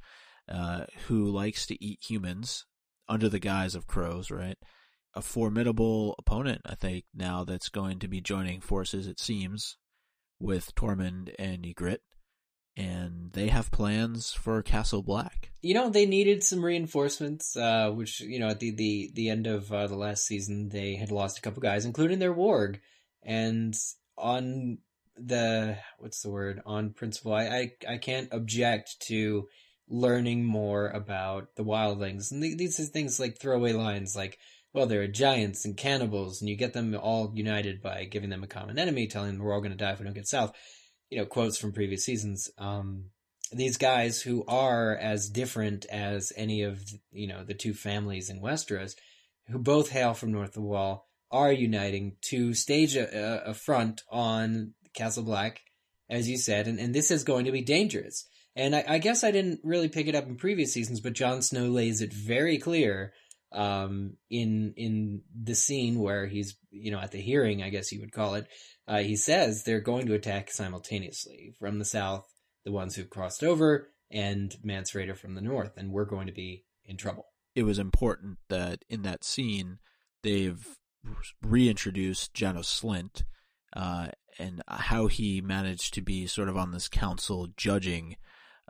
uh, 0.50 0.86
who 1.08 1.26
likes 1.26 1.65
to 1.67 1.84
eat 1.84 2.00
humans 2.08 2.65
under 3.08 3.30
the 3.30 3.39
guise 3.39 3.76
of 3.76 3.88
crows, 3.88 4.32
right? 4.32 4.58
A 5.13 5.22
formidable 5.22 6.15
opponent, 6.17 6.62
I 6.65 6.76
think, 6.76 7.06
now 7.13 7.44
that's 7.44 7.70
going 7.70 8.00
to 8.00 8.08
be 8.08 8.22
joining 8.22 8.62
forces, 8.62 9.08
it 9.08 9.20
seems, 9.20 9.78
with 10.39 10.74
Tormund 10.76 11.34
and 11.38 11.63
Ygritte. 11.63 12.00
And 12.82 13.32
they 13.34 13.48
have 13.48 13.72
plans 13.72 14.34
for 14.34 14.62
Castle 14.63 15.04
Black. 15.04 15.52
you 15.62 15.74
know 15.76 15.89
they 15.89 16.06
needed 16.08 16.44
some 16.44 16.65
reinforcements 16.65 17.56
uh 17.56 17.88
which 18.00 18.13
you 18.34 18.39
know 18.39 18.50
at 18.54 18.60
the 18.60 18.72
the 18.84 19.12
the 19.13 19.30
end 19.30 19.46
of 19.56 19.72
uh, 19.72 19.86
the 19.88 19.96
last 20.06 20.26
season 20.26 20.70
they 20.70 20.96
had 20.96 21.12
lost 21.12 21.38
a 21.38 21.41
couple 21.41 21.62
guys 21.62 21.86
including 21.86 22.20
their 22.20 22.34
warg. 22.34 22.80
And 23.24 23.74
on 24.17 24.80
the 25.15 25.78
what's 26.00 26.22
the 26.24 26.32
word? 26.32 26.62
On 26.65 26.94
principle 27.00 27.34
i 27.34 27.46
i, 27.62 27.63
I 27.94 27.98
can't 27.98 28.30
object 28.39 28.88
to 29.10 29.48
learning 29.88 30.46
more 30.46 30.88
about 31.02 31.44
the 31.58 31.63
wildlings. 31.72 32.32
And 32.32 32.41
th- 32.41 32.58
these 32.58 32.80
are 32.80 32.86
things 32.86 33.20
like 33.20 33.38
throwaway 33.38 33.74
lines 33.74 34.15
like 34.15 34.39
well 34.74 34.88
there 34.88 35.02
are 35.02 35.08
giants 35.26 35.65
and 35.65 35.76
cannibals 35.78 36.42
and 36.42 36.50
you 36.50 36.56
get 36.56 36.73
them 36.73 36.96
all 36.96 37.32
united 37.36 37.82
by 37.82 38.06
giving 38.06 38.29
them 38.32 38.44
a 38.44 38.48
common 38.58 38.79
enemy 38.79 39.06
telling 39.08 39.34
them 39.34 39.44
we're 39.44 39.54
all 39.54 39.60
going 39.65 39.77
to 39.77 39.84
die 39.86 39.92
if 39.92 40.00
we 40.00 40.06
don't 40.06 40.13
get 40.21 40.27
south 40.27 40.54
you 41.12 41.20
know 41.20 41.26
quotes 41.26 41.60
from 41.60 41.72
previous 41.72 42.04
seasons 42.04 42.50
um 42.58 43.06
these 43.52 43.78
guys 43.78 44.22
who 44.22 44.44
are 44.48 44.96
as 44.96 45.30
different 45.30 45.86
as 45.86 46.32
any 46.36 46.64
of 46.64 46.82
you 47.12 47.28
know 47.28 47.44
the 47.44 47.54
two 47.54 47.74
families 47.74 48.30
in 48.30 48.42
Westeros, 48.42 48.96
who 49.48 49.60
both 49.60 49.90
hail 49.90 50.14
from 50.14 50.32
North 50.32 50.50
of 50.50 50.56
the 50.56 50.62
Wall, 50.62 51.08
are 51.30 51.52
uniting 51.52 52.16
to 52.30 52.54
stage 52.54 52.96
a, 52.96 53.50
a 53.50 53.54
front 53.54 54.02
on 54.10 54.74
Castle 54.94 55.24
Black, 55.24 55.62
as 56.10 56.30
you 56.30 56.38
said, 56.38 56.68
and, 56.68 56.80
and 56.80 56.96
this 56.96 57.12
is 57.12 57.24
going 57.24 57.46
to 57.46 57.52
be 57.52 57.62
dangerous. 57.62 58.26
And 58.56 58.76
I, 58.76 58.84
I 58.88 58.98
guess 58.98 59.24
I 59.24 59.32
didn't 59.32 59.62
really 59.64 59.88
pick 59.88 60.08
it 60.08 60.16
up 60.16 60.28
in 60.28 60.36
previous 60.36 60.74
seasons, 60.74 61.00
but 61.00 61.14
Jon 61.14 61.42
Snow 61.42 61.68
lays 61.68 62.02
it 62.02 62.14
very 62.14 62.58
clear 62.58 63.14
um, 63.52 64.17
in 64.29 64.73
in 64.77 65.21
the 65.33 65.56
scene 65.56 65.99
where 65.99 66.27
he's 66.27 66.56
you 66.69 66.91
know 66.91 66.99
at 66.99 67.12
the 67.12 67.21
hearing, 67.21 67.62
I 67.63 67.69
guess 67.69 67.91
you 67.91 67.99
would 68.02 68.13
call 68.13 68.35
it. 68.35 68.47
Uh, 68.87 68.99
he 68.99 69.15
says 69.15 69.63
they're 69.63 69.81
going 69.81 70.08
to 70.08 70.13
attack 70.13 70.52
simultaneously 70.52 71.54
from 71.60 71.79
the 71.79 71.85
south 71.85 72.25
the 72.65 72.71
ones 72.71 72.95
who've 72.95 73.10
crossed 73.10 73.43
over, 73.43 73.91
and 74.12 74.56
Mance 74.63 74.91
Rayder 74.91 75.17
from 75.17 75.35
the 75.35 75.41
north, 75.41 75.77
and 75.77 75.91
we're 75.91 76.06
going 76.06 76.27
to 76.27 76.33
be 76.33 76.65
in 76.85 76.97
trouble. 76.97 77.25
It 77.56 77.63
was 77.63 77.79
important 77.79 78.37
that 78.49 78.85
in 78.89 79.02
that 79.02 79.23
scene, 79.23 79.79
they've 80.23 80.65
reintroduced 81.41 82.33
Janos 82.33 82.67
Slynt, 82.67 83.23
uh, 83.75 84.10
and 84.37 84.62
how 84.67 85.08
he 85.08 85.41
managed 85.41 85.93
to 85.95 86.02
be 86.02 86.27
sort 86.27 86.49
of 86.49 86.58
on 86.58 86.71
this 86.71 86.87
council 86.87 87.47
judging 87.58 88.15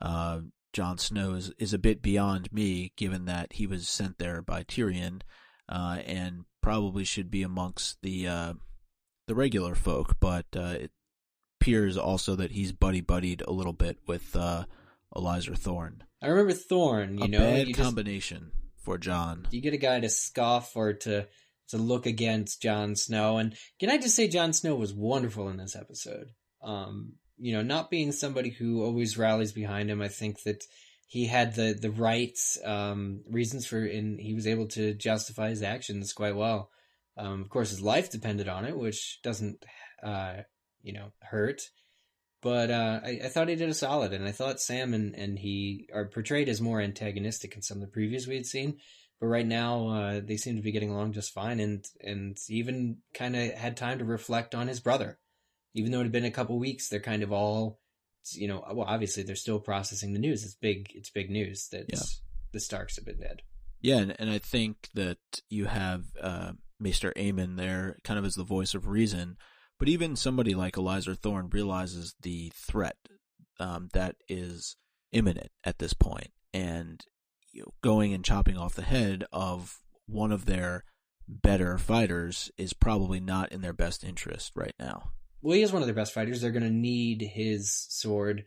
uh, 0.01 0.39
Jon 0.73 0.97
Snow 0.97 1.33
is, 1.33 1.51
is 1.57 1.73
a 1.73 1.79
bit 1.79 2.01
beyond 2.01 2.51
me, 2.53 2.93
given 2.95 3.25
that 3.25 3.53
he 3.53 3.67
was 3.67 3.87
sent 3.89 4.17
there 4.19 4.41
by 4.41 4.63
Tyrion, 4.63 5.21
uh, 5.69 5.99
and 6.05 6.45
probably 6.61 7.03
should 7.03 7.29
be 7.31 7.43
amongst 7.43 7.97
the 8.01 8.27
uh, 8.27 8.53
the 9.27 9.35
regular 9.35 9.75
folk. 9.75 10.15
But 10.19 10.45
uh, 10.55 10.75
it 10.79 10.91
appears 11.59 11.97
also 11.97 12.35
that 12.35 12.51
he's 12.51 12.71
buddy 12.71 13.01
buddied 13.01 13.41
a 13.47 13.51
little 13.51 13.73
bit 13.73 13.97
with 14.07 14.35
uh, 14.35 14.65
Alliser 15.15 15.57
Thorne. 15.57 16.03
I 16.21 16.27
remember 16.27 16.53
Thorne. 16.53 17.17
You 17.17 17.25
a 17.25 17.27
know, 17.27 17.39
bad 17.39 17.67
you 17.67 17.73
just- 17.73 17.83
combination 17.85 18.51
for 18.77 18.97
Jon. 18.97 19.47
you 19.51 19.61
get 19.61 19.73
a 19.73 19.77
guy 19.77 19.99
to 19.99 20.09
scoff 20.09 20.75
or 20.75 20.93
to 20.93 21.27
to 21.69 21.77
look 21.77 22.05
against 22.05 22.61
Jon 22.61 22.95
Snow. 22.95 23.37
And 23.37 23.55
can 23.79 23.89
I 23.89 23.97
just 23.97 24.15
say 24.15 24.27
Jon 24.27 24.53
Snow 24.53 24.75
was 24.75 24.93
wonderful 24.93 25.47
in 25.49 25.57
this 25.57 25.75
episode. 25.75 26.31
Um, 26.63 27.13
you 27.41 27.53
know, 27.53 27.63
not 27.63 27.89
being 27.89 28.11
somebody 28.11 28.51
who 28.51 28.83
always 28.83 29.17
rallies 29.17 29.51
behind 29.51 29.89
him, 29.89 29.99
I 30.01 30.09
think 30.09 30.43
that 30.43 30.63
he 31.07 31.25
had 31.25 31.55
the 31.55 31.73
the 31.73 31.89
right 31.89 32.37
um, 32.63 33.21
reasons 33.29 33.65
for, 33.65 33.83
and 33.83 34.19
he 34.19 34.35
was 34.35 34.45
able 34.45 34.67
to 34.69 34.93
justify 34.93 35.49
his 35.49 35.63
actions 35.63 36.13
quite 36.13 36.35
well. 36.35 36.69
Um, 37.17 37.41
of 37.41 37.49
course, 37.49 37.71
his 37.71 37.81
life 37.81 38.11
depended 38.11 38.47
on 38.47 38.65
it, 38.65 38.77
which 38.77 39.19
doesn't, 39.23 39.65
uh, 40.03 40.43
you 40.83 40.93
know, 40.93 41.11
hurt. 41.21 41.63
But 42.41 42.71
uh, 42.71 43.01
I, 43.03 43.21
I 43.25 43.27
thought 43.27 43.49
he 43.49 43.55
did 43.55 43.69
a 43.69 43.73
solid, 43.73 44.13
and 44.13 44.25
I 44.25 44.31
thought 44.31 44.61
Sam 44.61 44.93
and, 44.93 45.15
and 45.15 45.37
he 45.37 45.89
are 45.93 46.05
portrayed 46.05 46.47
as 46.47 46.61
more 46.61 46.79
antagonistic 46.79 47.55
in 47.55 47.61
some 47.61 47.81
of 47.81 47.91
the 47.91 47.99
previews 47.99 48.27
we 48.27 48.35
had 48.35 48.45
seen. 48.45 48.77
But 49.19 49.27
right 49.27 49.45
now, 49.45 49.87
uh, 49.89 50.21
they 50.23 50.37
seem 50.37 50.55
to 50.55 50.63
be 50.63 50.71
getting 50.71 50.91
along 50.91 51.13
just 51.13 51.33
fine, 51.33 51.59
and 51.59 51.83
and 52.03 52.37
even 52.49 52.97
kind 53.15 53.35
of 53.35 53.51
had 53.53 53.77
time 53.77 53.97
to 53.97 54.05
reflect 54.05 54.53
on 54.53 54.67
his 54.67 54.79
brother. 54.79 55.17
Even 55.73 55.91
though 55.91 55.99
it 55.99 56.03
had 56.03 56.11
been 56.11 56.25
a 56.25 56.31
couple 56.31 56.59
weeks, 56.59 56.89
they're 56.89 56.99
kind 56.99 57.23
of 57.23 57.31
all, 57.31 57.79
you 58.33 58.47
know, 58.47 58.63
well, 58.73 58.87
obviously 58.87 59.23
they're 59.23 59.35
still 59.35 59.59
processing 59.59 60.13
the 60.13 60.19
news. 60.19 60.43
It's 60.43 60.55
big. 60.55 60.91
It's 60.93 61.09
big 61.09 61.29
news 61.29 61.69
that 61.71 61.85
Yeah. 61.89 61.99
the 62.51 62.59
Starks 62.59 62.95
have 62.97 63.05
been 63.05 63.19
dead. 63.19 63.41
Yeah, 63.79 63.97
and, 63.97 64.15
and 64.19 64.29
I 64.29 64.37
think 64.37 64.89
that 64.93 65.17
you 65.49 65.65
have 65.65 66.03
uh, 66.21 66.51
Maester 66.79 67.13
Aemon 67.15 67.57
there, 67.57 67.97
kind 68.03 68.19
of 68.19 68.25
as 68.25 68.35
the 68.35 68.43
voice 68.43 68.73
of 68.75 68.87
reason. 68.87 69.37
But 69.79 69.89
even 69.89 70.15
somebody 70.15 70.53
like 70.53 70.75
Alliser 70.75 71.17
Thorne 71.17 71.49
realizes 71.49 72.13
the 72.21 72.51
threat 72.55 72.97
um, 73.59 73.89
that 73.93 74.15
is 74.29 74.75
imminent 75.11 75.49
at 75.63 75.79
this 75.79 75.93
point, 75.93 76.29
and 76.53 77.01
you 77.51 77.61
know, 77.61 77.73
going 77.81 78.13
and 78.13 78.23
chopping 78.23 78.57
off 78.57 78.75
the 78.75 78.83
head 78.83 79.25
of 79.31 79.79
one 80.05 80.31
of 80.31 80.45
their 80.45 80.83
better 81.27 81.77
fighters 81.79 82.51
is 82.57 82.73
probably 82.73 83.19
not 83.19 83.51
in 83.51 83.61
their 83.61 83.73
best 83.73 84.03
interest 84.03 84.51
right 84.55 84.75
now. 84.79 85.11
Well, 85.41 85.55
he 85.55 85.63
is 85.63 85.73
one 85.73 85.81
of 85.81 85.87
their 85.87 85.95
best 85.95 86.13
fighters. 86.13 86.41
They're 86.41 86.51
going 86.51 86.63
to 86.63 86.69
need 86.69 87.21
his 87.21 87.87
sword, 87.89 88.43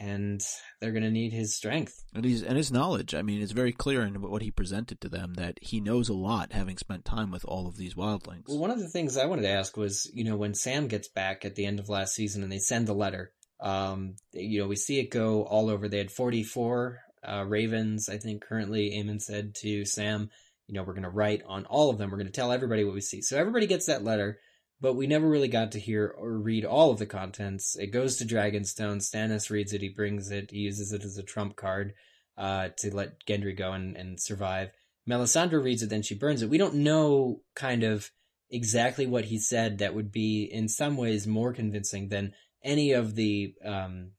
and 0.00 0.42
they're 0.80 0.92
going 0.92 1.04
to 1.04 1.10
need 1.10 1.32
his 1.32 1.54
strength. 1.54 2.04
And 2.14 2.24
he's 2.24 2.42
and 2.42 2.56
his 2.56 2.72
knowledge. 2.72 3.14
I 3.14 3.22
mean, 3.22 3.40
it's 3.40 3.52
very 3.52 3.72
clear 3.72 4.02
in 4.02 4.20
what 4.20 4.42
he 4.42 4.50
presented 4.50 5.00
to 5.02 5.08
them 5.08 5.34
that 5.34 5.58
he 5.62 5.80
knows 5.80 6.08
a 6.08 6.14
lot, 6.14 6.52
having 6.52 6.78
spent 6.78 7.04
time 7.04 7.30
with 7.30 7.44
all 7.44 7.66
of 7.66 7.76
these 7.76 7.94
wildlings. 7.94 8.48
Well, 8.48 8.58
one 8.58 8.70
of 8.70 8.80
the 8.80 8.88
things 8.88 9.16
I 9.16 9.26
wanted 9.26 9.42
to 9.42 9.50
ask 9.50 9.76
was, 9.76 10.10
you 10.12 10.24
know, 10.24 10.36
when 10.36 10.54
Sam 10.54 10.88
gets 10.88 11.08
back 11.08 11.44
at 11.44 11.54
the 11.54 11.66
end 11.66 11.78
of 11.78 11.88
last 11.88 12.14
season 12.14 12.42
and 12.42 12.50
they 12.50 12.58
send 12.58 12.86
the 12.86 12.94
letter, 12.94 13.32
um, 13.60 14.16
you 14.32 14.60
know, 14.60 14.68
we 14.68 14.76
see 14.76 14.98
it 14.98 15.10
go 15.10 15.44
all 15.44 15.70
over. 15.70 15.88
They 15.88 15.98
had 15.98 16.10
44 16.10 17.00
uh, 17.26 17.44
ravens, 17.46 18.08
I 18.08 18.18
think, 18.18 18.42
currently. 18.42 18.90
Aemon 18.90 19.20
said 19.20 19.54
to 19.56 19.84
Sam, 19.84 20.30
you 20.66 20.74
know, 20.74 20.82
we're 20.82 20.94
going 20.94 21.04
to 21.04 21.10
write 21.10 21.42
on 21.46 21.64
all 21.66 21.90
of 21.90 21.98
them. 21.98 22.10
We're 22.10 22.18
going 22.18 22.26
to 22.26 22.32
tell 22.32 22.52
everybody 22.52 22.84
what 22.84 22.94
we 22.94 23.00
see. 23.00 23.22
So 23.22 23.38
everybody 23.38 23.66
gets 23.66 23.86
that 23.86 24.04
letter, 24.04 24.38
but 24.80 24.94
we 24.94 25.06
never 25.06 25.28
really 25.28 25.48
got 25.48 25.72
to 25.72 25.80
hear 25.80 26.06
or 26.06 26.32
read 26.38 26.64
all 26.64 26.90
of 26.90 26.98
the 26.98 27.06
contents. 27.06 27.76
It 27.76 27.88
goes 27.88 28.16
to 28.16 28.24
Dragonstone. 28.24 28.98
Stannis 28.98 29.50
reads 29.50 29.72
it. 29.72 29.80
He 29.80 29.88
brings 29.88 30.30
it. 30.30 30.50
He 30.50 30.58
uses 30.58 30.92
it 30.92 31.04
as 31.04 31.16
a 31.16 31.22
trump 31.22 31.56
card 31.56 31.94
uh, 32.36 32.68
to 32.78 32.94
let 32.94 33.24
Gendry 33.26 33.56
go 33.56 33.72
and, 33.72 33.96
and 33.96 34.20
survive. 34.20 34.70
Melisandre 35.08 35.62
reads 35.62 35.82
it, 35.82 35.90
then 35.90 36.02
she 36.02 36.14
burns 36.14 36.42
it. 36.42 36.50
We 36.50 36.58
don't 36.58 36.74
know 36.74 37.42
kind 37.54 37.84
of 37.84 38.10
exactly 38.50 39.06
what 39.06 39.26
he 39.26 39.38
said 39.38 39.78
that 39.78 39.94
would 39.94 40.12
be 40.12 40.44
in 40.44 40.68
some 40.68 40.96
ways 40.96 41.26
more 41.26 41.52
convincing 41.52 42.08
than 42.08 42.32
any 42.62 42.92
of 42.92 43.14
the 43.14 43.54
um, 43.64 44.10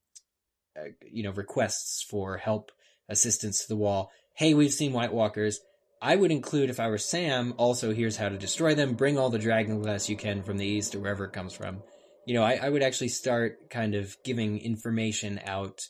uh, 0.77 0.89
you 1.09 1.23
know 1.23 1.31
requests 1.31 2.05
for 2.07 2.37
help 2.37 2.71
assistance 3.09 3.59
to 3.59 3.67
the 3.69 3.75
wall 3.75 4.11
hey 4.35 4.53
we've 4.53 4.73
seen 4.73 4.91
white 4.91 5.13
walkers 5.13 5.59
i 6.01 6.15
would 6.15 6.31
include 6.31 6.69
if 6.69 6.79
i 6.79 6.87
were 6.87 6.97
sam 6.97 7.53
also 7.57 7.93
here's 7.93 8.17
how 8.17 8.29
to 8.29 8.37
destroy 8.37 8.75
them 8.75 8.93
bring 8.93 9.17
all 9.17 9.29
the 9.29 9.39
dragon 9.39 9.81
glass 9.81 10.09
you 10.09 10.17
can 10.17 10.43
from 10.43 10.57
the 10.57 10.65
east 10.65 10.95
or 10.95 10.99
wherever 10.99 11.25
it 11.25 11.33
comes 11.33 11.53
from 11.53 11.81
you 12.25 12.33
know 12.33 12.43
i, 12.43 12.53
I 12.55 12.69
would 12.69 12.83
actually 12.83 13.09
start 13.09 13.69
kind 13.69 13.95
of 13.95 14.15
giving 14.23 14.59
information 14.59 15.39
out 15.45 15.81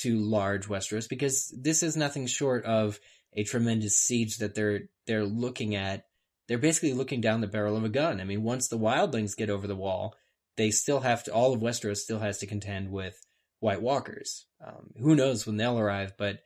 to 0.00 0.18
large 0.18 0.68
westeros 0.68 1.08
because 1.08 1.54
this 1.58 1.82
is 1.82 1.96
nothing 1.96 2.26
short 2.26 2.64
of 2.64 2.98
a 3.34 3.44
tremendous 3.44 3.96
siege 3.96 4.38
that 4.38 4.54
they're 4.54 4.82
they're 5.06 5.24
looking 5.24 5.74
at 5.74 6.04
they're 6.48 6.58
basically 6.58 6.94
looking 6.94 7.20
down 7.20 7.40
the 7.40 7.46
barrel 7.46 7.76
of 7.76 7.84
a 7.84 7.90
gun. 7.90 8.20
I 8.20 8.24
mean, 8.24 8.42
once 8.42 8.68
the 8.68 8.78
wildlings 8.78 9.36
get 9.36 9.50
over 9.50 9.66
the 9.66 9.76
wall, 9.76 10.16
they 10.56 10.70
still 10.70 11.00
have 11.00 11.22
to, 11.24 11.32
all 11.32 11.52
of 11.52 11.60
Westeros 11.60 11.98
still 11.98 12.18
has 12.18 12.38
to 12.38 12.46
contend 12.46 12.90
with 12.90 13.20
White 13.60 13.82
Walkers. 13.82 14.46
Um, 14.66 14.90
who 14.98 15.14
knows 15.14 15.46
when 15.46 15.58
they'll 15.58 15.78
arrive, 15.78 16.14
but 16.18 16.38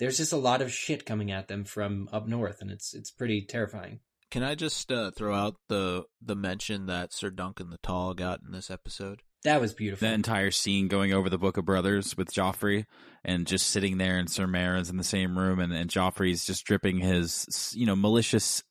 there's 0.00 0.16
just 0.16 0.32
a 0.32 0.36
lot 0.36 0.62
of 0.62 0.72
shit 0.72 1.06
coming 1.06 1.30
at 1.30 1.46
them 1.46 1.64
from 1.64 2.08
up 2.12 2.26
north, 2.26 2.60
and 2.60 2.70
it's 2.70 2.94
it's 2.94 3.10
pretty 3.10 3.42
terrifying. 3.42 4.00
Can 4.30 4.42
I 4.42 4.54
just 4.54 4.90
uh, 4.90 5.10
throw 5.12 5.34
out 5.34 5.56
the 5.68 6.04
the 6.20 6.34
mention 6.34 6.86
that 6.86 7.12
Sir 7.12 7.30
Duncan 7.30 7.70
the 7.70 7.78
Tall 7.78 8.14
got 8.14 8.40
in 8.44 8.50
this 8.50 8.70
episode? 8.70 9.22
That 9.44 9.60
was 9.60 9.72
beautiful. 9.72 10.06
That 10.06 10.14
entire 10.14 10.50
scene 10.50 10.88
going 10.88 11.12
over 11.12 11.30
the 11.30 11.38
Book 11.38 11.56
of 11.56 11.64
Brothers 11.64 12.16
with 12.16 12.32
Joffrey 12.32 12.84
and 13.24 13.46
just 13.46 13.68
sitting 13.68 13.96
there 13.96 14.18
and 14.18 14.30
Sir 14.30 14.46
Meryn's 14.46 14.90
in 14.90 14.98
the 14.98 15.04
same 15.04 15.38
room 15.38 15.58
and, 15.60 15.72
and 15.72 15.88
Joffrey's 15.88 16.44
just 16.44 16.64
dripping 16.66 16.98
his, 16.98 17.72
you 17.74 17.86
know, 17.86 17.96
malicious 17.96 18.62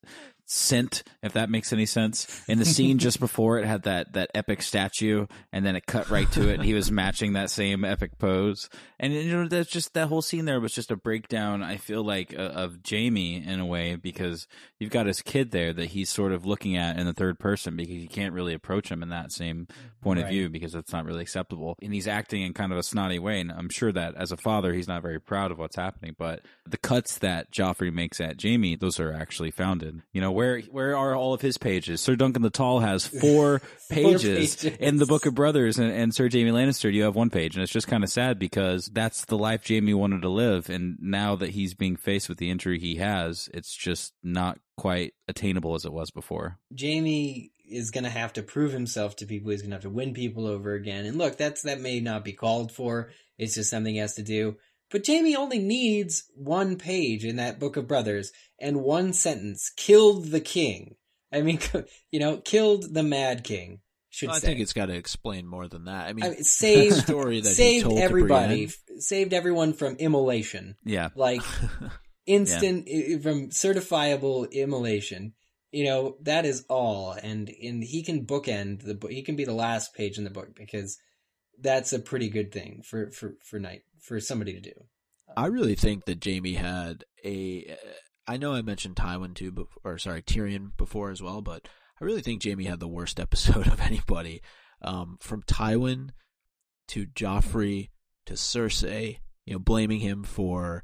scent, 0.50 1.04
if 1.22 1.34
that 1.34 1.50
makes 1.50 1.72
any 1.72 1.86
sense. 1.86 2.44
In 2.48 2.58
the 2.58 2.66
scene 2.66 2.98
just 3.00 3.20
before 3.20 3.60
it 3.60 3.66
had 3.66 3.84
that, 3.84 4.14
that 4.14 4.32
epic 4.34 4.62
statue 4.62 5.28
and 5.54 5.66
then 5.66 5.76
it 5.76 5.86
cut 5.86 6.10
right 6.10 6.30
to 6.32 6.50
it 6.50 6.56
and 6.56 6.64
he 6.64 6.74
was 6.74 6.92
matching 6.92 7.34
that 7.34 7.50
same 7.50 7.86
epic 7.86 8.18
pose. 8.18 8.70
And, 9.00 9.14
you 9.14 9.32
know, 9.32 9.48
that's 9.48 9.70
just, 9.70 9.94
that 9.94 10.08
whole 10.08 10.22
scene 10.22 10.46
there 10.46 10.60
was 10.60 10.74
just 10.74 10.92
a 10.92 10.96
breakdown, 10.96 11.64
I 11.64 11.78
feel 11.78 12.04
like, 12.04 12.34
uh, 12.38 12.42
of 12.42 12.80
Jaime 12.90 13.36
in 13.36 13.60
a 13.60 13.66
way 13.66 13.96
because 13.96 14.48
you've 14.80 14.90
got 14.90 15.06
his 15.06 15.22
kid 15.22 15.52
there 15.52 15.72
that 15.72 15.90
he's 15.90 16.10
sort 16.10 16.32
of 16.32 16.46
looking 16.46 16.76
at 16.76 16.98
in 16.98 17.06
the 17.06 17.14
third 17.14 17.40
person 17.40 17.76
because 17.76 17.96
you 17.96 18.10
can't 18.10 18.34
really 18.34 18.54
approach 18.54 18.90
him 18.92 19.04
in 19.04 19.10
that 19.10 19.32
same 19.32 19.68
point 20.02 20.20
of 20.20 20.28
view 20.28 20.50
because 20.50 20.76
it's 20.76 20.92
not 20.92 21.06
really 21.06 21.22
acceptable. 21.22 21.76
And 21.82 21.94
he's 21.94 22.08
acting 22.08 22.42
in 22.42 22.54
kind 22.54 22.72
of 22.72 22.78
a 22.78 22.84
snotty 22.84 23.20
way. 23.20 23.40
And 23.40 23.52
I'm 23.52 23.70
sure 23.70 23.92
that 23.92 24.16
as 24.16 24.32
a 24.32 24.38
father, 24.38 24.74
he's 24.74 24.88
not 24.88 25.02
very 25.02 25.20
proud 25.20 25.52
of 25.52 25.60
what's 25.60 25.76
happening. 25.76 26.16
But 26.18 26.42
the 26.66 26.78
cuts 26.78 27.20
that 27.20 27.52
Joffrey 27.52 27.94
makes 27.94 28.20
at 28.20 28.42
Jaime, 28.42 28.76
those 28.76 29.00
are 29.00 29.14
actually 29.14 29.52
founded. 29.52 30.02
You 30.14 30.22
know, 30.22 30.32
where 30.40 30.62
where 30.72 30.96
are 30.96 31.16
all 31.16 31.34
of 31.34 31.42
his 31.42 31.58
pages? 31.58 32.00
Sir 32.00 32.16
Duncan 32.16 32.42
the 32.42 32.50
Tall 32.50 32.80
has 32.80 33.06
four, 33.22 33.62
pages, 33.90 34.56
pages. 34.56 34.78
in 34.80 34.96
the 34.96 35.06
Book 35.06 35.26
of 35.26 35.36
Brothers, 35.36 35.78
and, 35.78 35.92
and 35.92 36.16
Sir 36.16 36.30
Jaime 36.32 36.52
Lannister, 36.52 36.92
you 36.94 37.04
have 37.04 37.16
one 37.16 37.30
page. 37.30 37.56
And 37.56 37.64
it's 37.64 37.74
just 37.74 37.90
kind 37.90 38.06
of 38.06 38.10
sad 38.10 38.40
because 38.40 38.86
that's 38.86 39.26
the 39.26 39.38
life 39.38 39.68
Jaime 39.68 39.94
wanted 39.94 40.22
to 40.22 40.30
live. 40.30 40.70
And 40.70 40.98
now 41.02 41.36
that 41.36 41.50
he's 41.50 41.74
being 41.74 41.98
faced 41.98 42.30
with 42.30 42.38
the 42.38 42.50
injury 42.50 42.80
he 42.80 42.96
has, 42.96 43.50
it's 43.54 43.76
just 43.76 44.14
not 44.24 44.60
quite 44.78 45.14
attainable 45.28 45.76
as 45.76 45.84
it 45.84 45.92
was 45.92 46.10
before. 46.10 46.58
Jaime 46.80 47.52
is 47.70 47.92
going 47.92 48.06
to 48.06 48.10
have 48.10 48.32
to 48.34 48.42
prove 48.42 48.72
himself 48.72 49.18
to 49.18 49.26
people. 49.26 49.52
He's 49.52 49.62
going 49.62 49.72
to 49.72 49.76
have 49.76 49.84
to 49.84 49.90
win 49.90 50.14
people 50.14 50.48
over 50.48 50.74
again. 50.74 51.06
And 51.06 51.18
look, 51.18 51.36
that's 51.36 51.64
that 51.64 51.82
may 51.82 52.00
not 52.00 52.24
be 52.24 52.32
called 52.32 52.72
for. 52.72 53.12
It's 53.38 53.56
just 53.56 53.70
something 53.70 53.94
he 53.94 54.00
has 54.00 54.16
to 54.16 54.24
do. 54.24 54.56
But 54.92 55.06
Jaime 55.06 55.36
only 55.36 55.60
needs 55.60 56.24
one 56.36 56.78
page 56.78 57.24
in 57.24 57.36
that 57.36 57.60
book 57.60 57.78
of 57.78 57.88
brothers 57.88 58.32
and 58.60 58.82
one 58.82 59.14
sentence: 59.14 59.72
"Killed 59.76 60.28
the 60.32 60.40
king." 60.42 60.96
I 61.32 61.42
mean, 61.42 61.60
you 62.12 62.20
know, 62.20 62.38
killed 62.38 62.94
the 62.94 63.04
Mad 63.04 63.44
King. 63.44 63.82
Should 64.12 64.30
I 64.30 64.40
say. 64.40 64.48
think 64.48 64.60
it's 64.62 64.74
got 64.74 64.88
to 64.88 64.96
explain 64.96 65.46
more 65.46 65.68
than 65.68 65.86
that. 65.86 66.08
I 66.08 66.14
mean, 66.14 66.26
I 66.26 66.30
mean, 66.32 66.44
saved 66.44 66.96
the 66.96 67.02
story 67.02 67.42
that 67.42 67.50
saved 67.50 67.86
told 67.86 68.00
everybody, 68.00 68.70
saved 68.98 69.34
everyone 69.34 69.74
from 69.74 69.98
immolation, 69.98 70.76
Yeah. 70.84 71.10
like 71.16 71.44
instant 72.26 72.88
i- 72.92 73.20
from 73.22 73.50
certifiable 73.50 74.52
immolation. 74.52 75.34
You 75.72 75.86
know 75.86 76.16
that 76.24 76.46
is 76.46 76.66
all, 76.68 77.12
and 77.12 77.48
and 77.62 77.84
he 77.84 78.02
can 78.02 78.26
bookend 78.26 78.82
the 78.84 78.96
book. 78.96 79.12
He 79.12 79.22
can 79.22 79.36
be 79.36 79.46
the 79.46 79.54
last 79.54 79.94
page 79.94 80.18
in 80.18 80.24
the 80.24 80.32
book 80.32 80.56
because 80.56 80.98
that's 81.62 81.94
a 81.94 82.00
pretty 82.00 82.30
good 82.30 82.52
thing 82.52 82.82
for 82.84 83.12
for 83.12 83.36
for 83.44 83.60
knight 83.60 83.84
for 84.00 84.20
somebody 84.20 84.54
to 84.54 84.62
do. 84.62 84.74
I 85.36 85.48
really 85.48 85.76
think 85.76 86.06
that 86.06 86.24
Jaime 86.24 86.54
had 86.54 87.04
a. 87.24 87.76
I 88.28 88.38
know 88.38 88.54
I 88.54 88.62
mentioned 88.62 88.96
Tywin 88.96 89.34
too, 89.36 89.68
or 89.84 89.98
sorry, 89.98 90.22
Tyrion 90.22 90.76
before 90.78 91.12
as 91.12 91.22
well, 91.22 91.42
but 91.42 91.68
I 92.00 92.06
really 92.06 92.22
think 92.22 92.44
Jaime 92.44 92.66
had 92.66 92.80
the 92.80 92.88
worst 92.88 93.20
episode 93.20 93.68
of 93.68 93.82
anybody. 93.82 94.42
Um, 94.82 95.18
from 95.20 95.44
Tywin 95.44 96.12
to 96.90 97.06
Joffrey 97.06 97.90
to 98.26 98.34
Cersei, 98.36 99.20
you 99.46 99.54
know, 99.54 99.60
blaming 99.60 100.00
him 100.00 100.24
for 100.24 100.84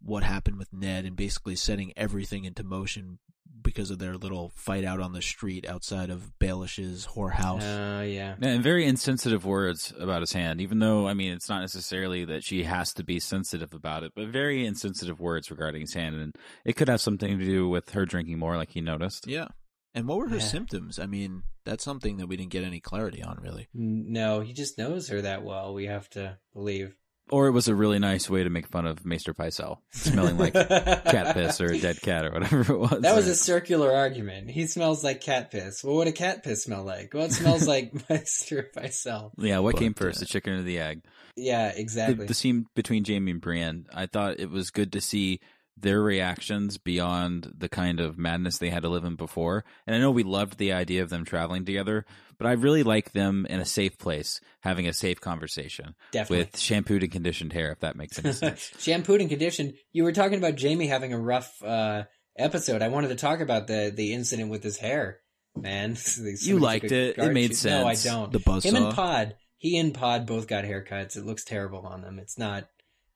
what 0.00 0.22
happened 0.22 0.58
with 0.58 0.72
Ned 0.72 1.04
and 1.04 1.16
basically 1.16 1.56
setting 1.56 1.92
everything 1.96 2.44
into 2.44 2.64
motion 2.64 3.18
because 3.62 3.90
of 3.90 3.98
their 3.98 4.16
little 4.16 4.50
fight 4.54 4.84
out 4.84 5.00
on 5.00 5.12
the 5.12 5.20
street 5.22 5.68
outside 5.68 6.08
of 6.10 6.32
Baelish's 6.38 7.06
whorehouse. 7.14 7.62
Uh, 7.62 8.02
yeah. 8.04 8.36
And 8.40 8.62
very 8.62 8.86
insensitive 8.86 9.44
words 9.44 9.92
about 9.98 10.20
his 10.22 10.32
hand, 10.32 10.60
even 10.60 10.78
though, 10.78 11.06
I 11.08 11.14
mean, 11.14 11.32
it's 11.32 11.48
not 11.48 11.60
necessarily 11.60 12.24
that 12.26 12.44
she 12.44 12.62
has 12.64 12.92
to 12.94 13.04
be 13.04 13.18
sensitive 13.20 13.74
about 13.74 14.02
it, 14.04 14.12
but 14.14 14.28
very 14.28 14.64
insensitive 14.64 15.18
words 15.20 15.50
regarding 15.50 15.80
his 15.80 15.94
hand. 15.94 16.14
And 16.14 16.34
it 16.64 16.74
could 16.76 16.88
have 16.88 17.00
something 17.00 17.38
to 17.38 17.44
do 17.44 17.68
with 17.68 17.90
her 17.90 18.06
drinking 18.06 18.38
more, 18.38 18.56
like 18.56 18.70
he 18.70 18.80
noticed. 18.80 19.26
yeah. 19.26 19.48
And 19.94 20.06
what 20.06 20.18
were 20.18 20.28
her 20.28 20.36
Yeah. 20.36 20.42
symptoms? 20.42 20.98
I 20.98 21.06
mean, 21.06 21.42
that's 21.64 21.82
something 21.82 22.18
that 22.18 22.26
we 22.26 22.36
didn't 22.36 22.50
get 22.52 22.64
any 22.64 22.80
clarity 22.80 23.22
on, 23.22 23.38
really. 23.42 23.66
No, 23.72 24.40
he 24.42 24.52
just 24.52 24.76
knows 24.76 25.08
her 25.08 25.22
that 25.22 25.42
well. 25.42 25.72
We 25.72 25.86
have 25.86 26.08
to 26.10 26.38
believe. 26.52 26.94
Or 27.28 27.48
it 27.48 27.50
was 27.50 27.66
a 27.66 27.74
really 27.74 27.98
nice 27.98 28.30
way 28.30 28.44
to 28.44 28.50
make 28.50 28.68
fun 28.68 28.86
of 28.86 29.04
Maester 29.04 29.34
Pycelle, 29.34 29.78
smelling 29.90 30.38
like 30.38 30.52
cat 30.54 31.34
piss 31.34 31.60
or 31.60 31.72
a 31.72 31.78
dead 31.78 32.00
cat 32.00 32.24
or 32.24 32.30
whatever 32.30 32.72
it 32.72 32.78
was. 32.78 33.00
That 33.00 33.16
was 33.16 33.26
a 33.26 33.34
circular 33.34 33.92
argument. 33.92 34.48
He 34.50 34.66
smells 34.68 35.02
like 35.02 35.20
cat 35.22 35.50
piss. 35.50 35.82
Well, 35.82 35.94
what 35.96 36.04
would 36.06 36.08
a 36.08 36.16
cat 36.16 36.44
piss 36.44 36.62
smell 36.62 36.84
like? 36.84 37.12
Well, 37.12 37.24
it 37.24 37.32
smells 37.32 37.66
like 37.68 38.08
Maester 38.08 38.70
Pycelle. 38.76 39.32
Yeah, 39.38 39.58
what 39.58 39.74
But, 39.74 39.80
came 39.80 39.94
first, 39.94 40.18
uh, 40.18 40.20
the 40.20 40.26
chicken 40.26 40.52
or 40.52 40.62
the 40.62 40.78
egg? 40.78 41.02
Yeah, 41.34 41.72
The, 41.72 41.80
exactly. 41.80 42.26
the 42.26 42.34
scene 42.34 42.66
between 42.76 43.04
Jaime 43.04 43.32
and 43.32 43.40
Brienne, 43.40 43.86
I 43.92 44.06
thought 44.06 44.38
it 44.38 44.48
was 44.50 44.70
good 44.70 44.92
to 44.92 45.00
see 45.00 45.40
their 45.78 46.00
reactions 46.00 46.78
beyond 46.78 47.52
the 47.58 47.68
kind 47.68 48.00
of 48.00 48.16
madness 48.16 48.56
they 48.58 48.70
had 48.70 48.82
to 48.84 48.88
live 48.88 49.04
in 49.04 49.14
before. 49.16 49.64
And 49.86 49.94
I 49.94 49.98
know 49.98 50.10
we 50.10 50.22
loved 50.22 50.56
the 50.58 50.72
idea 50.72 51.02
of 51.02 51.10
them 51.10 51.24
traveling 51.24 51.64
together, 51.66 52.06
but 52.38 52.46
I 52.46 52.52
really 52.52 52.82
like 52.82 53.12
them 53.12 53.46
in 53.48 53.60
a 53.60 53.64
safe 53.64 53.98
place, 53.98 54.40
having 54.60 54.86
a 54.88 54.92
safe 54.92 55.20
conversation 55.20 55.94
Definitely. 56.12 56.38
with 56.46 56.58
shampooed 56.58 57.02
and 57.02 57.12
conditioned 57.12 57.52
hair, 57.52 57.72
if 57.72 57.80
that 57.80 57.96
makes 57.96 58.18
any 58.18 58.32
sense. 58.34 58.72
Shampooed 58.78 59.20
and 59.20 59.30
conditioned. 59.30 59.74
You 59.92 60.04
were 60.04 60.12
talking 60.12 60.38
about 60.38 60.60
Jaime 60.60 60.86
having 60.86 61.12
a 61.12 61.18
rough 61.18 61.62
uh, 61.62 62.04
episode. 62.38 62.82
I 62.82 62.88
wanted 62.88 63.08
to 63.08 63.16
talk 63.16 63.40
about 63.40 63.66
the 63.66 63.92
the 63.94 64.12
incident 64.12 64.50
with 64.50 64.62
his 64.62 64.76
hair. 64.78 65.20
Man, 65.56 65.96
You 66.42 66.58
liked 66.58 66.92
it. 66.92 67.16
It 67.16 67.32
made 67.32 67.56
shoot- 67.56 67.70
No, 67.70 67.86
I 67.86 67.94
don't. 67.94 68.30
The 68.32 68.40
buzzsaw. 68.40 68.64
Him 68.64 68.76
and 68.76 68.94
Pod. 68.94 69.36
He 69.58 69.78
and 69.78 69.94
Pod 69.94 70.26
both 70.26 70.46
got 70.46 70.64
haircuts. 70.64 71.16
It 71.16 71.24
looks 71.24 71.44
terrible 71.44 71.86
on 71.86 72.02
them. 72.02 72.18
It's 72.18 72.38
not. 72.38 72.68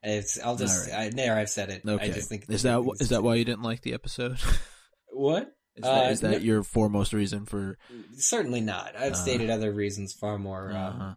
It's. 0.03 0.41
I'll 0.41 0.57
just. 0.57 0.89
Right. 0.91 0.99
I, 0.99 1.09
there, 1.11 1.37
I've 1.37 1.51
said 1.51 1.68
it. 1.68 1.83
Okay. 1.87 2.03
I 2.07 2.11
just 2.11 2.31
think. 2.31 2.47
is 2.49 2.62
that 2.62 2.83
is 2.99 3.11
that 3.11 3.23
why 3.23 3.35
you 3.35 3.45
didn't 3.45 3.62
like 3.62 3.83
the 3.83 3.93
episode? 3.93 4.39
what? 5.12 5.53
Is 5.81 5.91
that, 5.91 6.07
Uh, 6.07 6.11
is 6.11 6.20
that 6.20 6.31
no- 6.33 6.39
your 6.39 6.62
foremost 6.62 7.12
reason 7.12 7.47
for? 7.47 7.78
Certainly 8.16 8.61
not. 8.62 8.95
I've 8.97 9.12
Uh, 9.12 9.16
stated 9.16 9.51
other 9.51 9.72
reasons 9.72 10.12
far 10.12 10.39
more 10.39 10.70
um, 10.72 11.01
Uh, 11.01 11.14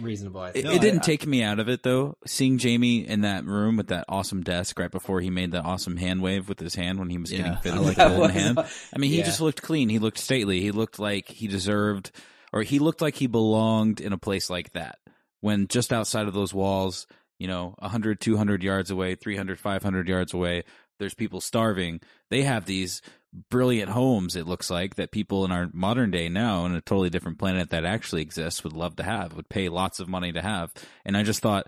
reasonable. 0.00 0.40
I 0.40 0.48
It, 0.48 0.52
think. 0.52 0.64
No, 0.66 0.72
it 0.72 0.80
didn't 0.80 1.00
I- 1.02 1.06
take 1.06 1.26
me 1.26 1.42
out 1.42 1.58
of 1.58 1.68
it 1.68 1.82
though. 1.82 2.16
Seeing 2.26 2.58
Jaime 2.58 3.06
in 3.06 3.22
that 3.22 3.44
room 3.44 3.76
with 3.76 3.88
that 3.88 4.04
awesome 4.08 4.42
desk 4.42 4.78
right 4.78 4.90
before 4.90 5.20
he 5.20 5.30
made 5.30 5.52
that 5.52 5.64
awesome 5.64 5.96
hand 5.96 6.22
wave 6.22 6.48
with 6.48 6.60
his 6.60 6.74
hand 6.74 6.98
when 6.98 7.10
he 7.10 7.18
was 7.18 7.32
Yeah, 7.32 7.38
getting 7.38 7.52
I 7.52 7.60
fitted 7.60 7.78
like 7.78 7.86
with 7.88 7.96
that 7.96 8.08
the 8.10 8.16
golden 8.16 8.34
was- 8.34 8.42
hand. 8.44 8.58
I 8.94 8.98
mean, 8.98 9.10
he 9.10 9.18
Yeah. 9.18 9.24
just 9.24 9.40
looked 9.40 9.62
clean. 9.62 9.88
He 9.88 9.98
looked 9.98 10.18
stately. 10.18 10.60
He 10.60 10.70
looked 10.70 10.98
like 10.98 11.28
he 11.28 11.46
deserved, 11.48 12.10
or 12.52 12.62
he 12.62 12.78
looked 12.78 13.00
like 13.02 13.16
he 13.16 13.26
belonged 13.26 14.00
in 14.00 14.12
a 14.12 14.18
place 14.18 14.48
like 14.48 14.72
that. 14.72 14.98
When 15.40 15.66
just 15.68 15.92
outside 15.92 16.26
of 16.28 16.34
those 16.34 16.54
walls, 16.54 17.06
you 17.38 17.48
know, 17.48 17.74
100, 17.80 18.20
200 18.20 18.62
yards 18.62 18.90
away, 18.90 19.14
300, 19.16 19.58
500 19.58 20.08
yards 20.08 20.32
away, 20.32 20.62
there's 21.00 21.14
people 21.14 21.40
starving. 21.40 22.00
They 22.30 22.42
have 22.42 22.64
these 22.66 23.02
brilliant 23.50 23.90
homes, 23.90 24.36
it 24.36 24.46
looks 24.46 24.70
like, 24.70 24.94
that 24.96 25.10
people 25.10 25.44
in 25.44 25.52
our 25.52 25.68
modern 25.72 26.10
day 26.10 26.28
now, 26.28 26.60
on 26.60 26.74
a 26.74 26.80
totally 26.80 27.10
different 27.10 27.38
planet 27.38 27.70
that 27.70 27.84
actually 27.84 28.22
exists, 28.22 28.62
would 28.64 28.72
love 28.72 28.96
to 28.96 29.02
have, 29.02 29.34
would 29.34 29.48
pay 29.48 29.68
lots 29.68 30.00
of 30.00 30.08
money 30.08 30.32
to 30.32 30.40
have. 30.40 30.72
And 31.04 31.16
I 31.16 31.22
just 31.22 31.40
thought 31.40 31.66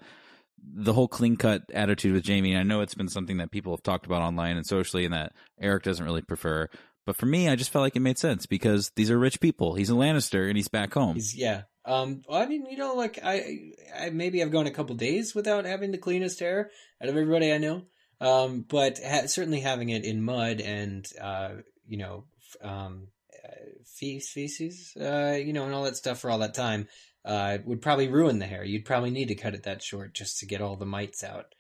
the 0.62 0.92
whole 0.92 1.08
clean 1.08 1.36
cut 1.36 1.62
attitude 1.72 2.14
with 2.14 2.26
Jaime, 2.26 2.56
I 2.56 2.62
know 2.62 2.80
it's 2.80 2.94
been 2.94 3.08
something 3.08 3.38
that 3.38 3.50
people 3.50 3.72
have 3.72 3.82
talked 3.82 4.06
about 4.06 4.22
online 4.22 4.56
and 4.56 4.66
socially 4.66 5.04
and 5.04 5.14
that 5.14 5.32
Eric 5.60 5.84
doesn't 5.84 6.04
really 6.04 6.22
prefer. 6.22 6.68
But 7.04 7.16
for 7.16 7.26
me, 7.26 7.48
I 7.48 7.54
just 7.54 7.70
felt 7.70 7.84
like 7.84 7.94
it 7.94 8.00
made 8.00 8.18
sense 8.18 8.46
because 8.46 8.90
these 8.96 9.10
are 9.10 9.18
rich 9.18 9.40
people. 9.40 9.74
He's 9.74 9.90
a 9.90 9.94
Lannister 9.94 10.48
and 10.48 10.56
he's 10.56 10.68
back 10.68 10.92
home. 10.92 11.14
He's 11.14 11.36
yeah. 11.36 11.62
Um. 11.84 12.22
well, 12.28 12.42
I 12.42 12.46
mean, 12.46 12.66
you 12.68 12.76
know, 12.76 12.94
like 12.94 13.20
I, 13.22 13.58
I 13.96 14.10
maybe 14.10 14.42
I've 14.42 14.50
gone 14.50 14.66
a 14.66 14.72
couple 14.72 14.96
days 14.96 15.32
without 15.32 15.66
having 15.66 15.92
the 15.92 15.98
cleanest 15.98 16.40
hair 16.40 16.70
out 17.00 17.08
of 17.08 17.16
everybody 17.16 17.52
I 17.52 17.58
know. 17.58 17.82
Um. 18.20 18.64
But 18.68 18.98
ha- 19.04 19.26
certainly 19.26 19.60
having 19.60 19.90
it 19.90 20.04
in 20.04 20.22
mud 20.22 20.60
and 20.60 21.06
uh, 21.20 21.50
you 21.88 21.98
know, 21.98 22.24
um, 22.62 23.08
uh, 23.44 23.54
fe- 23.84 24.20
feces, 24.20 24.92
uh, 25.00 25.36
you 25.38 25.52
know, 25.52 25.64
and 25.64 25.74
all 25.74 25.84
that 25.84 25.96
stuff 25.96 26.20
for 26.20 26.30
all 26.30 26.38
that 26.38 26.54
time, 26.54 26.88
uh, 27.24 27.58
would 27.64 27.82
probably 27.82 28.08
ruin 28.08 28.38
the 28.38 28.46
hair. 28.46 28.64
You'd 28.64 28.84
probably 28.84 29.10
need 29.10 29.28
to 29.28 29.34
cut 29.34 29.54
it 29.54 29.64
that 29.64 29.82
short 29.82 30.14
just 30.14 30.38
to 30.40 30.46
get 30.46 30.60
all 30.62 30.76
the 30.76 30.86
mites 30.86 31.22
out. 31.24 31.54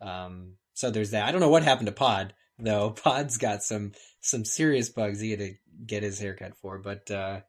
Um. 0.00 0.54
So 0.74 0.90
there's 0.90 1.10
that. 1.10 1.26
I 1.28 1.32
don't 1.32 1.40
know 1.40 1.50
what 1.50 1.62
happened 1.62 1.86
to 1.86 1.92
Pod 1.92 2.34
though. 2.58 2.90
Pod's 3.04 3.38
got 3.38 3.62
some 3.62 3.92
some 4.20 4.44
serious 4.44 4.88
bugs 4.88 5.20
he 5.20 5.30
had 5.30 5.40
to 5.40 5.54
get 5.86 6.02
his 6.02 6.18
haircut 6.18 6.56
for, 6.56 6.78
but 6.78 7.10
uh, 7.10 7.40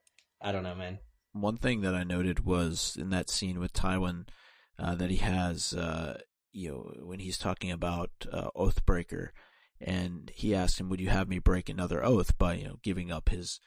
I 0.42 0.52
don't 0.52 0.62
know, 0.64 0.74
man. 0.74 0.98
one 1.32 1.56
thing 1.56 1.82
that 1.82 1.94
I 1.94 2.04
noted 2.04 2.44
was 2.44 2.96
in 2.98 3.10
that 3.10 3.30
scene 3.30 3.60
with 3.60 3.72
Tywin 3.72 4.26
uh, 4.78 4.94
that 4.96 5.10
he 5.10 5.16
has, 5.18 5.72
uh, 5.72 6.18
you 6.54 6.70
know, 6.70 7.04
when 7.06 7.18
he's 7.18 7.36
talking 7.36 7.70
about 7.70 8.10
uh, 8.32 8.48
Oathbreaker, 8.56 9.28
and 9.80 10.30
he 10.34 10.54
asked 10.54 10.80
him, 10.80 10.88
"Would 10.88 11.00
you 11.00 11.10
have 11.10 11.28
me 11.28 11.38
break 11.38 11.68
another 11.68 12.02
oath 12.04 12.38
by 12.38 12.54
you 12.54 12.64
know 12.64 12.78
giving 12.82 13.10
up 13.10 13.28
his 13.28 13.60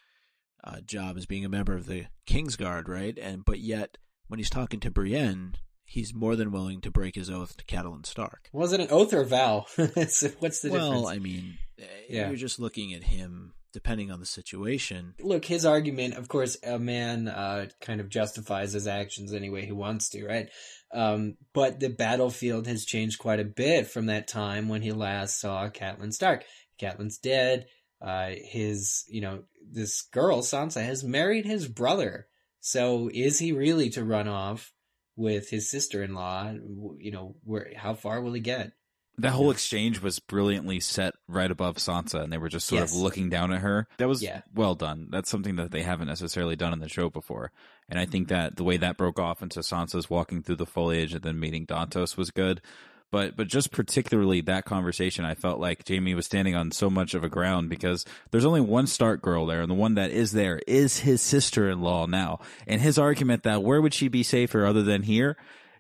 uh, 0.64 0.82
job 0.82 1.18
as 1.18 1.26
being 1.26 1.46
a 1.46 1.50
member 1.50 1.76
of 1.76 1.86
the 1.86 2.06
Kingsguard, 2.28 2.88
right?" 2.88 3.18
And 3.22 3.46
but 3.46 3.60
yet 3.60 3.98
when 4.28 4.40
he's 4.40 4.50
talking 4.50 4.80
to 4.82 4.92
Brienne, 4.92 5.56
he's 5.86 6.14
more 6.14 6.36
than 6.36 6.52
willing 6.52 6.82
to 6.82 6.92
break 6.92 7.16
his 7.16 7.30
oath 7.30 7.58
to 7.58 7.66
Catelyn 7.66 8.06
Stark. 8.06 8.50
Was 8.52 8.74
it 8.74 8.80
an 8.80 8.88
oath 8.90 9.14
or 9.14 9.22
a 9.22 9.26
vow? 9.26 9.66
What's 9.76 10.22
the 10.22 10.70
well, 10.70 11.02
difference? 11.02 11.08
I 11.08 11.20
mean, 11.20 11.58
eh, 11.80 11.84
Yeah. 12.10 12.28
you're 12.28 12.36
just 12.38 12.60
looking 12.60 12.94
at 12.94 13.04
him 13.04 13.54
depending 13.74 14.12
on 14.12 14.20
the 14.20 14.26
situation. 14.26 15.14
Look, 15.20 15.46
his 15.46 15.66
argument, 15.66 16.16
of 16.16 16.28
course, 16.28 16.58
a 16.64 16.80
man 16.80 17.28
uh, 17.28 17.68
kind 17.80 18.02
of 18.02 18.10
justifies 18.10 18.74
his 18.74 18.88
actions 18.88 19.34
any 19.34 19.50
way 19.50 19.66
he 19.66 19.72
wants 19.72 20.10
to, 20.10 20.26
right? 20.26 20.50
Um, 20.94 21.36
but 21.54 21.80
the 21.80 21.90
battlefield 21.90 22.68
has 22.68 22.86
changed 22.86 23.20
quite 23.20 23.40
a 23.40 23.46
bit 23.46 23.88
from 23.88 24.06
that 24.06 24.28
time 24.28 24.70
when 24.70 24.82
he 24.82 24.92
last 24.92 25.40
saw 25.40 25.68
Catelyn 25.70 26.14
Stark. 26.14 26.46
Catelyn's 26.80 27.18
dead. 27.18 27.66
Uh, 28.02 28.32
his, 28.44 29.04
you 29.10 29.22
know, 29.22 29.44
this 29.70 30.04
girl, 30.04 30.42
Sansa, 30.42 30.84
has 30.84 31.04
married 31.04 31.46
his 31.46 31.68
brother. 31.68 32.28
So 32.60 33.10
is 33.14 33.40
he 33.40 33.52
really 33.52 33.90
to 33.92 34.04
run 34.04 34.28
off 34.28 34.72
with 35.16 35.50
his 35.50 35.70
sister-in-law? 35.70 36.54
You 37.00 37.12
know, 37.12 37.36
where, 37.44 37.72
how 37.76 37.96
far 37.96 38.22
will 38.22 38.34
he 38.34 38.40
get? 38.40 38.72
That 39.20 39.32
whole 39.32 39.46
Yeah. 39.48 39.52
exchange 39.54 40.02
was 40.02 40.20
brilliantly 40.20 40.80
set 40.80 41.16
right 41.28 41.50
above 41.50 41.78
Sansa, 41.78 42.22
and 42.22 42.32
they 42.32 42.38
were 42.38 42.50
just 42.50 42.68
sort 42.68 42.82
Yes. 42.82 42.92
of 42.92 43.00
looking 43.00 43.30
down 43.30 43.52
at 43.52 43.62
her. 43.62 43.88
That 43.98 44.08
was 44.08 44.22
Yeah. 44.22 44.42
well 44.54 44.76
done. 44.76 45.08
That's 45.10 45.30
something 45.30 45.56
that 45.56 45.72
they 45.72 45.82
haven't 45.82 46.08
necessarily 46.08 46.56
done 46.56 46.72
in 46.74 46.80
the 46.80 46.90
show 46.90 47.10
before. 47.10 47.52
And 47.90 48.00
I 48.00 48.06
think 48.06 48.28
mm-hmm. 48.28 48.36
that 48.36 48.56
the 48.58 48.64
way 48.64 48.78
that 48.78 48.98
broke 48.98 49.20
off 49.20 49.42
into 49.42 49.62
Sansa's 49.62 50.10
walking 50.10 50.44
through 50.44 50.58
the 50.58 50.66
foliage 50.66 51.14
and 51.14 51.24
then 51.24 51.40
meeting 51.40 51.66
Dontos 51.66 52.16
was 52.16 52.30
good. 52.32 52.62
But 53.10 53.38
but 53.38 53.48
just 53.48 53.72
particularly 53.72 54.42
that 54.42 54.66
conversation, 54.66 55.24
I 55.24 55.34
felt 55.34 55.60
like 55.62 55.88
Jaime 55.88 56.14
was 56.14 56.26
standing 56.26 56.56
on 56.56 56.72
so 56.72 56.90
much 56.90 57.14
of 57.14 57.24
a 57.24 57.30
ground 57.30 57.70
because 57.70 58.04
there's 58.32 58.44
only 58.44 58.60
one 58.60 58.86
Stark 58.86 59.22
girl 59.22 59.46
there, 59.46 59.62
and 59.62 59.72
the 59.72 59.76
one 59.76 59.94
that 59.96 60.12
is 60.12 60.34
there 60.34 60.60
is 60.68 61.00
his 61.00 61.22
sister 61.22 61.70
in 61.70 61.80
law 61.80 62.06
now. 62.06 62.40
And 62.68 62.82
his 62.82 62.98
argument 63.00 63.44
that 63.44 63.64
where 63.64 63.82
would 63.82 63.94
she 63.94 64.10
be 64.10 64.24
safer 64.24 64.66
other 64.66 64.84
than 64.84 65.04
here, 65.04 65.38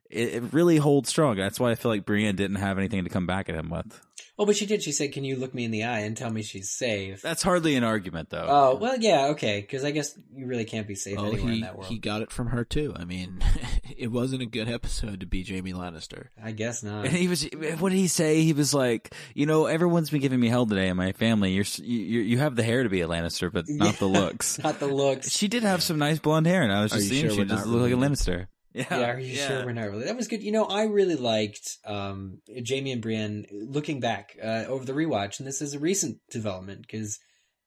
it, 0.10 0.36
it 0.36 0.44
really 0.54 0.78
holds 0.78 1.10
strong. 1.10 1.38
That's 1.38 1.60
why 1.60 1.72
I 1.72 1.76
feel 1.76 1.92
like 1.92 2.06
Brienne 2.06 2.36
didn't 2.36 2.58
have 2.58 2.78
anything 2.78 3.04
to 3.04 3.10
come 3.10 3.26
back 3.28 3.50
at 3.50 3.56
him 3.56 3.70
with. 3.70 4.02
Oh, 4.40 4.46
but 4.46 4.56
she 4.56 4.68
did. 4.68 4.84
She 4.84 4.92
said, 4.92 5.14
"Can 5.14 5.24
you 5.24 5.36
look 5.36 5.56
me 5.56 5.64
in 5.64 5.72
the 5.72 5.84
eye 5.86 6.02
and 6.02 6.16
tell 6.16 6.30
me 6.30 6.44
she's 6.44 6.70
safe?" 6.70 7.24
That's 7.24 7.42
hardly 7.42 7.74
an 7.76 7.84
argument, 7.84 8.30
though. 8.30 8.46
Oh 8.48 8.76
well, 8.76 8.96
yeah, 9.00 9.30
okay. 9.30 9.62
Because 9.62 9.84
I 9.84 9.90
guess 9.90 10.16
you 10.36 10.46
really 10.46 10.64
can't 10.66 10.88
be 10.88 10.94
safe 10.94 11.18
Well, 11.18 11.26
anywhere 11.26 11.50
he 11.50 11.56
in 11.56 11.62
that 11.62 11.76
world. 11.76 11.88
he 11.90 11.98
got 11.98 12.22
it 12.22 12.32
from 12.32 12.48
her 12.50 12.64
too. 12.64 12.94
I 12.96 13.04
mean, 13.04 13.40
it 13.98 14.12
wasn't 14.12 14.44
a 14.44 14.46
good 14.46 14.70
episode 14.70 15.22
to 15.22 15.26
be 15.26 15.44
Jaime 15.44 15.74
Lannister. 15.74 16.28
I 16.42 16.52
guess 16.52 16.84
not. 16.84 17.06
And 17.08 17.16
he 17.16 17.28
was, 17.28 17.48
what 17.80 17.90
did 17.90 17.98
he 17.98 18.08
say? 18.08 18.44
He 18.44 18.54
was 18.54 18.76
like, 18.76 19.12
you 19.34 19.48
know, 19.48 19.66
everyone's 19.66 20.12
been 20.12 20.22
giving 20.22 20.40
me 20.40 20.50
hell 20.50 20.68
today 20.68 20.88
in 20.90 20.98
my 20.98 21.14
family. 21.14 21.54
You're, 21.54 21.66
you, 21.78 22.20
you 22.22 22.38
have 22.38 22.56
the 22.56 22.64
hair 22.64 22.84
to 22.84 22.90
be 22.90 23.02
a 23.02 23.08
Lannister, 23.08 23.52
but 23.52 23.66
not 23.68 23.96
the 23.96 24.06
looks. 24.08 24.60
not 24.60 24.80
the 24.80 24.86
looks. 24.86 25.32
She 25.32 25.48
did 25.48 25.64
have 25.64 25.82
some 25.82 25.98
nice 25.98 26.20
blonde 26.20 26.46
hair, 26.46 26.62
and 26.62 26.72
I 26.72 26.84
was 26.84 26.94
Are 26.94 26.98
just 26.98 27.10
you 27.10 27.16
seeing 27.16 27.26
sure 27.26 27.32
she 27.32 27.40
we're 27.40 27.46
just 27.46 27.66
looked 27.66 27.82
like 27.82 27.92
a 27.92 27.96
related? 27.96 28.14
Lannister. 28.20 28.48
Yeah, 28.78 29.00
Yeah, 29.00 29.12
are 29.12 29.20
you 29.20 29.36
sure 29.36 29.66
we're 29.66 29.74
not 29.74 29.90
really? 29.90 30.06
That 30.06 30.16
was 30.16 30.28
good. 30.28 30.44
You 30.44 30.52
know, 30.52 30.66
I 30.66 30.84
really 30.84 31.16
liked 31.16 31.78
um, 31.86 32.42
Jaime 32.48 32.92
and 32.92 33.02
Brienne. 33.02 33.46
Looking 33.52 34.00
back 34.00 34.38
uh, 34.42 34.66
over 34.68 34.86
the 34.86 34.94
rewatch, 34.94 35.40
and 35.40 35.48
this 35.48 35.62
is 35.62 35.74
a 35.74 35.80
recent 35.80 36.20
development 36.30 36.82
because 36.82 37.20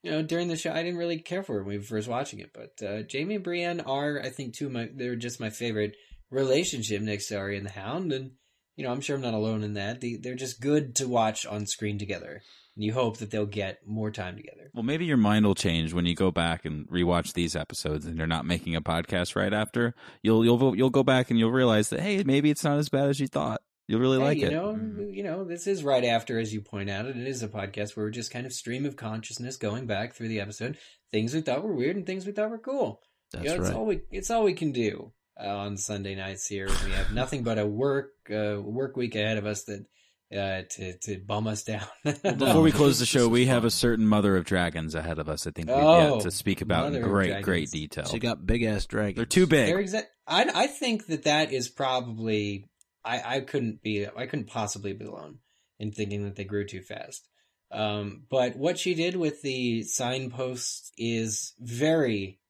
you 0.03 0.11
know 0.11 0.23
during 0.23 0.49
the 0.49 0.57
show 0.57 0.73
I 0.73 0.83
didn't 0.83 0.99
really 0.99 1.19
care 1.19 1.43
for 1.43 1.57
it 1.59 1.65
when 1.65 1.69
we 1.69 1.79
were 1.79 1.85
first 1.85 2.09
watching 2.09 2.39
it, 2.39 2.53
but 2.55 2.87
uh, 2.87 3.03
Jaime 3.11 3.35
and 3.35 3.45
Brienne 3.45 3.81
are, 3.81 4.21
I 4.23 4.31
think, 4.31 4.55
two 4.55 4.67
of 4.67 4.73
my 4.73 4.89
they're 4.95 5.17
just 5.17 5.41
my 5.41 5.51
favorite 5.51 5.97
relationship 6.31 7.03
next 7.03 7.29
to 7.29 7.39
Arya 7.39 7.59
and 7.59 7.67
the 7.67 7.73
Hound, 7.73 8.13
and 8.13 8.33
you 8.77 8.85
know 8.85 8.93
I'm 8.93 9.01
sure 9.01 9.17
I'm 9.17 9.23
not 9.23 9.35
alone 9.35 9.65
in 9.65 9.75
that. 9.75 10.01
They, 10.01 10.17
they're 10.21 10.35
just 10.35 10.61
good 10.61 10.95
to 10.97 11.09
watch 11.09 11.45
on 11.45 11.67
screen 11.67 11.99
together, 11.99 12.43
and 12.81 12.85
you 12.87 12.95
hope 12.95 13.19
that 13.19 13.31
they'll 13.31 13.45
get 13.45 13.87
more 13.87 14.11
time 14.11 14.37
together. 14.37 14.71
Well, 14.73 14.83
maybe 14.85 15.05
your 15.05 15.19
mind 15.19 15.45
will 15.45 15.55
change 15.55 15.93
when 15.93 16.07
you 16.07 16.15
go 16.15 16.31
back 16.31 16.65
and 16.65 16.89
rewatch 16.89 17.35
these 17.35 17.55
episodes, 17.55 18.07
and 18.07 18.17
you're 18.17 18.27
not 18.27 18.47
making 18.47 18.75
a 18.75 18.81
podcast 18.81 19.37
right 19.37 19.53
after. 19.53 19.95
You'll 20.23 20.45
you'll 20.47 20.75
you'll 20.75 20.89
go 20.89 21.03
back 21.03 21.29
and 21.29 21.39
you'll 21.39 21.51
realize 21.53 21.91
that 21.91 22.01
hey, 22.01 22.23
maybe 22.25 22.49
it's 22.49 22.65
not 22.65 22.79
as 22.79 22.89
bad 22.89 23.11
as 23.11 23.21
you 23.21 23.27
thought. 23.27 23.61
You'll 23.87 24.01
really 24.01 24.19
Hey, 24.19 24.25
like 24.25 24.39
you 24.39 24.47
it. 24.47 24.53
know, 24.53 24.73
Mhm. 24.73 25.15
you 25.15 25.23
know, 25.23 25.45
this 25.45 25.67
is 25.67 25.85
right 25.85 26.05
after, 26.05 26.39
as 26.39 26.55
you 26.55 26.63
point 26.63 26.89
out, 26.89 27.05
and 27.05 27.21
it 27.21 27.27
is 27.29 27.43
a 27.43 27.49
podcast 27.49 27.97
where 27.97 28.07
we're 28.07 28.11
just 28.11 28.31
kind 28.31 28.47
of 28.47 28.53
stream 28.55 28.87
of 28.87 28.97
consciousness 28.97 29.59
going 29.59 29.85
back 29.87 30.15
through 30.15 30.29
the 30.29 30.41
episode, 30.41 30.79
things 31.13 31.35
we 31.35 31.43
thought 31.43 31.63
were 31.63 31.75
weird 31.75 31.97
and 31.97 32.07
things 32.07 32.25
we 32.25 32.33
thought 32.33 32.49
were 32.51 32.59
cool. 32.59 33.03
That's 33.33 33.45
you 33.45 33.51
know, 33.51 33.57
it's 33.57 33.69
right. 33.69 33.77
all 33.77 33.85
we 33.87 34.01
it's 34.11 34.31
all 34.31 34.45
we 34.45 34.55
can 34.55 34.73
do 34.73 35.13
uh, 35.39 35.49
on 35.49 35.77
Sunday 35.77 36.15
nights 36.15 36.47
here. 36.47 36.69
We 36.87 36.93
have 36.93 37.13
nothing 37.13 37.43
but 37.43 37.59
a 37.59 37.67
work 37.67 38.13
uh, 38.33 38.61
work 38.63 38.97
week 38.97 39.15
ahead 39.17 39.37
of 39.39 39.45
us 39.45 39.65
that 39.65 39.85
uh, 40.33 40.63
to 40.71 40.97
to 40.99 41.19
bum 41.19 41.47
us 41.47 41.65
down. 41.65 41.87
Before 42.05 42.63
we 42.63 42.73
close 42.73 42.99
the 42.99 43.07
show, 43.07 43.29
we 43.29 43.47
have 43.47 43.65
a 43.65 43.71
certain 43.71 44.07
Mother 44.07 44.37
of 44.37 44.45
Dragons 44.45 44.95
ahead 44.95 45.19
of 45.19 45.29
us. 45.29 45.47
I 45.47 45.51
think 45.51 45.69
we've 45.69 45.77
Oh, 45.77 46.15
yet 46.15 46.23
to 46.23 46.31
speak 46.31 46.61
about 46.61 46.93
in 46.95 47.03
great, 47.03 47.43
great 47.43 47.71
detail. 47.71 48.05
She 48.07 48.19
got 48.19 48.47
big 48.47 48.63
ass 48.63 48.87
dragons. 48.87 49.17
They're 49.17 49.27
too 49.27 49.47
big. 49.47 49.67
They're 49.67 49.83
exa- 49.83 50.07
I 50.27 50.51
I 50.55 50.67
think 50.67 51.07
that 51.07 51.25
that 51.25 51.53
is 51.53 51.69
probably 51.69 52.67
I 53.05 53.37
I 53.37 53.41
couldn't 53.41 53.83
be 53.83 54.07
I 54.07 54.27
couldn't 54.27 54.47
possibly 54.49 54.93
be 54.93 55.05
alone 55.05 55.39
in 55.79 55.91
thinking 55.93 56.25
that 56.25 56.37
they 56.37 56.45
grew 56.45 56.67
too 56.67 56.83
fast. 56.83 57.27
Um, 57.73 58.25
but 58.29 58.57
what 58.57 58.79
she 58.79 58.95
did 58.95 59.17
with 59.17 59.43
the 59.43 59.83
signposts 59.85 60.91
is 60.99 61.55
very 61.61 62.41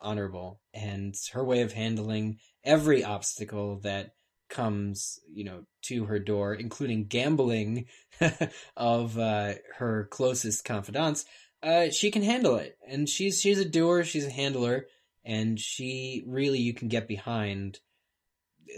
honorable, 0.00 0.60
and 0.74 1.14
her 1.32 1.44
way 1.44 1.62
of 1.62 1.72
handling 1.72 2.38
every 2.64 3.04
obstacle 3.04 3.80
that 3.80 4.12
comes, 4.50 5.20
you 5.32 5.44
know, 5.44 5.62
to 5.82 6.04
her 6.04 6.18
door, 6.18 6.54
including 6.54 7.04
gambling 7.06 7.86
of 8.76 9.18
uh, 9.18 9.54
her 9.78 10.08
closest 10.10 10.64
confidants, 10.64 11.24
uh, 11.62 11.88
she 11.90 12.10
can 12.10 12.22
handle 12.22 12.56
it, 12.56 12.76
and 12.86 13.08
she's 13.08 13.40
she's 13.40 13.58
a 13.58 13.64
doer, 13.64 14.04
she's 14.04 14.26
a 14.26 14.30
handler, 14.30 14.86
and 15.24 15.58
she 15.58 16.22
really 16.26 16.58
you 16.58 16.74
can 16.74 16.88
get 16.88 17.06
behind 17.08 17.78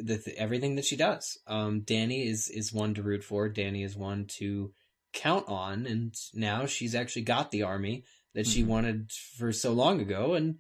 the, 0.02 0.18
th- 0.18 0.36
everything 0.36 0.76
that 0.76 0.84
she 0.84 0.96
does. 0.96 1.38
Um, 1.46 1.82
Dany 1.82 2.26
is 2.28 2.48
is 2.48 2.72
one 2.72 2.94
to 2.94 3.02
root 3.02 3.24
for. 3.24 3.48
Dany 3.48 3.84
is 3.84 3.96
one 3.96 4.26
to 4.38 4.72
count 5.12 5.48
on, 5.48 5.86
and 5.86 6.14
now 6.34 6.66
she's 6.66 6.94
actually 6.94 7.22
got 7.22 7.50
the 7.50 7.62
army 7.62 8.04
that 8.34 8.46
she 8.46 8.62
Mhm. 8.62 8.66
wanted 8.66 9.12
for 9.12 9.52
so 9.52 9.72
long 9.72 10.00
ago, 10.00 10.34
and 10.34 10.58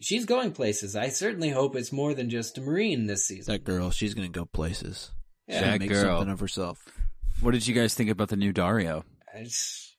she's 0.00 0.24
going 0.26 0.52
places. 0.52 0.96
I 0.96 1.08
certainly 1.08 1.50
hope 1.50 1.76
it's 1.76 1.92
more 1.92 2.14
than 2.14 2.30
just 2.30 2.58
a 2.58 2.60
marine 2.60 3.06
this 3.06 3.26
season. 3.26 3.52
that 3.52 3.64
girl. 3.64 3.90
She's 3.90 4.14
gonna 4.14 4.28
go 4.28 4.44
places. 4.44 5.10
Yeah. 5.48 5.58
She'll 5.60 5.70
That 5.72 5.78
make 5.80 5.88
girl. 5.90 6.18
something 6.18 6.32
of 6.32 6.40
herself. 6.40 6.78
What 7.40 7.52
did 7.52 7.66
you 7.66 7.74
guys 7.74 7.94
think 7.94 8.10
about 8.10 8.28
the 8.28 8.36
new 8.36 8.52
Daario? 8.52 9.04
It's- 9.34 9.94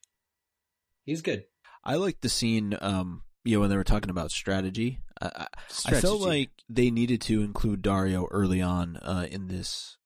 he's 1.06 1.22
good. 1.22 1.44
I 1.84 1.96
like 1.96 2.22
the 2.22 2.30
scene. 2.30 2.78
Um, 2.80 3.24
you 3.44 3.56
know, 3.56 3.62
when 3.62 3.70
they 3.70 3.76
were 3.76 3.84
talking 3.84 4.10
about 4.10 4.32
strategy. 4.32 5.00
I, 5.22 5.28
I, 5.36 5.48
I 5.88 6.00
felt 6.02 6.22
like 6.22 6.52
they 6.70 6.90
needed 6.92 7.20
to 7.24 7.42
include 7.42 7.82
Daario 7.84 8.28
early 8.32 8.62
on 8.62 8.96
uh, 8.98 9.28
in 9.30 9.48
this 9.48 9.98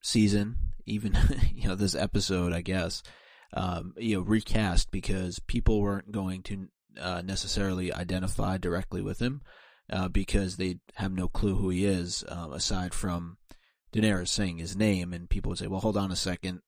season, 0.00 0.56
even 0.86 1.16
you 1.52 1.68
know 1.68 1.74
this 1.74 1.94
episode, 1.96 2.52
I 2.52 2.60
guess. 2.60 3.02
Um, 3.54 3.94
you 3.96 4.16
know, 4.16 4.22
recast 4.22 4.90
because 4.90 5.38
people 5.40 5.80
weren't 5.80 6.12
going 6.12 6.42
to 6.44 6.68
uh, 7.00 7.22
necessarily 7.22 7.92
identify 7.92 8.58
directly 8.58 9.02
with 9.02 9.20
him 9.20 9.42
uh, 9.90 10.08
because 10.08 10.56
they 10.56 10.78
have 10.94 11.12
no 11.12 11.28
clue 11.28 11.56
who 11.56 11.70
he 11.70 11.84
is 11.84 12.24
um, 12.28 12.52
aside 12.52 12.94
from 12.94 13.36
Daenerys 13.92 14.28
saying 14.28 14.58
his 14.58 14.76
name, 14.76 15.12
and 15.12 15.30
people 15.30 15.50
would 15.50 15.58
say, 15.58 15.66
"Well, 15.66 15.80
hold 15.80 15.96
on 15.96 16.10
a 16.12 16.16
second, 16.16 16.60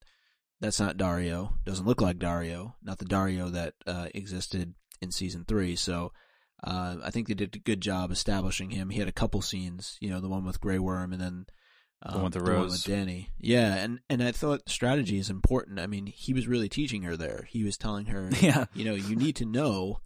that's 0.60 0.80
not 0.80 0.96
Daario. 0.96 1.54
Doesn't 1.64 1.86
look 1.86 2.00
like 2.00 2.18
Daario. 2.18 2.74
Not 2.82 2.98
the 2.98 3.04
Daario 3.04 3.50
that 3.52 3.74
uh, 3.86 4.08
existed 4.14 4.74
in 5.02 5.10
season 5.10 5.44
three. 5.46 5.76
So 5.76 6.12
uh, 6.62 6.96
I 7.02 7.10
think 7.10 7.28
they 7.28 7.34
did 7.34 7.54
a 7.56 7.58
good 7.58 7.80
job 7.80 8.10
establishing 8.10 8.70
him. 8.70 8.90
He 8.90 8.98
had 8.98 9.08
a 9.08 9.12
couple 9.12 9.40
scenes, 9.42 9.96
you 10.00 10.10
know, 10.10 10.20
the 10.20 10.28
one 10.28 10.44
with 10.44 10.60
Grey 10.60 10.78
Worm 10.78 11.12
and 11.12 11.20
then 11.20 11.46
um, 12.02 12.12
The 12.12 12.18
one 12.18 12.24
with 12.24 12.32
the 12.32 12.52
one 12.52 12.62
with 12.64 12.72
Dany. 12.84 13.28
Yeah, 13.38 13.74
and 13.74 14.00
and 14.08 14.22
I 14.22 14.32
thought 14.32 14.68
strategy 14.68 15.18
is 15.18 15.30
important. 15.30 15.78
I 15.78 15.86
mean, 15.86 16.06
he 16.06 16.32
was 16.32 16.46
really 16.48 16.68
teaching 16.68 17.02
her 17.02 17.16
there. 17.16 17.46
He 17.50 17.64
was 17.64 17.76
telling 17.76 18.06
her, 18.06 18.30
Yeah. 18.40 18.66
you 18.74 18.84
know, 18.84 18.94
you 18.94 19.16
need 19.16 19.36
to 19.36 19.44
know 19.46 20.00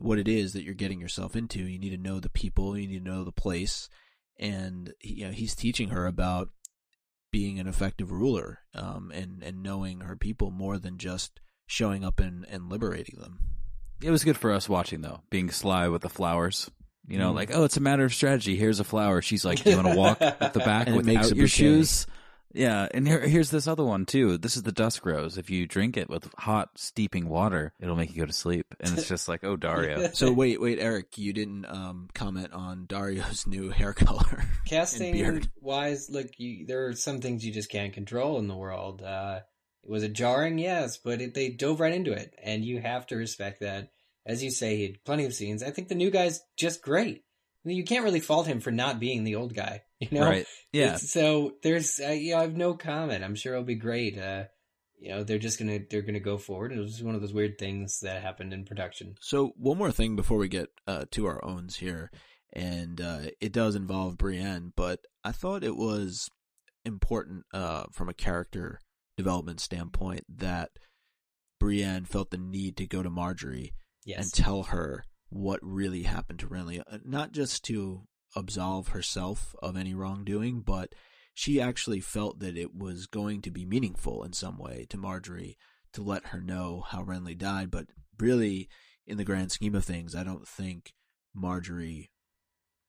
what 0.00 0.18
it 0.18 0.28
is 0.28 0.52
that 0.52 0.62
you're 0.62 0.74
getting 0.74 1.00
yourself 1.00 1.36
into. 1.36 1.60
You 1.60 1.78
need 1.78 1.90
to 1.90 1.96
know 1.96 2.20
the 2.20 2.28
people. 2.30 2.76
You 2.76 2.88
need 2.88 3.04
to 3.04 3.10
know 3.10 3.24
the 3.24 3.32
place, 3.32 3.88
and 4.38 4.92
you 5.02 5.26
know, 5.26 5.32
he's 5.32 5.54
teaching 5.54 5.90
her 5.90 6.06
about 6.06 6.48
being 7.32 7.60
an 7.60 7.68
effective 7.68 8.10
ruler 8.10 8.60
um, 8.74 9.12
and 9.14 9.42
and 9.42 9.62
knowing 9.62 10.00
her 10.00 10.16
people 10.16 10.50
more 10.50 10.78
than 10.78 10.98
just 10.98 11.40
showing 11.66 12.04
up 12.04 12.18
and, 12.18 12.44
and 12.50 12.68
liberating 12.68 13.20
them. 13.20 13.38
It 14.02 14.10
was 14.10 14.24
good 14.24 14.36
for 14.36 14.50
us 14.50 14.68
watching 14.68 15.02
though, 15.02 15.20
being 15.30 15.50
sly 15.50 15.86
with 15.88 16.02
the 16.02 16.08
flowers. 16.08 16.70
You 17.06 17.18
know, 17.18 17.32
Mm. 17.32 17.36
like, 17.36 17.50
oh, 17.54 17.64
it's 17.64 17.76
a 17.76 17.80
matter 17.80 18.04
of 18.04 18.14
strategy. 18.14 18.56
Here's 18.56 18.78
a 18.80 18.84
flower. 18.84 19.20
She's 19.22 19.44
like, 19.44 19.62
do 19.64 19.70
you 19.70 19.76
want 19.76 19.88
to 19.88 19.96
walk 19.96 20.18
at 20.20 20.52
the 20.52 20.60
back 20.60 20.86
And 20.86 20.94
it 20.94 20.98
without 20.98 21.12
makes 21.14 21.28
your 21.28 21.34
bouquet. 21.36 21.46
shoes? 21.48 22.06
Yeah, 22.52 22.88
and 22.92 23.06
here, 23.06 23.20
here's 23.20 23.50
this 23.50 23.66
other 23.66 23.84
one 23.84 24.06
too. 24.06 24.36
This 24.38 24.56
is 24.56 24.62
the 24.62 24.72
dusk 24.72 25.06
rose. 25.06 25.38
If 25.38 25.50
you 25.50 25.66
drink 25.66 25.96
it 25.96 26.08
with 26.10 26.32
hot 26.36 26.70
steeping 26.76 27.28
water, 27.28 27.72
it'll 27.80 27.96
make 27.96 28.10
you 28.10 28.20
go 28.20 28.26
to 28.26 28.32
sleep. 28.32 28.74
And 28.80 28.98
it's 28.98 29.08
just 29.08 29.28
like, 29.28 29.44
oh, 29.44 29.56
Daario. 29.56 30.14
So 30.20 30.32
wait, 30.32 30.60
wait, 30.60 30.78
Eric, 30.78 31.16
you 31.18 31.32
didn't 31.32 31.64
um, 31.66 32.08
comment 32.14 32.52
on 32.52 32.86
Daario's 32.86 33.46
new 33.46 33.70
hair 33.70 33.92
color. 33.92 34.44
Casting 34.66 35.12
beard. 35.12 35.48
wise, 35.60 36.10
look, 36.10 36.26
you, 36.38 36.66
there 36.66 36.86
are 36.86 36.94
some 36.94 37.20
things 37.20 37.44
you 37.44 37.52
just 37.52 37.70
can't 37.70 37.92
control 37.92 38.38
in 38.38 38.48
the 38.48 38.56
world. 38.56 39.02
Uh, 39.02 39.40
was 39.84 40.02
it 40.02 40.12
jarring? 40.12 40.58
Yes, 40.58 40.98
but 40.98 41.20
it, 41.20 41.34
they 41.34 41.48
dove 41.50 41.80
right 41.80 41.94
into 41.94 42.12
it, 42.12 42.34
and 42.42 42.64
you 42.64 42.80
have 42.80 43.06
to 43.08 43.16
respect 43.16 43.60
that. 43.60 43.90
As 44.26 44.42
you 44.42 44.50
say, 44.50 44.76
he 44.76 44.82
had 44.82 45.04
plenty 45.04 45.24
of 45.24 45.34
scenes. 45.34 45.62
I 45.62 45.70
think 45.70 45.88
the 45.88 45.94
new 45.94 46.10
guy's 46.10 46.42
just 46.56 46.82
great. 46.82 47.24
You 47.64 47.84
can't 47.84 48.04
really 48.04 48.20
fault 48.20 48.46
him 48.46 48.60
for 48.60 48.70
not 48.70 48.98
being 49.00 49.24
the 49.24 49.36
old 49.36 49.54
guy, 49.54 49.82
you 50.00 50.08
know? 50.12 50.22
Right. 50.26 50.46
Yeah. 50.72 50.84
It's- 50.94 51.10
so 51.10 51.52
there's, 51.62 52.00
uh, 52.00 52.10
you 52.12 52.32
know, 52.32 52.38
I 52.38 52.42
have 52.42 52.56
no 52.56 52.74
comment. 52.74 53.22
I'm 53.24 53.34
sure 53.34 53.52
it'll 53.54 53.64
be 53.64 53.74
great. 53.74 54.18
Uh, 54.18 54.44
you 54.98 55.10
know, 55.10 55.24
they're 55.24 55.38
just 55.38 55.58
gonna 55.58 55.78
they're 55.90 56.02
gonna 56.02 56.20
go 56.20 56.36
forward. 56.36 56.72
It 56.72 56.78
was 56.78 56.92
just 56.92 57.04
one 57.04 57.14
of 57.14 57.22
those 57.22 57.32
weird 57.32 57.58
things 57.58 58.00
that 58.00 58.20
happened 58.22 58.52
in 58.52 58.64
production. 58.66 59.14
So 59.22 59.52
one 59.56 59.78
more 59.78 59.92
thing 59.92 60.14
before 60.14 60.36
we 60.36 60.48
get 60.48 60.68
uh, 60.86 61.06
to 61.12 61.24
our 61.26 61.42
owns 61.42 61.76
here, 61.76 62.10
and 62.52 63.00
uh, 63.00 63.20
it 63.40 63.52
does 63.52 63.74
involve 63.74 64.18
Brienne, 64.18 64.72
but 64.76 65.00
I 65.24 65.32
thought 65.32 65.64
it 65.64 65.76
was 65.76 66.28
important 66.84 67.44
uh, 67.54 67.84
from 67.92 68.08
a 68.10 68.14
character 68.14 68.78
development 69.16 69.60
standpoint 69.60 70.24
that 70.28 70.70
Brienne 71.58 72.04
felt 72.04 72.30
the 72.30 72.38
need 72.38 72.76
to 72.78 72.86
go 72.86 73.02
to 73.02 73.10
Margaery 73.10 73.70
Yes. 74.04 74.24
and 74.24 74.32
tell 74.32 74.64
her 74.64 75.04
what 75.30 75.60
really 75.62 76.02
happened 76.02 76.38
to 76.40 76.46
Renly, 76.46 76.82
Uh, 76.86 76.98
not 77.04 77.32
just 77.32 77.64
to 77.64 78.06
absolve 78.36 78.88
herself 78.88 79.54
of 79.62 79.76
any 79.76 79.94
wrongdoing, 79.94 80.60
but 80.60 80.94
she 81.34 81.60
actually 81.60 82.00
felt 82.00 82.40
that 82.40 82.56
it 82.56 82.74
was 82.74 83.06
going 83.06 83.40
to 83.42 83.50
be 83.50 83.64
meaningful 83.64 84.22
in 84.22 84.32
some 84.32 84.58
way 84.58 84.86
to 84.90 84.98
Margaery 84.98 85.56
to 85.92 86.02
let 86.02 86.26
her 86.26 86.40
know 86.40 86.84
how 86.86 87.02
Renly 87.02 87.36
died. 87.36 87.70
But 87.70 87.86
really, 88.18 88.68
in 89.06 89.16
the 89.16 89.24
grand 89.24 89.50
scheme 89.50 89.74
of 89.74 89.84
things, 89.84 90.14
I 90.14 90.22
don't 90.22 90.46
think 90.46 90.92
Margaery 91.34 92.10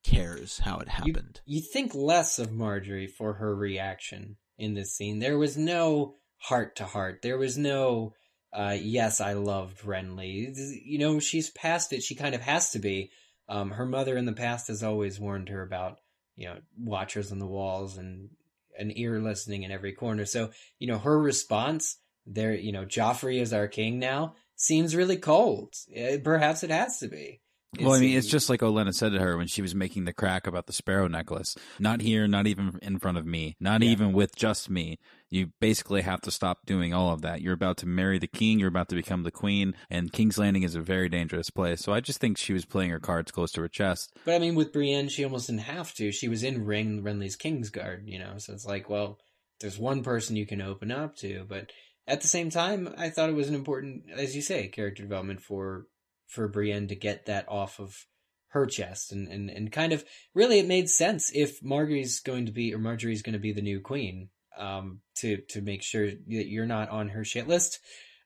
cares 0.03 0.59
how 0.59 0.79
it 0.79 0.89
happened. 0.89 1.41
You 1.45 1.61
think 1.61 1.93
less 1.93 2.39
of 2.39 2.49
Margaery 2.49 3.09
for 3.09 3.33
her 3.33 3.55
reaction 3.55 4.37
in 4.57 4.73
this 4.73 4.95
scene. 4.95 5.19
There 5.19 5.37
was 5.37 5.57
no 5.57 6.15
heart 6.37 6.75
to 6.77 6.85
heart. 6.85 7.21
There 7.21 7.37
was 7.37 7.57
no, 7.57 8.13
uh, 8.53 8.77
yes, 8.79 9.21
I 9.21 9.33
loved 9.33 9.81
Renly. 9.81 10.53
You 10.85 10.99
know, 10.99 11.19
she's 11.19 11.49
past 11.49 11.93
it. 11.93 12.03
She 12.03 12.15
kind 12.15 12.35
of 12.35 12.41
has 12.41 12.71
to 12.71 12.79
be. 12.79 13.11
Um, 13.47 13.71
her 13.71 13.85
mother 13.85 14.17
in 14.17 14.25
the 14.25 14.33
past 14.33 14.67
has 14.67 14.83
always 14.83 15.19
warned 15.19 15.49
her 15.49 15.61
about, 15.61 15.99
you 16.35 16.47
know, 16.47 16.57
watchers 16.77 17.31
on 17.31 17.39
the 17.39 17.47
walls 17.47 17.97
and 17.97 18.29
an 18.77 18.91
ear 18.95 19.19
listening 19.19 19.63
in 19.63 19.71
every 19.71 19.93
corner. 19.93 20.25
So, 20.25 20.51
you 20.79 20.87
know, 20.87 20.97
her 20.97 21.19
response 21.19 21.97
there, 22.25 22.53
you 22.53 22.71
know, 22.71 22.85
Joffrey 22.85 23.41
is 23.41 23.53
our 23.53 23.67
king 23.67 23.99
now 23.99 24.35
seems 24.55 24.95
really 24.95 25.17
cold. 25.17 25.73
Eh, 25.93 26.19
Perhaps 26.23 26.63
it 26.63 26.69
has 26.69 26.99
to 26.99 27.07
be. 27.07 27.41
Well, 27.79 27.93
I 27.93 28.01
mean, 28.01 28.17
it's 28.17 28.27
just 28.27 28.49
like 28.49 28.59
Olenna 28.59 28.93
said 28.93 29.13
to 29.13 29.19
her 29.19 29.37
when 29.37 29.47
she 29.47 29.61
was 29.61 29.73
making 29.73 30.03
the 30.03 30.11
crack 30.11 30.45
about 30.45 30.67
the 30.67 30.73
sparrow 30.73 31.07
necklace. 31.07 31.55
Not 31.79 32.01
here, 32.01 32.27
not 32.27 32.45
even 32.45 32.77
in 32.81 32.99
front 32.99 33.17
of 33.17 33.25
me, 33.25 33.55
not 33.61 33.81
Yeah. 33.81 33.89
even 33.91 34.11
with 34.11 34.35
just 34.35 34.69
me. 34.69 34.99
You 35.29 35.51
basically 35.61 36.01
have 36.01 36.19
to 36.21 36.31
stop 36.31 36.65
doing 36.65 36.93
all 36.93 37.13
of 37.13 37.21
that. 37.21 37.41
You're 37.41 37.53
about 37.53 37.77
to 37.77 37.85
marry 37.85 38.19
the 38.19 38.27
king, 38.27 38.59
you're 38.59 38.67
about 38.67 38.89
to 38.89 38.95
become 38.95 39.23
the 39.23 39.31
queen, 39.31 39.73
and 39.89 40.11
King's 40.11 40.37
Landing 40.37 40.63
is 40.63 40.75
a 40.75 40.81
very 40.81 41.07
dangerous 41.07 41.49
place. 41.49 41.79
So 41.79 41.93
I 41.93 42.01
just 42.01 42.19
think 42.19 42.37
she 42.37 42.51
was 42.51 42.65
playing 42.65 42.89
her 42.89 42.99
cards 42.99 43.31
close 43.31 43.53
to 43.53 43.61
her 43.61 43.69
chest. 43.69 44.13
But 44.25 44.35
I 44.35 44.39
mean, 44.39 44.55
with 44.55 44.73
Brienne, 44.73 45.07
she 45.07 45.23
almost 45.23 45.47
didn't 45.47 45.61
have 45.61 45.93
to. 45.95 46.11
She 46.11 46.27
was 46.27 46.43
in 46.43 46.65
Ring 46.65 47.01
Renly's 47.03 47.37
Kingsguard, 47.37 48.01
you 48.05 48.19
know. 48.19 48.33
So 48.37 48.51
it's 48.51 48.65
like, 48.65 48.89
well, 48.89 49.17
there's 49.61 49.79
one 49.79 50.03
person 50.03 50.35
you 50.35 50.45
can 50.45 50.61
open 50.61 50.91
up 50.91 51.15
to, 51.19 51.45
but 51.47 51.71
at 52.05 52.19
the 52.19 52.27
same 52.27 52.49
time, 52.49 52.93
I 52.97 53.09
thought 53.09 53.29
it 53.29 53.35
was 53.35 53.47
an 53.47 53.55
important, 53.55 54.09
as 54.13 54.35
you 54.35 54.41
say, 54.41 54.67
character 54.67 55.03
development 55.03 55.41
for 55.41 55.85
for 56.31 56.47
Brienne 56.47 56.87
to 56.87 56.95
get 56.95 57.25
that 57.27 57.45
off 57.47 57.79
of 57.79 58.05
her 58.49 58.65
chest, 58.65 59.11
and 59.11 59.27
and 59.27 59.49
and 59.49 59.71
kind 59.71 59.93
of 59.93 60.03
really, 60.33 60.59
it 60.59 60.67
made 60.67 60.89
sense 60.89 61.31
if 61.33 61.61
Margaery's 61.61 62.19
going 62.19 62.45
to 62.47 62.51
be 62.51 62.73
or 62.73 62.79
Margaery's 62.79 63.21
going 63.21 63.33
to 63.33 63.39
be 63.39 63.53
the 63.53 63.61
new 63.61 63.79
queen, 63.79 64.29
um, 64.57 65.01
to 65.17 65.37
to 65.49 65.61
make 65.61 65.83
sure 65.83 66.07
that 66.07 66.47
you're 66.47 66.65
not 66.65 66.89
on 66.89 67.09
her 67.09 67.23
shit 67.23 67.47
list. 67.47 67.79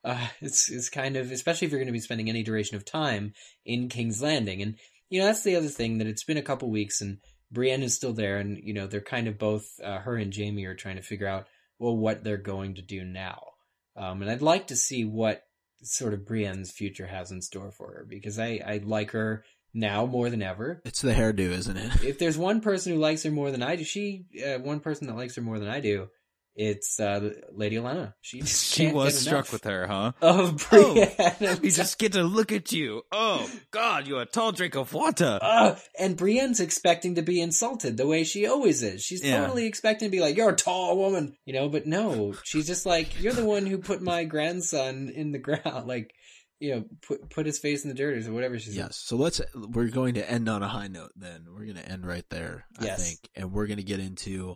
Uh, 0.03 0.27
it's 0.41 0.69
it's 0.71 0.89
kind 0.89 1.17
of 1.17 1.31
especially 1.31 1.65
if 1.65 1.71
you're 1.71 1.79
going 1.79 1.87
to 1.87 1.93
be 1.93 1.99
spending 1.99 2.29
any 2.29 2.43
duration 2.43 2.77
of 2.77 2.85
time 2.85 3.33
in 3.65 3.89
King's 3.89 4.21
Landing, 4.21 4.61
and 4.61 4.75
you 5.09 5.19
know 5.19 5.25
that's 5.25 5.43
the 5.43 5.55
other 5.55 5.67
thing 5.67 5.97
that 5.97 6.07
it's 6.07 6.23
been 6.23 6.37
a 6.37 6.43
couple 6.43 6.69
weeks 6.69 7.01
and 7.01 7.17
Brienne 7.51 7.83
is 7.83 7.95
still 7.95 8.13
there, 8.13 8.37
and 8.37 8.57
you 8.57 8.73
know 8.73 8.87
they're 8.87 9.01
kind 9.01 9.27
of 9.27 9.37
both 9.37 9.65
uh, 9.83 9.99
her 9.99 10.15
and 10.15 10.35
Jaime 10.35 10.65
are 10.65 10.75
trying 10.75 10.97
to 10.97 11.01
figure 11.01 11.27
out 11.27 11.47
well, 11.79 11.95
what 11.95 12.23
they're 12.23 12.37
going 12.37 12.75
to 12.75 12.81
do 12.81 13.03
now. 13.03 13.41
Um, 13.95 14.21
and 14.21 14.31
I'd 14.31 14.41
like 14.41 14.67
to 14.67 14.75
see 14.75 15.05
what 15.05 15.43
sort 15.85 16.13
of 16.13 16.25
Brienne's 16.25 16.71
future 16.71 17.07
has 17.07 17.31
in 17.31 17.41
store 17.41 17.71
for 17.71 17.87
her 17.87 18.05
because 18.07 18.39
I, 18.39 18.61
I 18.65 18.81
like 18.83 19.11
her 19.11 19.43
now 19.73 20.05
more 20.05 20.29
than 20.29 20.41
ever. 20.41 20.81
It's 20.85 21.01
the 21.01 21.13
hairdo, 21.13 21.39
isn't 21.39 21.77
it? 21.77 22.03
If 22.03 22.17
there's 22.19 22.37
one 22.37 22.61
person 22.61 22.93
who 22.93 22.99
likes 22.99 23.23
her 23.23 23.31
more 23.31 23.51
than 23.51 23.61
I 23.61 23.75
do, 23.75 23.83
she, 23.83 24.25
uh, 24.45 24.59
one 24.59 24.79
person 24.79 25.07
that 25.07 25.15
likes 25.15 25.35
her 25.35 25.41
more 25.41 25.59
than 25.59 25.69
I 25.69 25.79
do, 25.81 26.09
it's 26.55 26.99
uh, 26.99 27.31
Lady 27.53 27.75
Olenna. 27.75 28.13
She 28.21 28.41
She 28.45 28.91
was 28.91 29.19
struck 29.19 29.51
with 29.51 29.63
her, 29.65 29.87
huh? 29.87 30.13
of 30.21 30.57
Brienne. 30.69 31.59
We 31.61 31.69
just 31.71 31.97
get 31.99 32.13
to 32.13 32.23
look 32.23 32.51
at 32.51 32.71
you. 32.71 33.01
Oh 33.11 33.49
God, 33.71 34.07
you're 34.07 34.21
a 34.21 34.25
tall 34.25 34.51
drink 34.51 34.75
of 34.75 34.93
water. 34.93 35.37
Uh, 35.41 35.75
and 35.99 36.15
Brienne's 36.17 36.59
expecting 36.59 37.15
to 37.15 37.21
be 37.21 37.41
insulted 37.41 37.97
the 37.97 38.07
way 38.07 38.23
she 38.23 38.47
always 38.47 38.83
is. 38.83 39.03
She's 39.03 39.23
Yeah. 39.23 39.41
totally 39.41 39.65
expecting 39.65 40.07
to 40.07 40.11
be 40.11 40.21
like, 40.21 40.37
"You're 40.37 40.51
a 40.51 40.55
tall 40.55 40.97
woman," 40.97 41.35
you 41.45 41.53
know. 41.53 41.67
But 41.69 41.85
no, 41.87 42.33
she's 42.43 42.67
just 42.67 42.85
like, 42.85 43.21
"You're 43.21 43.33
the 43.33 43.45
one 43.45 43.65
who 43.65 43.77
put 43.77 44.01
my 44.01 44.23
grandson 44.23 45.09
in 45.13 45.31
the 45.31 45.39
ground." 45.39 45.87
Like, 45.87 46.11
you 46.59 46.73
know, 46.73 46.85
put 47.05 47.29
put 47.29 47.45
his 47.45 47.59
face 47.59 47.83
in 47.83 47.89
the 47.89 47.95
dirt 47.95 48.25
or 48.25 48.33
whatever 48.33 48.57
she 48.57 48.67
said. 48.69 48.75
Yes. 48.77 49.01
So 49.05 49.17
let's 49.17 49.41
we're 49.53 49.89
going 49.89 50.13
to 50.15 50.29
end 50.29 50.47
on 50.47 50.63
a 50.63 50.67
high 50.69 50.87
note 50.87 51.11
then. 51.17 51.45
We're 51.49 51.65
going 51.65 51.75
to 51.75 51.87
end 51.87 52.05
right 52.05 52.23
there, 52.29 52.65
I 52.79 52.85
Yes. 52.85 53.03
think. 53.05 53.19
And 53.35 53.51
we're 53.51 53.67
going 53.67 53.77
to 53.77 53.83
get 53.83 53.99
into 53.99 54.55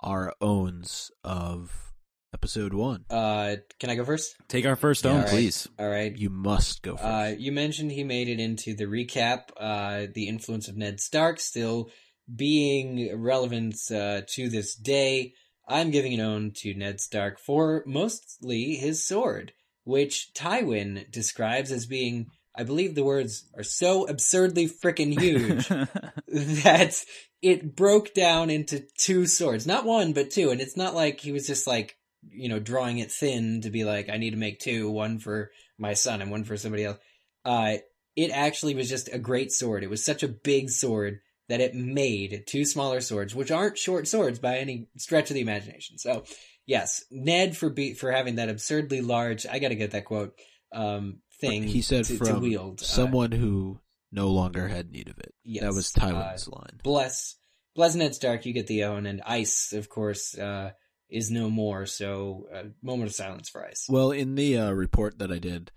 our 0.00 0.32
owns 0.40 1.10
of 1.24 1.92
episode 2.34 2.74
1. 2.74 3.06
Uh, 3.08 3.56
can 3.80 3.90
I 3.90 3.94
go 3.94 4.04
first? 4.04 4.36
Take 4.48 4.66
our 4.66 4.76
first 4.76 5.04
Yeah, 5.04 5.10
own, 5.12 5.16
all 5.18 5.22
right. 5.22 5.30
please. 5.30 5.68
All 5.78 5.88
right. 5.88 6.16
You 6.16 6.28
must 6.30 6.82
go 6.82 6.96
first. 6.96 7.04
Uh, 7.04 7.32
you 7.38 7.50
mentioned 7.52 7.92
he 7.92 8.04
made 8.04 8.28
it 8.28 8.38
into 8.40 8.74
the 8.74 8.84
recap. 8.84 9.50
Uh, 9.56 10.06
the 10.14 10.28
influence 10.28 10.68
of 10.68 10.76
Ned 10.76 11.00
Stark 11.00 11.40
still 11.40 11.90
being 12.34 13.10
relevant 13.20 13.76
uh, 13.90 14.22
to 14.28 14.48
this 14.48 14.74
day. 14.74 15.32
I'm 15.68 15.90
giving 15.90 16.14
an 16.14 16.20
own 16.20 16.52
to 16.56 16.74
Ned 16.74 17.00
Stark 17.00 17.38
for 17.38 17.82
mostly 17.86 18.74
his 18.76 19.04
sword, 19.06 19.52
which 19.84 20.30
Tywin 20.34 21.10
describes 21.10 21.72
as 21.72 21.86
being, 21.86 22.26
I 22.56 22.64
believe 22.64 22.94
the 22.94 23.04
words 23.04 23.44
are 23.56 23.62
so 23.62 24.06
absurdly 24.06 24.68
freaking 24.68 25.18
huge 25.18 25.68
that 26.28 27.04
it 27.42 27.76
broke 27.76 28.14
down 28.14 28.48
into 28.50 28.86
two 28.98 29.26
swords. 29.26 29.66
Not 29.66 29.84
one, 29.84 30.12
but 30.12 30.30
two. 30.30 30.50
And 30.50 30.60
it's 30.60 30.76
not 30.76 30.94
like 30.94 31.20
he 31.20 31.32
was 31.32 31.46
just 31.46 31.66
like, 31.66 31.96
you 32.28 32.48
know, 32.48 32.58
drawing 32.58 32.98
it 32.98 33.12
thin 33.12 33.60
to 33.62 33.70
be 33.70 33.84
like, 33.84 34.08
I 34.08 34.16
need 34.16 34.30
to 34.30 34.36
make 34.36 34.58
two, 34.58 34.90
one 34.90 35.18
for 35.18 35.50
my 35.78 35.92
son 35.92 36.22
and 36.22 36.30
one 36.30 36.44
for 36.44 36.56
somebody 36.56 36.84
else. 36.84 36.98
Uh, 37.44 37.76
it 38.16 38.30
actually 38.30 38.74
was 38.74 38.88
just 38.88 39.12
a 39.12 39.18
great 39.18 39.52
sword. 39.52 39.84
It 39.84 39.90
was 39.90 40.04
such 40.04 40.22
a 40.22 40.28
big 40.28 40.70
sword 40.70 41.20
that 41.48 41.60
it 41.60 41.74
made 41.74 42.44
two 42.46 42.64
smaller 42.64 43.00
swords, 43.00 43.34
which 43.34 43.50
aren't 43.50 43.78
short 43.78 44.08
swords 44.08 44.38
by 44.38 44.56
any 44.56 44.88
stretch 44.96 45.30
of 45.30 45.34
the 45.34 45.42
imagination. 45.42 45.98
So, 45.98 46.24
yes, 46.64 47.04
Ned 47.10 47.56
for 47.56 47.70
be- 47.70 47.94
for 47.94 48.10
having 48.10 48.36
that 48.36 48.48
absurdly 48.48 49.02
large, 49.02 49.46
I 49.46 49.58
got 49.58 49.68
to 49.68 49.76
get 49.76 49.92
that 49.92 50.06
quote 50.06 50.34
um, 50.72 51.20
thing. 51.40 51.62
he 51.64 51.82
said 51.82 52.04
to, 52.06 52.18
to 52.18 52.24
from 52.24 52.40
wield. 52.42 52.80
Uh, 52.80 52.84
someone 52.84 53.32
who 53.32 53.80
no 54.12 54.28
longer 54.28 54.68
had 54.68 54.90
need 54.90 55.08
of 55.08 55.18
it. 55.18 55.34
yes, 55.44 55.62
that 55.62 55.72
was 55.74 55.92
uh, 55.96 56.00
Tywin's 56.00 56.48
line. 56.48 56.80
bless 56.82 57.36
bless 57.74 57.94
Ned 57.94 58.14
Stark. 58.14 58.46
You 58.46 58.52
get 58.52 58.66
the 58.66 58.84
own, 58.84 59.06
and 59.06 59.20
Ice, 59.26 59.72
of 59.72 59.88
course, 59.88 60.36
uh, 60.38 60.70
is 61.10 61.30
no 61.30 61.50
more. 61.50 61.86
So, 61.86 62.46
uh, 62.54 62.62
moment 62.82 63.10
of 63.10 63.14
silence 63.14 63.48
for 63.48 63.64
Ice. 63.66 63.86
Well, 63.88 64.10
in 64.12 64.34
the 64.34 64.58
uh, 64.58 64.70
report 64.72 65.18
that 65.18 65.30
I 65.30 65.38
did 65.38 65.70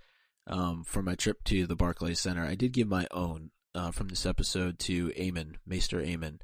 um, 0.48 0.84
for 0.86 1.02
my 1.02 1.16
trip 1.16 1.44
to 1.46 1.68
the 1.68 1.76
Barclays 1.76 2.20
Center, 2.20 2.44
I 2.46 2.56
did 2.56 2.72
give 2.74 2.88
my 2.88 3.08
own 3.12 3.52
uh, 3.76 3.92
from 3.92 4.08
this 4.08 4.26
episode 4.26 4.80
to 4.80 5.10
Aemon, 5.10 5.56
Maester 5.68 6.00
Aemon, 6.02 6.40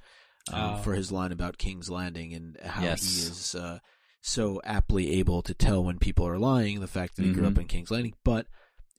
um, 0.52 0.76
Oh. 0.76 0.78
for 0.84 0.94
his 0.94 1.12
line 1.12 1.32
about 1.32 1.58
King's 1.58 1.90
Landing 1.90 2.34
and 2.34 2.58
how 2.64 2.84
Yes. 2.84 3.02
he 3.02 3.22
is 3.32 3.56
uh, 3.56 3.80
so 4.22 4.62
aptly 4.64 5.14
able 5.20 5.42
to 5.44 5.54
tell 5.56 5.84
when 5.84 5.98
people 6.00 6.28
are 6.28 6.38
lying, 6.38 6.80
the 6.82 6.88
fact 6.88 7.16
that 7.16 7.24
he 7.26 7.32
grew 7.32 7.48
up 7.48 7.54
Mhm. 7.54 7.62
in 7.62 7.68
King's 7.68 7.90
Landing. 7.92 8.14
But 8.24 8.46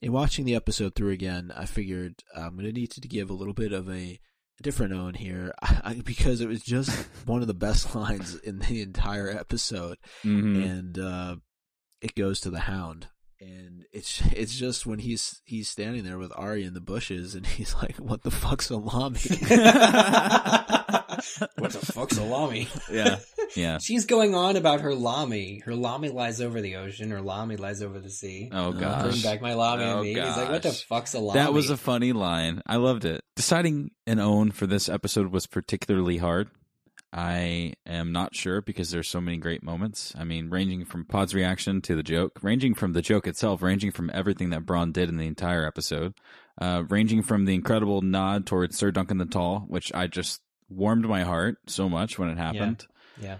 in 0.01 0.11
watching 0.11 0.45
the 0.45 0.55
episode 0.55 0.95
through 0.95 1.11
again, 1.11 1.51
I 1.55 1.65
figured 1.65 2.23
I'm 2.35 2.53
going 2.55 2.65
to 2.65 2.71
need 2.71 2.91
to 2.91 3.01
give 3.07 3.29
a 3.29 3.33
little 3.33 3.53
bit 3.53 3.71
of 3.73 3.89
a 3.89 4.19
different 4.61 4.93
own 4.93 5.13
here 5.13 5.53
I, 5.61 6.01
because 6.05 6.41
it 6.41 6.47
was 6.47 6.61
just 6.63 6.89
one 7.25 7.41
of 7.41 7.47
the 7.47 7.53
best 7.53 7.93
lines 7.95 8.35
in 8.35 8.59
the 8.59 8.81
entire 8.81 9.29
episode 9.29 9.97
Mhm. 10.23 10.65
and 10.65 10.99
uh, 10.99 11.35
it 12.01 12.15
goes 12.15 12.39
to 12.41 12.49
the 12.49 12.61
hound 12.61 13.07
and 13.39 13.85
it's 13.91 14.21
it's 14.33 14.55
just 14.55 14.85
when 14.85 14.99
he's 14.99 15.41
he's 15.45 15.69
standing 15.69 16.03
there 16.03 16.17
with 16.17 16.31
Ari 16.35 16.63
in 16.63 16.73
the 16.73 16.81
bushes 16.81 17.35
and 17.35 17.45
he's 17.57 17.73
like 17.75 17.97
what 17.97 18.23
the 18.23 18.31
fuck 18.31 18.61
salami 18.61 19.19
what 21.57 21.71
the 21.71 21.79
fuck, 21.83 22.11
salami? 22.13 22.67
yeah, 22.91 23.17
yeah. 23.55 23.77
She's 23.79 24.05
going 24.05 24.35
on 24.35 24.55
about 24.55 24.81
her 24.81 24.93
lami. 24.93 25.61
Her 25.65 25.75
lami 25.75 26.09
lies 26.09 26.41
over 26.41 26.61
the 26.61 26.75
ocean. 26.77 27.09
Her 27.11 27.21
lami 27.21 27.57
lies 27.57 27.81
over 27.81 27.99
the 27.99 28.09
sea. 28.09 28.49
Oh 28.51 28.71
gosh. 28.71 29.03
Bring 29.11 29.21
back 29.23 29.41
my 29.41 29.53
lami 29.53 29.83
Oh, 29.83 29.93
and 29.93 30.01
me. 30.01 30.09
He's 30.13 30.37
like, 30.37 30.49
what 30.49 30.61
the 30.63 30.69
gosh. 30.69 30.85
fuck, 30.85 31.07
salami? 31.07 31.39
That 31.39 31.53
was 31.53 31.69
a 31.69 31.77
funny 31.77 32.13
line. 32.13 32.61
I 32.67 32.75
loved 32.77 33.05
it. 33.05 33.23
Deciding 33.35 33.91
an 34.05 34.19
own 34.19 34.51
for 34.51 34.67
this 34.67 34.89
episode 34.89 35.31
was 35.31 35.47
particularly 35.47 36.17
hard. 36.17 36.49
I 37.13 37.73
am 37.85 38.11
not 38.11 38.35
sure 38.35 38.61
because 38.61 38.91
there's 38.91 39.07
so 39.07 39.21
many 39.21 39.37
great 39.37 39.63
moments. 39.63 40.13
I 40.17 40.23
mean, 40.23 40.49
ranging 40.49 40.85
from 40.85 41.05
Pod's 41.05 41.33
reaction 41.33 41.81
to 41.83 41.95
the 41.95 42.03
joke, 42.03 42.39
ranging 42.41 42.73
from 42.73 42.93
the 42.93 43.01
joke 43.01 43.27
itself, 43.27 43.61
ranging 43.61 43.91
from 43.91 44.11
everything 44.13 44.49
that 44.49 44.65
Bronn 44.65 44.91
did 44.91 45.09
in 45.09 45.17
the 45.17 45.27
entire 45.27 45.65
episode, 45.65 46.13
uh, 46.59 46.83
ranging 46.89 47.23
from 47.23 47.45
the 47.45 47.55
incredible 47.55 48.01
nod 48.01 48.45
towards 48.45 48.77
Sir 48.77 48.91
Duncan 48.91 49.19
the 49.19 49.25
Tall, 49.25 49.61
which 49.67 49.93
I 49.93 50.07
just 50.07 50.41
warmed 50.69 51.07
my 51.07 51.23
heart 51.23 51.57
so 51.67 51.87
much 51.87 52.19
when 52.19 52.29
it 52.29 52.37
happened. 52.37 52.85
yeah. 53.21 53.37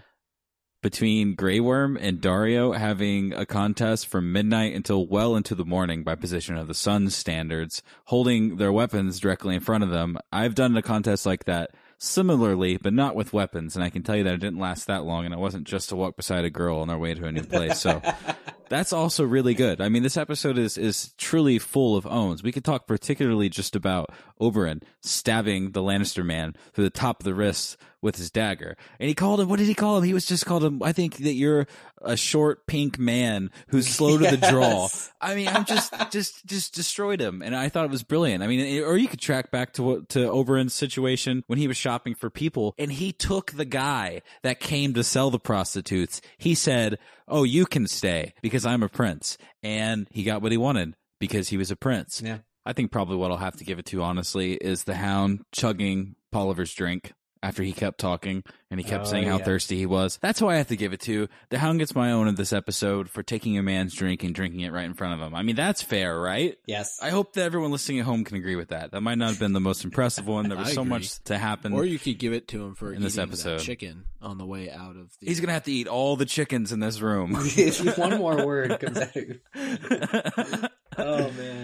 between 0.82 1.34
Grey 1.34 1.60
Worm 1.60 1.96
and 1.96 2.20
Daario 2.20 2.76
having 2.76 3.34
a 3.34 3.44
contest 3.44 4.06
from 4.06 4.32
midnight 4.32 4.74
until 4.74 5.06
well 5.06 5.36
into 5.36 5.54
the 5.54 5.64
morning 5.64 6.04
by 6.04 6.14
position 6.14 6.56
of 6.56 6.68
the 6.68 6.74
sun's 6.74 7.14
standards, 7.14 7.82
holding 8.06 8.56
their 8.56 8.72
weapons 8.72 9.20
directly 9.20 9.54
in 9.56 9.60
front 9.60 9.84
of 9.84 9.90
them. 9.90 10.16
I've 10.32 10.54
done 10.54 10.76
a 10.76 10.82
contest 10.82 11.26
like 11.26 11.44
that 11.44 11.70
similarly, 11.98 12.76
but 12.76 12.92
not 12.92 13.14
with 13.14 13.32
weapons, 13.32 13.74
and 13.76 13.84
I 13.84 13.90
can 13.90 14.02
tell 14.02 14.16
you 14.16 14.24
that 14.24 14.34
it 14.34 14.40
didn't 14.40 14.58
last 14.60 14.86
that 14.86 15.04
long, 15.04 15.24
and 15.24 15.34
it 15.34 15.38
wasn't 15.38 15.64
just 15.66 15.88
to 15.90 15.96
walk 15.96 16.16
beside 16.16 16.44
a 16.44 16.50
girl 16.50 16.78
on 16.78 16.90
our 16.90 16.98
way 16.98 17.14
to 17.14 17.26
a 17.26 17.32
new 17.32 17.42
place. 17.42 17.80
So 17.80 18.00
that's 18.68 18.92
also 18.92 19.24
really 19.24 19.54
good. 19.54 19.80
I 19.80 19.88
mean, 19.88 20.02
this 20.02 20.16
episode 20.16 20.58
is 20.58 20.78
is 20.78 21.14
truly 21.18 21.58
full 21.58 21.96
of 21.96 22.06
owns. 22.06 22.42
We 22.42 22.52
could 22.52 22.64
talk 22.64 22.86
particularly 22.86 23.48
just 23.48 23.76
about 23.76 24.10
Oberyn 24.40 24.82
stabbing 25.00 25.72
the 25.72 25.82
Lannister 25.82 26.24
man 26.24 26.54
through 26.72 26.84
the 26.84 26.90
top 26.90 27.20
of 27.20 27.24
the 27.24 27.34
wrist 27.34 27.76
with 28.00 28.16
his 28.16 28.30
dagger, 28.30 28.76
and 29.00 29.08
he 29.08 29.14
called 29.14 29.40
him. 29.40 29.48
What 29.48 29.58
did 29.58 29.66
he 29.66 29.74
call 29.74 29.98
him? 29.98 30.04
He 30.04 30.14
was 30.14 30.26
just 30.26 30.46
called 30.46 30.62
him. 30.64 30.82
I 30.82 30.92
think 30.92 31.16
that 31.18 31.32
you're 31.32 31.66
a 32.00 32.16
short 32.16 32.66
pink 32.66 32.98
man 32.98 33.50
who's 33.68 33.88
slow 33.88 34.18
to 34.18 34.36
the 34.36 34.46
draw. 34.50 34.88
I 35.20 35.34
mean, 35.34 35.48
I'm 35.48 35.64
just 35.64 35.92
just 36.10 36.46
just 36.46 36.74
destroyed 36.74 37.20
him, 37.20 37.42
and 37.42 37.56
I 37.56 37.68
thought 37.68 37.84
it 37.84 37.90
was 37.90 38.02
brilliant. 38.02 38.42
I 38.42 38.46
mean, 38.46 38.82
or 38.84 38.96
you 38.96 39.08
could 39.08 39.20
track 39.20 39.50
back 39.50 39.72
to 39.74 39.82
what 39.82 40.08
to 40.10 40.20
Oberyn's 40.20 40.74
situation 40.74 41.42
when 41.46 41.58
he 41.58 41.68
was 41.68 41.76
shopping 41.76 42.14
for 42.14 42.30
people, 42.30 42.74
and 42.78 42.92
he 42.92 43.12
took 43.12 43.52
the 43.52 43.64
guy 43.64 44.22
that 44.42 44.60
came 44.60 44.94
to 44.94 45.02
sell 45.02 45.30
the 45.30 45.40
prostitutes. 45.40 46.20
He 46.36 46.54
said, 46.54 46.98
"Oh, 47.28 47.44
you 47.44 47.66
can 47.66 47.86
stay 47.86 48.32
because 48.42 48.66
I'm 48.66 48.82
a 48.82 48.88
prince," 48.88 49.38
and 49.62 50.08
he 50.10 50.22
got 50.22 50.42
what 50.42 50.52
he 50.52 50.58
wanted 50.58 50.94
because 51.20 51.48
he 51.48 51.56
was 51.56 51.70
a 51.70 51.76
prince. 51.76 52.22
Yeah. 52.24 52.38
I 52.66 52.72
think 52.74 52.92
probably 52.92 53.16
what 53.16 53.30
I'll 53.30 53.38
have 53.38 53.56
to 53.56 53.64
give 53.64 53.78
it 53.78 53.86
to, 53.86 54.02
honestly, 54.02 54.52
is 54.54 54.84
the 54.84 54.96
Hound 54.96 55.40
chugging 55.52 56.16
Polliver's 56.32 56.74
drink. 56.74 57.12
After 57.42 57.62
he 57.62 57.72
kept 57.72 57.98
talking 57.98 58.42
and 58.70 58.80
he 58.80 58.84
kept 58.84 59.06
Oh, 59.06 59.08
saying 59.10 59.28
how 59.28 59.38
yeah. 59.38 59.44
thirsty 59.44 59.76
he 59.78 59.86
was. 59.86 60.18
That's 60.20 60.40
who 60.40 60.48
I 60.48 60.56
have 60.56 60.68
to 60.68 60.76
give 60.76 60.92
it 60.92 61.00
to. 61.02 61.28
The 61.50 61.58
Hound 61.58 61.78
gets 61.78 61.94
my 61.94 62.10
own 62.12 62.28
in 62.28 62.34
this 62.34 62.52
episode 62.52 63.08
for 63.08 63.22
taking 63.22 63.56
a 63.58 63.62
man's 63.62 63.94
drink 63.94 64.22
and 64.24 64.34
drinking 64.34 64.60
it 64.60 64.72
right 64.72 64.84
in 64.84 64.94
front 64.94 65.14
of 65.14 65.26
him. 65.26 65.34
I 65.34 65.42
mean, 65.42 65.56
that's 65.56 65.80
fair, 65.80 66.18
right? 66.20 66.58
Yes. 66.66 66.98
I 67.00 67.10
hope 67.10 67.34
that 67.34 67.42
everyone 67.44 67.70
listening 67.70 68.00
at 68.00 68.04
home 68.06 68.24
can 68.24 68.36
agree 68.36 68.56
with 68.56 68.68
that. 68.68 68.90
That 68.90 69.00
might 69.02 69.18
not 69.18 69.30
have 69.30 69.38
been 69.38 69.52
the 69.52 69.60
most 69.60 69.84
impressive 69.84 70.26
one. 70.26 70.48
There 70.48 70.58
was 70.58 70.72
so 70.74 70.80
agree. 70.82 70.90
much 70.90 71.18
to 71.24 71.38
happen. 71.38 71.72
or 71.72 71.84
you 71.84 71.98
could 71.98 72.18
give 72.18 72.32
it 72.32 72.48
to 72.48 72.62
him 72.64 72.74
for 72.74 72.92
In 72.92 73.02
this 73.02 73.18
episode. 73.18 73.60
chicken 73.60 74.04
on 74.20 74.36
the 74.38 74.46
way 74.46 74.70
out 74.70 74.96
of 74.96 75.16
the 75.20 75.26
He's 75.26 75.40
gonna 75.40 75.52
have 75.52 75.64
to 75.64 75.72
eat 75.72 75.86
all 75.86 76.16
the 76.16 76.26
chickens 76.26 76.72
in 76.72 76.80
this 76.80 77.00
room. 77.00 77.32
if 77.38 77.96
one 77.98 78.18
more 78.18 78.44
word 78.44 78.78
comes 78.80 78.98
out. 78.98 80.70
Oh, 81.00 81.30
man. 81.30 81.57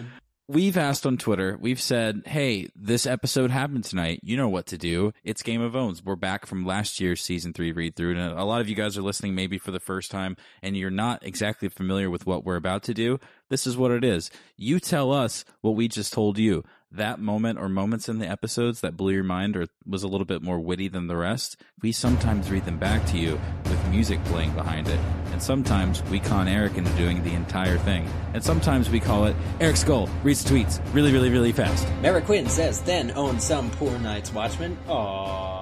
We've 0.47 0.77
asked 0.77 1.07
on 1.07 1.17
Twitter, 1.17 1.57
we've 1.59 1.81
said, 1.81 2.25
hey, 2.27 2.69
this 2.77 3.07
episode 3.07 3.51
happened 3.51 3.85
tonight. 3.85 4.21
You 4.23 4.37
know 4.37 4.51
what 4.51 4.67
to 4.67 4.77
do. 4.77 5.15
It's 5.25 5.43
Game 5.43 5.63
of 5.63 5.75
Owns. 5.75 6.05
We're 6.05 6.17
back 6.17 6.45
from 6.45 6.67
last 6.67 7.01
year's 7.01 7.23
season 7.23 7.55
three 7.55 7.73
read 7.73 7.97
through. 7.97 8.19
And 8.19 8.39
a 8.39 8.45
lot 8.45 8.61
of 8.61 8.69
you 8.69 8.75
guys 8.75 8.99
are 8.99 9.03
listening 9.03 9.35
maybe 9.35 9.57
for 9.57 9.71
the 9.71 9.81
first 9.81 10.11
time 10.11 10.37
and 10.63 10.77
you're 10.77 10.91
not 10.91 11.25
exactly 11.25 11.71
familiar 11.71 12.11
with 12.11 12.27
what 12.27 12.45
we're 12.45 12.57
about 12.57 12.83
to 12.83 12.93
do. 12.93 13.19
This 13.55 13.69
is 13.69 13.77
what 13.77 13.93
it 13.93 14.03
is. 14.03 14.33
You 14.57 14.81
tell 14.81 15.13
us 15.13 15.45
what 15.61 15.77
we 15.77 15.87
just 15.87 16.13
told 16.13 16.39
you. 16.39 16.65
That 16.91 17.21
moment 17.21 17.61
or 17.61 17.69
moments 17.69 18.09
in 18.09 18.19
the 18.19 18.29
episodes 18.29 18.81
that 18.81 18.97
blew 18.97 19.13
your 19.13 19.23
mind 19.23 19.57
or 19.57 19.69
was 19.87 20.03
a 20.03 20.09
little 20.09 20.25
bit 20.25 20.43
more 20.43 20.59
witty 20.59 20.89
than 20.89 21.07
the 21.07 21.17
rest, 21.17 21.57
we 21.81 21.93
sometimes 21.93 22.51
read 22.51 22.65
them 22.65 22.79
back 22.81 23.07
to 23.11 23.17
you 23.17 23.41
with 23.67 23.89
music 23.91 24.19
playing 24.25 24.55
behind 24.57 24.89
it. 24.89 24.99
And 25.31 25.41
sometimes 25.41 26.03
we 26.11 26.19
con 26.19 26.49
Eric 26.49 26.77
into 26.77 26.91
doing 26.95 27.23
the 27.23 27.33
entire 27.33 27.79
thing. 27.79 28.11
And 28.33 28.43
sometimes 28.43 28.91
we 28.91 28.99
call 28.99 29.27
it 29.27 29.37
Eric 29.61 29.77
Skull 29.77 30.09
reads 30.25 30.45
tweets 30.45 30.81
really, 30.93 31.13
really, 31.13 31.31
really 31.31 31.53
fast. 31.53 31.87
Mara 32.03 32.23
Quinn 32.23 32.49
says, 32.49 32.83
then 32.83 33.13
own 33.13 33.39
some 33.39 33.71
poor 33.71 33.97
night's 34.01 34.33
watchman. 34.33 34.77
Aww. 34.89 35.54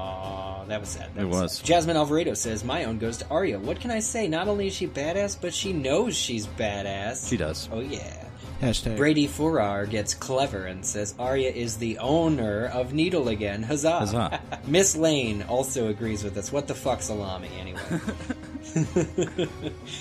Oh, 0.63 0.67
that 0.69 0.81
was 0.81 0.91
sad. 0.91 1.15
That 1.15 1.23
It 1.23 1.29
was. 1.29 1.55
sad. 1.59 1.67
Jasmine 1.67 1.97
Alvarado 1.97 2.35
says, 2.35 2.63
My 2.63 2.85
own 2.85 2.99
goes 2.99 3.17
to 3.19 3.29
Arya. 3.29 3.59
What 3.59 3.81
can 3.81 3.91
I 3.91 3.99
say? 4.01 4.29
Not 4.29 4.47
only 4.49 4.69
is 4.69 4.75
she 4.75 4.87
badass, 4.87 5.37
but 5.41 5.53
she 5.53 5.73
knows 5.73 6.17
she's 6.17 6.47
badass. 6.47 7.29
She 7.29 7.37
does. 7.37 7.69
Oh, 7.73 7.81
yeah. 7.81 8.29
Hashtag. 8.61 8.97
Brady 8.97 9.27
Furar 9.27 9.91
gets 9.91 10.15
clever 10.15 10.67
and 10.67 10.87
says 10.87 11.17
Arya 11.19 11.51
is 11.51 11.79
the 11.79 11.99
owner 11.99 12.67
of 12.67 12.93
Needle 12.95 13.27
again. 13.29 13.65
Huzzah! 13.65 13.99
Huzzah. 13.99 14.41
Miss 14.69 14.95
Lane 14.95 15.43
also 15.49 15.89
agrees 15.89 16.23
with 16.23 16.37
us. 16.37 16.53
What 16.53 16.69
the 16.69 16.75
fuck, 16.77 17.03
salami, 17.03 17.49
anyway? 17.59 17.81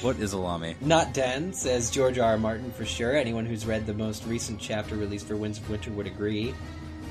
What 0.02 0.18
is 0.20 0.34
Alami? 0.34 0.80
Not 0.82 1.14
Den 1.14 1.54
says 1.54 1.90
George 1.90 2.20
R. 2.20 2.32
R. 2.34 2.38
Martin 2.38 2.72
for 2.72 2.86
sure. 2.86 3.16
Anyone 3.16 3.46
who's 3.46 3.66
read 3.66 3.86
the 3.86 3.94
most 3.94 4.26
recent 4.26 4.60
chapter 4.60 4.96
released 4.96 5.28
for 5.28 5.36
Winds 5.36 5.58
of 5.58 5.70
Winter 5.70 5.92
would 5.92 6.08
agree. 6.08 6.52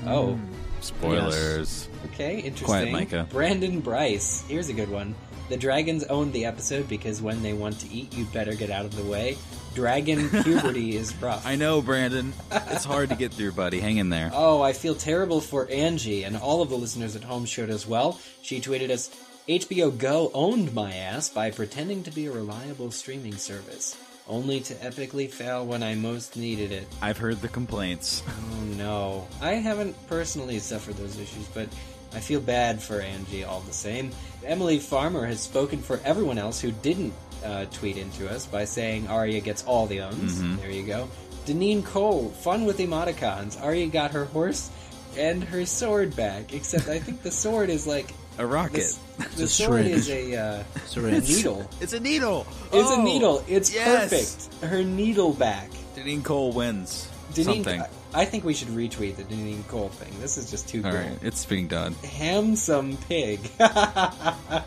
Hmm. 0.01 0.07
Oh, 0.07 0.39
Spoilers. 0.81 1.87
okay, 2.07 2.39
interesting. 2.39 2.65
Quiet, 2.65 2.91
Micah. 2.91 3.27
Brandon 3.29 3.79
Bryce. 3.79 4.43
Here's 4.47 4.69
a 4.69 4.73
good 4.73 4.89
one. 4.89 5.15
The 5.49 5.57
dragons 5.57 6.03
owned 6.05 6.31
the 6.33 6.45
episode 6.45 6.87
because 6.87 7.21
when 7.21 7.43
they 7.43 7.53
want 7.53 7.79
to 7.81 7.89
eat, 7.89 8.13
you'd 8.15 8.31
better 8.31 8.53
get 8.55 8.69
out 8.69 8.85
of 8.85 8.95
the 8.95 9.03
way. 9.03 9.37
Dragon 9.73 10.29
puberty 10.43 10.95
is 10.95 11.13
rough. 11.17 11.45
I 11.45 11.55
know, 11.55 11.81
Brandon. 11.81 12.33
It's 12.51 12.85
hard 12.85 13.09
to 13.09 13.15
get 13.15 13.33
through, 13.33 13.51
buddy. 13.53 13.79
Hang 13.79 13.97
in 13.97 14.09
there. 14.09 14.31
Oh, 14.43 14.61
I 14.61 14.73
feel 14.73 14.95
terrible 14.95 15.39
for 15.41 15.69
Angie, 15.69 16.23
and 16.23 16.35
all 16.37 16.61
of 16.61 16.69
the 16.69 16.77
listeners 16.77 17.15
at 17.15 17.23
home 17.23 17.45
showed 17.45 17.69
as 17.69 17.85
well. 17.85 18.19
She 18.41 18.59
tweeted 18.61 18.89
us 18.89 19.09
HBO 19.47 19.95
Go 19.97 20.31
owned 20.33 20.73
my 20.73 20.93
ass 20.93 21.29
by 21.29 21.51
pretending 21.51 22.03
to 22.03 22.11
be 22.11 22.25
a 22.27 22.31
reliable 22.31 22.91
streaming 22.91 23.35
service, 23.35 23.97
only 24.31 24.61
to 24.61 24.73
epically 24.75 25.29
fail 25.29 25.65
when 25.65 25.83
I 25.83 25.93
most 25.93 26.37
needed 26.37 26.71
it. 26.71 26.87
I've 27.01 27.17
heard 27.17 27.41
the 27.41 27.49
complaints. 27.49 28.23
Oh 28.27 28.63
no. 28.77 29.27
I 29.41 29.53
haven't 29.55 29.95
personally 30.07 30.57
suffered 30.59 30.95
those 30.95 31.19
issues, 31.19 31.45
but 31.49 31.67
I 32.13 32.19
feel 32.19 32.39
bad 32.39 32.81
for 32.81 33.01
Angie 33.01 33.43
all 33.43 33.59
the 33.59 33.73
same. 33.73 34.11
Emily 34.45 34.79
Farmer 34.79 35.25
has 35.25 35.41
spoken 35.41 35.79
for 35.81 35.99
everyone 36.03 36.37
else 36.37 36.59
who 36.61 36.71
didn't 36.71 37.13
uh, 37.43 37.65
tweet 37.65 37.97
into 37.97 38.29
us 38.29 38.45
by 38.45 38.65
saying 38.65 39.07
Arya 39.07 39.41
gets 39.41 39.63
all 39.65 39.85
the 39.85 40.01
owns. 40.01 40.41
There 40.59 40.71
you 40.71 40.83
go. 40.83 41.09
Deneen 41.45 41.83
Cole, 41.83 42.29
fun 42.29 42.65
with 42.65 42.77
emoticons. 42.77 43.61
Arya 43.61 43.87
got 43.87 44.11
her 44.11 44.25
horse 44.25 44.69
and 45.17 45.43
her 45.43 45.65
sword 45.65 46.15
back, 46.15 46.53
except 46.53 46.87
I 46.87 46.99
think 46.99 47.21
the 47.21 47.31
sword 47.43 47.69
is 47.69 47.85
like. 47.85 48.13
A 48.41 48.45
rocket. 48.47 48.73
This, 48.73 48.97
the 49.35 49.43
a 49.43 49.47
sword 49.47 49.83
syringe. 49.85 49.95
is 49.95 50.09
a, 50.09 50.35
uh, 50.35 50.63
a 50.75 50.79
Syringe. 50.87 51.29
needle. 51.29 51.69
It's 51.79 51.93
a 51.93 51.99
needle. 51.99 52.47
It's 52.73 52.89
a 52.89 52.93
Oh, 52.95 53.03
needle. 53.03 53.43
It's 53.47 53.71
yes. 53.71 54.09
perfect. 54.49 54.71
Her 54.71 54.81
needle 54.83 55.33
back. 55.33 55.69
Deneen 55.95 56.23
Cole 56.23 56.51
wins. 56.51 57.07
Deneen, 57.33 57.43
Something. 57.63 57.81
I, 57.81 57.87
I 58.13 58.25
think 58.25 58.43
we 58.43 58.55
should 58.55 58.69
retweet 58.69 59.17
the 59.17 59.23
Deneen 59.25 59.65
Cole 59.67 59.89
thing. 59.89 60.11
This 60.19 60.37
is 60.37 60.49
just 60.49 60.67
too 60.67 60.81
All 60.83 60.89
cool. 60.91 60.99
right, 60.99 61.19
it's 61.21 61.45
being 61.45 61.67
done. 61.67 61.93
Handsome 62.03 62.97
pig. 62.97 63.39
Hang 63.59 64.63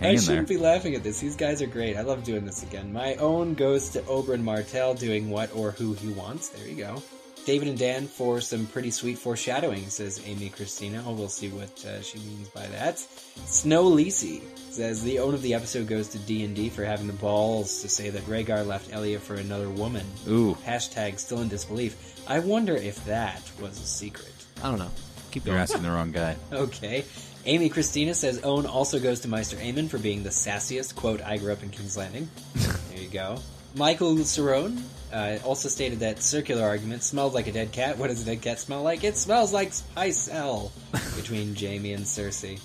I 0.00 0.16
shouldn't 0.16 0.26
there. 0.26 0.42
be 0.58 0.58
laughing 0.58 0.94
at 0.94 1.02
this. 1.02 1.18
These 1.20 1.36
guys 1.36 1.60
are 1.62 1.66
great. 1.66 1.96
I 1.96 2.02
love 2.02 2.22
doing 2.22 2.44
this 2.44 2.62
again. 2.62 2.92
My 2.92 3.14
own 3.16 3.54
goes 3.54 3.88
to 3.90 4.02
Oberyn 4.02 4.42
Martell 4.42 4.94
doing 4.94 5.30
what 5.30 5.52
or 5.54 5.72
who 5.72 5.94
he 5.94 6.08
wants. 6.10 6.50
There 6.50 6.68
you 6.68 6.76
go. 6.76 7.02
David 7.46 7.68
and 7.68 7.78
Dan 7.78 8.08
for 8.08 8.40
some 8.40 8.66
pretty 8.66 8.90
sweet 8.90 9.16
foreshadowing, 9.16 9.88
says 9.88 10.20
Amy 10.26 10.48
Christina. 10.48 11.04
Oh, 11.06 11.12
we'll 11.12 11.28
see 11.28 11.48
what 11.48 11.84
uh, 11.84 12.02
she 12.02 12.18
means 12.18 12.48
by 12.48 12.66
that. 12.66 12.98
Snow 12.98 13.84
Lisi 13.84 14.42
says 14.72 15.04
the 15.04 15.20
own 15.20 15.32
of 15.32 15.42
the 15.42 15.54
episode 15.54 15.86
goes 15.86 16.08
to 16.08 16.18
D&D 16.18 16.70
for 16.70 16.84
having 16.84 17.06
the 17.06 17.12
balls 17.12 17.82
to 17.82 17.88
say 17.88 18.10
that 18.10 18.22
Rhaegar 18.24 18.66
left 18.66 18.92
Elia 18.92 19.20
for 19.20 19.34
another 19.36 19.70
woman. 19.70 20.04
Ooh, 20.26 20.56
Hashtag 20.66 21.20
still 21.20 21.40
in 21.40 21.46
disbelief. 21.46 22.20
I 22.28 22.40
wonder 22.40 22.74
if 22.74 23.04
that 23.04 23.40
was 23.60 23.80
a 23.80 23.86
secret. 23.86 24.32
I 24.60 24.68
don't 24.68 24.80
know. 24.80 24.90
Keep 25.30 25.46
you're 25.46 25.56
asking 25.56 25.82
the 25.82 25.90
wrong 25.90 26.10
guy. 26.10 26.34
Okay. 26.52 27.04
Amy 27.44 27.68
Christina 27.68 28.12
says 28.14 28.40
Owen 28.42 28.66
also 28.66 28.98
goes 28.98 29.20
to 29.20 29.28
Maester 29.28 29.56
Aemon 29.58 29.88
for 29.88 29.98
being 29.98 30.24
the 30.24 30.30
sassiest. 30.30 30.96
Quote, 30.96 31.22
I 31.22 31.36
grew 31.36 31.52
up 31.52 31.62
in 31.62 31.70
King's 31.70 31.96
Landing. 31.96 32.28
there 32.54 32.98
you 32.98 33.08
go. 33.08 33.38
Michael 33.76 34.14
Cerrone 34.16 34.80
uh, 35.12 35.38
also 35.44 35.68
stated 35.68 36.00
that 36.00 36.22
circular 36.22 36.66
argument 36.66 37.02
smelled 37.02 37.34
like 37.34 37.46
a 37.46 37.52
dead 37.52 37.72
cat. 37.72 37.98
What 37.98 38.08
does 38.08 38.22
a 38.22 38.24
dead 38.24 38.40
cat 38.40 38.58
smell 38.58 38.82
like? 38.82 39.04
It 39.04 39.18
smells 39.18 39.52
like 39.52 39.74
spice 39.74 40.28
hell 40.28 40.72
between 41.16 41.54
Jaime 41.54 41.92
and 41.92 42.04
Cersei. 42.04 42.58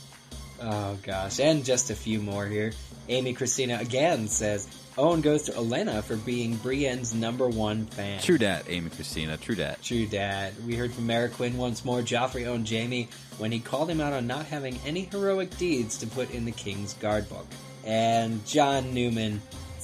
Oh 0.61 0.97
gosh, 1.03 1.41
and 1.41 1.65
just 1.65 1.89
a 1.89 1.95
few 1.95 2.21
more 2.21 2.45
here. 2.45 2.71
Amy 3.09 3.33
Christina 3.33 3.79
again 3.81 4.29
says 4.29 4.69
Owen 4.97 5.19
goes 5.19 5.43
to 5.43 5.51
Olenna 5.51 6.01
for 6.01 6.15
being 6.15 6.55
Brienne's 6.57 7.13
number 7.13 7.49
one 7.49 7.87
fan. 7.87 8.21
True 8.21 8.37
dat, 8.37 8.63
Amy 8.69 8.89
Christina. 8.89 9.35
True 9.35 9.55
dat. 9.55 9.83
True 9.83 10.05
dat. 10.05 10.53
We 10.65 10.77
heard 10.77 10.93
from 10.93 11.07
Mara 11.07 11.27
Quinn 11.27 11.57
once 11.57 11.83
more. 11.83 11.99
Joffrey 11.99 12.47
owned 12.47 12.69
Jaime 12.69 13.09
when 13.37 13.51
he 13.51 13.59
called 13.59 13.89
him 13.89 13.99
out 13.99 14.13
on 14.13 14.27
not 14.27 14.45
having 14.45 14.79
any 14.85 15.09
heroic 15.11 15.57
deeds 15.57 15.97
to 15.97 16.07
put 16.07 16.31
in 16.31 16.45
the 16.45 16.51
King's 16.51 16.93
Guard 16.93 17.27
book. 17.27 17.47
And 17.83 18.45
John 18.45 18.93
Newman 18.93 19.41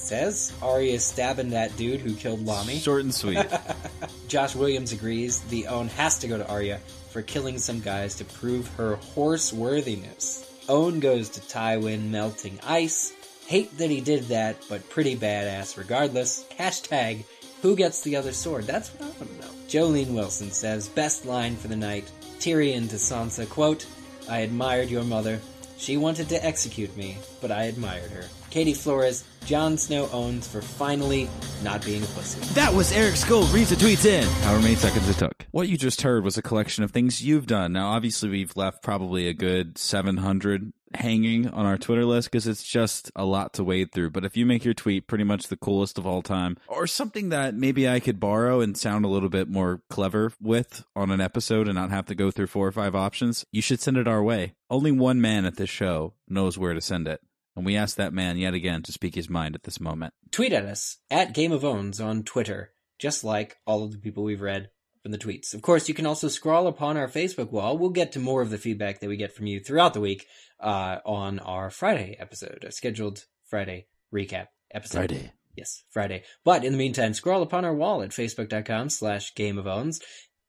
says 0.08 0.52
Arya 0.62 0.98
stabbing 0.98 1.50
that 1.50 1.76
dude 1.76 2.00
who 2.00 2.14
killed 2.14 2.40
Lommy. 2.40 2.82
Short 2.82 3.02
and 3.02 3.14
sweet. 3.14 3.46
Josh 4.28 4.54
Williams 4.54 4.92
agrees 4.92 5.40
the 5.42 5.66
own 5.66 5.88
has 5.88 6.18
to 6.20 6.28
go 6.28 6.38
to 6.38 6.48
Arya 6.48 6.78
for 7.10 7.22
killing 7.22 7.58
some 7.58 7.80
guys 7.80 8.14
to 8.16 8.24
prove 8.24 8.66
her 8.76 8.96
horse 8.96 9.52
worthiness. 9.52 10.44
Own 10.68 11.00
goes 11.00 11.28
to 11.30 11.40
Tywin 11.40 12.10
melting 12.10 12.58
ice. 12.62 13.12
Hate 13.46 13.76
that 13.78 13.90
he 13.90 14.00
did 14.00 14.24
that, 14.24 14.56
but 14.68 14.88
pretty 14.90 15.16
badass 15.16 15.76
regardless. 15.76 16.44
Hashtag 16.58 17.24
who 17.62 17.74
gets 17.74 18.02
the 18.02 18.16
other 18.16 18.32
sword? 18.32 18.64
That's 18.64 18.90
what 18.90 19.02
I 19.02 19.18
want 19.18 19.30
to 19.32 19.46
know. 19.46 19.52
Jolene 19.68 20.14
Wilson 20.14 20.50
says, 20.50 20.88
best 20.88 21.26
line 21.26 21.56
for 21.56 21.68
the 21.68 21.76
night. 21.76 22.10
Tyrion 22.38 22.88
to 22.90 22.96
Sansa, 22.96 23.48
quote, 23.48 23.84
I 24.28 24.40
admired 24.40 24.90
your 24.90 25.04
mother. 25.04 25.40
She 25.76 25.96
wanted 25.96 26.28
to 26.28 26.44
execute 26.44 26.96
me, 26.96 27.18
but 27.40 27.50
I 27.50 27.64
admired 27.64 28.10
her. 28.10 28.24
Katie 28.50 28.74
Flores, 28.74 29.24
Jon 29.44 29.76
Snow 29.78 30.08
owns 30.12 30.46
for 30.46 30.60
finally 30.60 31.28
not 31.62 31.84
being 31.84 32.02
a 32.02 32.06
pussy. 32.06 32.40
That 32.54 32.72
was 32.72 32.92
Eric 32.92 33.16
Skull 33.16 33.44
reads 33.46 33.70
the 33.70 33.76
tweets 33.76 34.04
in. 34.04 34.26
However 34.42 34.62
many 34.62 34.74
seconds 34.74 35.08
it 35.08 35.16
took. 35.16 35.46
What 35.50 35.68
you 35.68 35.76
just 35.76 36.02
heard 36.02 36.24
was 36.24 36.36
a 36.36 36.42
collection 36.42 36.84
of 36.84 36.90
things 36.90 37.22
you've 37.22 37.46
done. 37.46 37.72
Now, 37.72 37.88
obviously, 37.88 38.28
we've 38.28 38.56
left 38.56 38.82
probably 38.82 39.28
a 39.28 39.34
good 39.34 39.78
700 39.78 40.72
hanging 40.94 41.48
on 41.48 41.66
our 41.66 41.76
Twitter 41.78 42.04
list 42.04 42.30
because 42.30 42.46
it's 42.46 42.62
just 42.62 43.10
a 43.14 43.24
lot 43.24 43.52
to 43.54 43.64
wade 43.64 43.92
through. 43.92 44.10
But 44.10 44.24
if 44.24 44.36
you 44.36 44.46
make 44.46 44.64
your 44.64 44.74
tweet 44.74 45.06
pretty 45.06 45.24
much 45.24 45.48
the 45.48 45.56
coolest 45.56 45.98
of 45.98 46.06
all 46.06 46.22
time, 46.22 46.56
or 46.66 46.86
something 46.86 47.28
that 47.30 47.54
maybe 47.54 47.88
I 47.88 48.00
could 48.00 48.20
borrow 48.20 48.60
and 48.60 48.76
sound 48.76 49.04
a 49.04 49.08
little 49.08 49.28
bit 49.28 49.48
more 49.48 49.82
clever 49.90 50.32
with 50.40 50.84
on 50.96 51.10
an 51.10 51.20
episode 51.20 51.68
and 51.68 51.74
not 51.74 51.90
have 51.90 52.06
to 52.06 52.14
go 52.14 52.30
through 52.30 52.46
four 52.46 52.66
or 52.66 52.72
five 52.72 52.94
options, 52.94 53.44
you 53.52 53.62
should 53.62 53.80
send 53.80 53.96
it 53.96 54.08
our 54.08 54.22
way. 54.22 54.54
Only 54.70 54.92
one 54.92 55.20
man 55.20 55.44
at 55.44 55.56
this 55.56 55.70
show 55.70 56.14
knows 56.28 56.58
where 56.58 56.74
to 56.74 56.80
send 56.80 57.08
it. 57.08 57.20
And 57.58 57.66
we 57.66 57.76
ask 57.76 57.96
that 57.96 58.12
man 58.12 58.38
yet 58.38 58.54
again 58.54 58.84
to 58.84 58.92
speak 58.92 59.16
his 59.16 59.28
mind 59.28 59.56
at 59.56 59.64
this 59.64 59.80
moment. 59.80 60.14
Tweet 60.30 60.52
at 60.52 60.64
us 60.64 60.98
at 61.10 61.34
Game 61.34 61.50
of 61.50 61.64
Owns 61.64 62.00
on 62.00 62.22
Twitter, 62.22 62.70
just 63.00 63.24
like 63.24 63.56
all 63.66 63.82
of 63.82 63.90
the 63.90 63.98
people 63.98 64.22
we've 64.22 64.40
read 64.40 64.70
from 65.02 65.10
the 65.10 65.18
tweets. 65.18 65.54
Of 65.54 65.62
course, 65.62 65.88
you 65.88 65.94
can 65.94 66.06
also 66.06 66.28
scroll 66.28 66.68
upon 66.68 66.96
our 66.96 67.08
Facebook 67.08 67.50
wall. 67.50 67.76
We'll 67.76 67.90
get 67.90 68.12
to 68.12 68.20
more 68.20 68.42
of 68.42 68.50
the 68.50 68.58
feedback 68.58 69.00
that 69.00 69.08
we 69.08 69.16
get 69.16 69.34
from 69.34 69.46
you 69.46 69.58
throughout 69.58 69.92
the 69.92 70.00
week 70.00 70.24
uh, 70.60 70.98
on 71.04 71.40
our 71.40 71.68
Friday 71.68 72.16
episode, 72.20 72.62
a 72.62 72.70
scheduled 72.70 73.24
Friday 73.44 73.88
recap 74.14 74.46
episode. 74.72 75.10
Friday. 75.10 75.32
Yes, 75.56 75.82
Friday. 75.90 76.22
But 76.44 76.64
in 76.64 76.70
the 76.70 76.78
meantime, 76.78 77.12
scroll 77.12 77.42
upon 77.42 77.64
our 77.64 77.74
wall 77.74 78.02
at 78.02 78.10
facebook.com 78.10 78.88
slash 78.90 79.34
Game 79.34 79.58
of 79.58 79.66
Owns. 79.66 80.00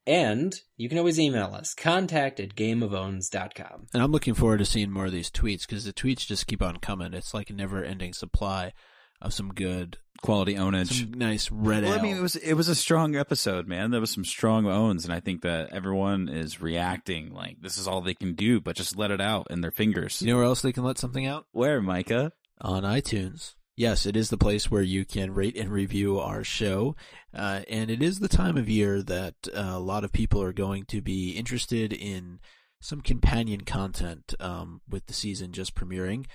And 0.09 0.59
you 0.75 0.89
can 0.89 0.97
always 0.97 1.19
email 1.19 1.53
us, 1.53 1.75
contact 1.75 2.39
at 2.39 2.55
gameofowns.com. 2.55 3.87
And 3.93 4.01
I'm 4.01 4.11
looking 4.11 4.33
forward 4.33 4.57
to 4.57 4.65
seeing 4.65 4.89
more 4.89 5.05
of 5.05 5.11
these 5.11 5.29
tweets 5.29 5.67
because 5.67 5.85
the 5.85 5.93
tweets 5.93 6.25
just 6.25 6.47
keep 6.47 6.63
on 6.63 6.77
coming. 6.77 7.13
It's 7.13 7.31
like 7.35 7.51
a 7.51 7.53
never 7.53 7.83
ending 7.83 8.13
supply 8.13 8.73
of 9.21 9.35
some 9.35 9.53
good, 9.53 9.99
Quality 10.23 10.55
ownage. 10.55 11.01
some 11.01 11.13
nice 11.13 11.51
red 11.51 11.83
Well, 11.83 11.97
I 11.97 12.01
mean, 12.01 12.17
it 12.17 12.21
was 12.21 12.35
it 12.35 12.55
was 12.55 12.67
a 12.67 12.75
strong 12.75 13.15
episode, 13.15 13.67
man. 13.67 13.91
There 13.91 14.01
was 14.01 14.09
some 14.09 14.25
strong 14.25 14.65
owns, 14.65 15.05
and 15.05 15.13
I 15.13 15.19
think 15.19 15.43
that 15.43 15.71
everyone 15.71 16.27
is 16.27 16.59
reacting 16.59 17.31
like 17.31 17.57
this 17.61 17.77
is 17.77 17.87
all 17.87 18.01
they 18.01 18.15
can 18.15 18.33
do, 18.33 18.59
but 18.59 18.75
just 18.75 18.97
let 18.97 19.11
it 19.11 19.21
out 19.21 19.47
in 19.51 19.61
their 19.61 19.71
fingers. 19.71 20.21
you 20.23 20.27
know 20.27 20.37
where 20.37 20.45
else 20.45 20.63
they 20.63 20.73
can 20.73 20.83
let 20.83 20.97
something 20.97 21.25
out? 21.25 21.45
Where, 21.51 21.81
Micah? 21.81 22.31
on 22.61 22.83
iTunes. 22.83 23.53
Yes, 23.79 24.05
it 24.05 24.17
is 24.17 24.29
the 24.29 24.37
place 24.37 24.69
where 24.69 24.81
you 24.81 25.05
can 25.05 25.33
rate 25.33 25.55
and 25.55 25.69
review 25.69 26.19
our 26.19 26.43
show. 26.43 26.97
Uh, 27.33 27.61
and 27.69 27.89
it 27.89 28.03
is 28.03 28.19
the 28.19 28.27
time 28.27 28.57
of 28.57 28.67
year 28.67 29.01
that 29.01 29.35
uh, 29.55 29.71
a 29.71 29.79
lot 29.79 30.03
of 30.03 30.11
people 30.11 30.43
are 30.43 30.51
going 30.51 30.83
to 30.87 31.01
be 31.01 31.31
interested 31.31 31.93
in 31.93 32.41
some 32.81 32.99
companion 32.99 33.61
content 33.61 34.33
um, 34.41 34.81
with 34.89 35.05
the 35.05 35.13
season 35.13 35.53
just 35.53 35.75
premiering 35.75 36.25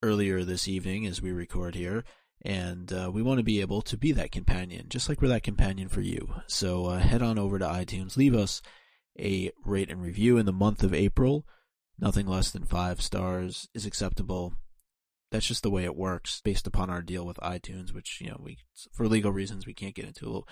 earlier 0.00 0.44
this 0.44 0.68
evening 0.68 1.08
as 1.08 1.20
we 1.20 1.32
record 1.32 1.74
here. 1.74 2.04
And 2.42 2.92
uh, 2.92 3.10
we 3.12 3.20
want 3.20 3.38
to 3.38 3.44
be 3.44 3.60
able 3.60 3.82
to 3.82 3.96
be 3.96 4.12
that 4.12 4.30
companion, 4.30 4.86
just 4.88 5.08
like 5.08 5.20
we're 5.20 5.26
that 5.26 5.42
companion 5.42 5.88
for 5.88 6.02
you. 6.02 6.34
So 6.46 6.86
uh, 6.86 6.98
head 7.00 7.20
on 7.20 7.36
over 7.36 7.58
to 7.58 7.66
iTunes, 7.66 8.16
leave 8.16 8.36
us 8.36 8.62
a 9.18 9.50
rate 9.64 9.90
and 9.90 10.00
review 10.00 10.38
in 10.38 10.46
the 10.46 10.52
month 10.52 10.84
of 10.84 10.94
April. 10.94 11.48
Nothing 11.98 12.28
less 12.28 12.52
than 12.52 12.64
five 12.64 13.02
stars 13.02 13.68
is 13.74 13.86
acceptable 13.86 14.54
that's 15.36 15.46
just 15.46 15.62
the 15.62 15.70
way 15.70 15.84
it 15.84 15.94
works 15.96 16.40
based 16.42 16.66
upon 16.66 16.90
our 16.90 17.02
deal 17.02 17.24
with 17.26 17.36
iTunes, 17.38 17.92
which 17.94 18.18
you 18.20 18.28
know 18.30 18.40
we 18.42 18.58
for 18.92 19.06
legal 19.06 19.30
reasons 19.32 19.66
we 19.66 19.74
can't 19.74 19.94
get 19.94 20.06
into 20.06 20.42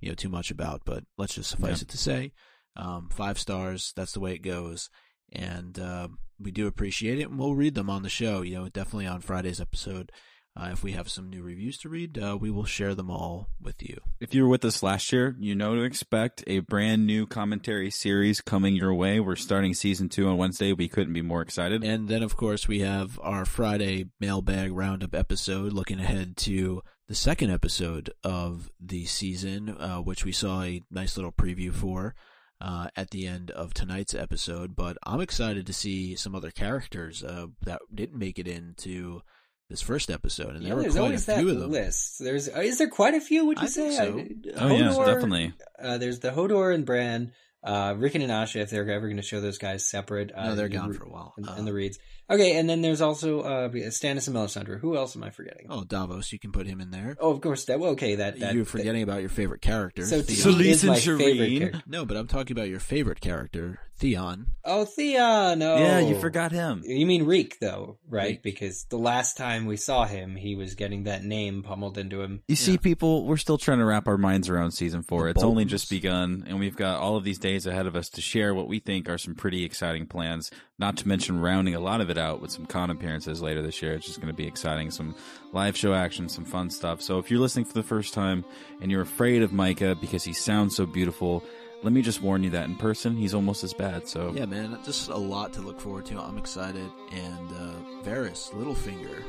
you 0.00 0.08
know 0.10 0.14
too 0.14 0.28
much 0.28 0.50
about, 0.50 0.82
but 0.84 1.04
let's 1.18 1.34
just 1.34 1.50
suffice 1.50 1.78
Yeah. 1.80 1.84
it 1.84 1.88
to 1.88 1.98
say, 1.98 2.32
um, 2.76 3.08
five 3.10 3.38
stars. 3.38 3.92
That's 3.96 4.12
the 4.12 4.20
way 4.20 4.34
it 4.34 4.42
goes. 4.42 4.90
and 5.32 5.78
uh, 5.78 6.08
we 6.38 6.50
do 6.50 6.66
appreciate 6.66 7.18
it, 7.18 7.28
and 7.30 7.38
we'll 7.38 7.54
read 7.54 7.74
them 7.74 7.88
on 7.90 8.02
the 8.02 8.08
show. 8.08 8.42
You 8.42 8.56
know, 8.56 8.68
definitely 8.68 9.06
on 9.06 9.20
Friday's 9.20 9.60
episode. 9.60 10.12
Uh, 10.56 10.68
if 10.72 10.84
we 10.84 10.92
have 10.92 11.08
some 11.08 11.28
new 11.28 11.42
reviews 11.42 11.76
to 11.78 11.88
read, 11.88 12.16
uh, 12.16 12.38
we 12.40 12.48
will 12.48 12.64
share 12.64 12.94
them 12.94 13.10
all 13.10 13.48
with 13.60 13.82
you. 13.82 14.00
If 14.20 14.34
you 14.34 14.44
were 14.44 14.48
with 14.48 14.64
us 14.64 14.84
last 14.84 15.12
year, 15.12 15.34
you 15.40 15.56
know 15.56 15.74
to 15.74 15.82
expect 15.82 16.44
a 16.46 16.60
brand 16.60 17.06
new 17.06 17.26
commentary 17.26 17.90
series 17.90 18.40
coming 18.40 18.76
your 18.76 18.94
way. 18.94 19.18
We're 19.18 19.34
starting 19.34 19.74
season 19.74 20.08
two 20.08 20.28
on 20.28 20.36
Wednesday. 20.36 20.72
We 20.72 20.88
couldn't 20.88 21.12
be 21.12 21.22
more 21.22 21.42
excited. 21.42 21.82
And 21.82 22.08
then, 22.08 22.22
of 22.22 22.36
course, 22.36 22.68
we 22.68 22.80
have 22.80 23.18
our 23.20 23.44
Friday 23.44 24.06
mailbag 24.20 24.72
roundup 24.72 25.12
episode 25.12 25.72
looking 25.72 25.98
ahead 25.98 26.36
to 26.38 26.82
the 27.08 27.16
second 27.16 27.50
episode 27.50 28.10
of 28.22 28.70
the 28.80 29.06
season, 29.06 29.70
uh, 29.70 29.98
which 29.98 30.24
we 30.24 30.32
saw 30.32 30.62
a 30.62 30.82
nice 30.88 31.16
little 31.16 31.32
preview 31.32 31.72
for 31.72 32.14
uh, 32.60 32.88
at 32.96 33.10
the 33.10 33.26
end 33.26 33.50
of 33.50 33.74
tonight's 33.74 34.14
episode. 34.14 34.76
But 34.76 34.98
I'm 35.04 35.20
excited 35.20 35.66
to 35.66 35.72
see 35.72 36.14
some 36.14 36.36
other 36.36 36.52
characters 36.52 37.24
uh, 37.24 37.46
that 37.62 37.82
didn't 37.92 38.18
make 38.18 38.38
it 38.38 38.46
into 38.46 39.22
this 39.70 39.80
first 39.80 40.10
episode, 40.10 40.54
and 40.54 40.62
Yeah, 40.62 40.68
there 40.68 40.76
were 40.76 40.82
there's 40.82 40.94
quite 40.94 41.00
a 41.00 41.04
always 41.04 41.26
that 41.26 41.38
few 41.38 41.50
of 41.50 41.58
them. 41.60 41.70
list. 41.70 42.16
There's 42.20 42.48
uh, 42.48 42.60
is 42.60 42.78
there 42.78 42.88
quite 42.88 43.14
a 43.14 43.20
few? 43.20 43.46
Would 43.46 43.58
you 43.58 43.64
I 43.64 43.68
say? 43.68 43.96
think 43.96 44.44
so. 44.56 44.60
I- 44.60 44.64
oh, 44.64 44.76
yeah, 44.76 45.06
definitely. 45.14 45.52
Uh, 45.82 45.98
there's 45.98 46.20
the 46.20 46.30
Hodor 46.30 46.74
and 46.74 46.84
Bran, 46.84 47.32
uh, 47.64 47.94
Rickon 47.96 48.20
and 48.22 48.30
Osha. 48.30 48.60
If 48.60 48.70
they're 48.70 48.88
ever 48.90 49.06
going 49.06 49.16
to 49.16 49.22
show 49.22 49.40
those 49.40 49.58
guys 49.58 49.86
separate, 49.88 50.32
uh, 50.34 50.48
No, 50.48 50.54
they're 50.54 50.68
gone 50.68 50.90
re- 50.90 50.96
for 50.96 51.04
a 51.04 51.08
while. 51.10 51.34
And, 51.38 51.48
Uh, 51.48 51.54
and 51.56 51.66
the 51.66 51.72
Reeds. 51.72 51.98
Okay, 52.30 52.56
and 52.58 52.68
then 52.68 52.80
there's 52.80 53.00
also 53.00 53.40
uh, 53.40 53.68
Stannis 53.68 54.26
and 54.28 54.36
Melisandre. 54.36 54.80
Who 54.80 54.96
else 54.96 55.14
am 55.14 55.22
I 55.22 55.30
forgetting? 55.30 55.66
oh, 55.68 55.84
Davos, 55.84 56.32
you 56.32 56.38
can 56.38 56.52
put 56.52 56.66
him 56.66 56.80
in 56.80 56.90
there. 56.90 57.16
Oh, 57.20 57.30
of 57.30 57.40
course. 57.40 57.64
That 57.66 57.78
well, 57.80 57.90
okay. 57.92 58.14
That, 58.16 58.40
that 58.40 58.54
You're 58.54 58.64
forgetting 58.64 59.02
about 59.02 59.20
your 59.20 59.28
favorite 59.28 59.60
character. 59.60 60.04
So 60.06 60.22
Theon. 60.22 60.58
he 60.58 60.70
is 60.70 60.84
my 60.84 60.94
and 60.94 61.02
favorite 61.02 61.20
Shireen. 61.50 61.58
character. 61.58 61.82
No, 61.86 62.06
but 62.06 62.16
I'm 62.16 62.26
talking 62.26 62.56
about 62.56 62.68
your 62.68 62.80
favorite 62.80 63.20
character, 63.20 63.78
Theon. 63.98 64.46
Oh, 64.64 64.84
Theon. 64.86 65.62
Oh, 65.62 65.76
Yeah, 65.78 65.98
you 66.00 66.18
forgot 66.18 66.50
him. 66.52 66.82
You 66.84 67.04
mean 67.06 67.24
Reek, 67.26 67.58
though, 67.60 67.98
right? 68.08 68.30
Reek. 68.30 68.42
Because 68.42 68.86
the 68.88 68.96
last 68.98 69.36
time 69.36 69.66
we 69.66 69.76
saw 69.76 70.04
him, 70.06 70.36
he 70.36 70.56
was 70.56 70.74
getting 70.74 71.04
that 71.04 71.24
name 71.24 71.62
pummeled 71.62 71.98
into 71.98 72.22
him. 72.22 72.42
You 72.48 72.56
see, 72.56 72.78
people, 72.78 73.26
we're 73.26 73.36
still 73.36 73.58
trying 73.58 73.78
to 73.78 73.84
wrap 73.84 74.08
our 74.08 74.18
minds 74.18 74.48
around 74.48 74.72
season 74.72 75.02
four. 75.02 75.24
The 75.24 75.30
it's 75.30 75.42
only 75.42 75.64
just 75.66 75.90
begun, 75.90 76.44
and 76.46 76.58
we've 76.58 76.76
got 76.76 77.00
all 77.00 77.16
of 77.16 77.24
these 77.24 77.38
days 77.38 77.66
ahead 77.66 77.86
of 77.86 77.94
us 77.96 78.08
to 78.10 78.20
share 78.20 78.54
what 78.54 78.68
we 78.68 78.78
think 78.78 79.08
are 79.08 79.18
some 79.18 79.34
pretty 79.34 79.64
exciting 79.64 80.06
plans. 80.06 80.50
Not 80.78 80.96
to 80.98 81.08
mention 81.08 81.40
rounding 81.40 81.74
a 81.74 81.80
lot 81.80 82.00
of 82.00 82.10
it 82.10 82.13
out 82.18 82.40
with 82.40 82.50
some 82.50 82.66
con 82.66 82.90
appearances 82.90 83.42
later 83.42 83.62
this 83.62 83.80
year. 83.82 83.94
It's 83.94 84.06
just 84.06 84.20
going 84.20 84.32
to 84.32 84.36
be 84.36 84.46
exciting. 84.46 84.90
Some 84.90 85.14
live 85.52 85.76
show 85.76 85.94
action, 85.94 86.28
some 86.28 86.44
fun 86.44 86.70
stuff. 86.70 87.00
So 87.02 87.18
if 87.18 87.30
you're 87.30 87.40
listening 87.40 87.64
for 87.64 87.74
the 87.74 87.82
first 87.82 88.14
time 88.14 88.44
and 88.80 88.90
you're 88.90 89.02
afraid 89.02 89.42
of 89.42 89.52
Micah 89.52 89.96
because 90.00 90.24
he 90.24 90.32
sounds 90.32 90.76
so 90.76 90.86
beautiful, 90.86 91.44
let 91.82 91.92
me 91.92 92.00
just 92.02 92.22
warn 92.22 92.42
you 92.42 92.50
that 92.50 92.64
in 92.64 92.76
person, 92.76 93.16
he's 93.16 93.34
almost 93.34 93.62
as 93.62 93.74
bad. 93.74 94.08
So 94.08 94.32
Yeah, 94.34 94.46
man, 94.46 94.78
just 94.84 95.08
a 95.08 95.16
lot 95.16 95.52
to 95.54 95.60
look 95.60 95.80
forward 95.80 96.06
to. 96.06 96.18
I'm 96.18 96.38
excited. 96.38 96.90
And 97.12 97.50
uh, 97.52 97.74
Varys, 98.02 98.50
Littlefinger, 98.52 99.22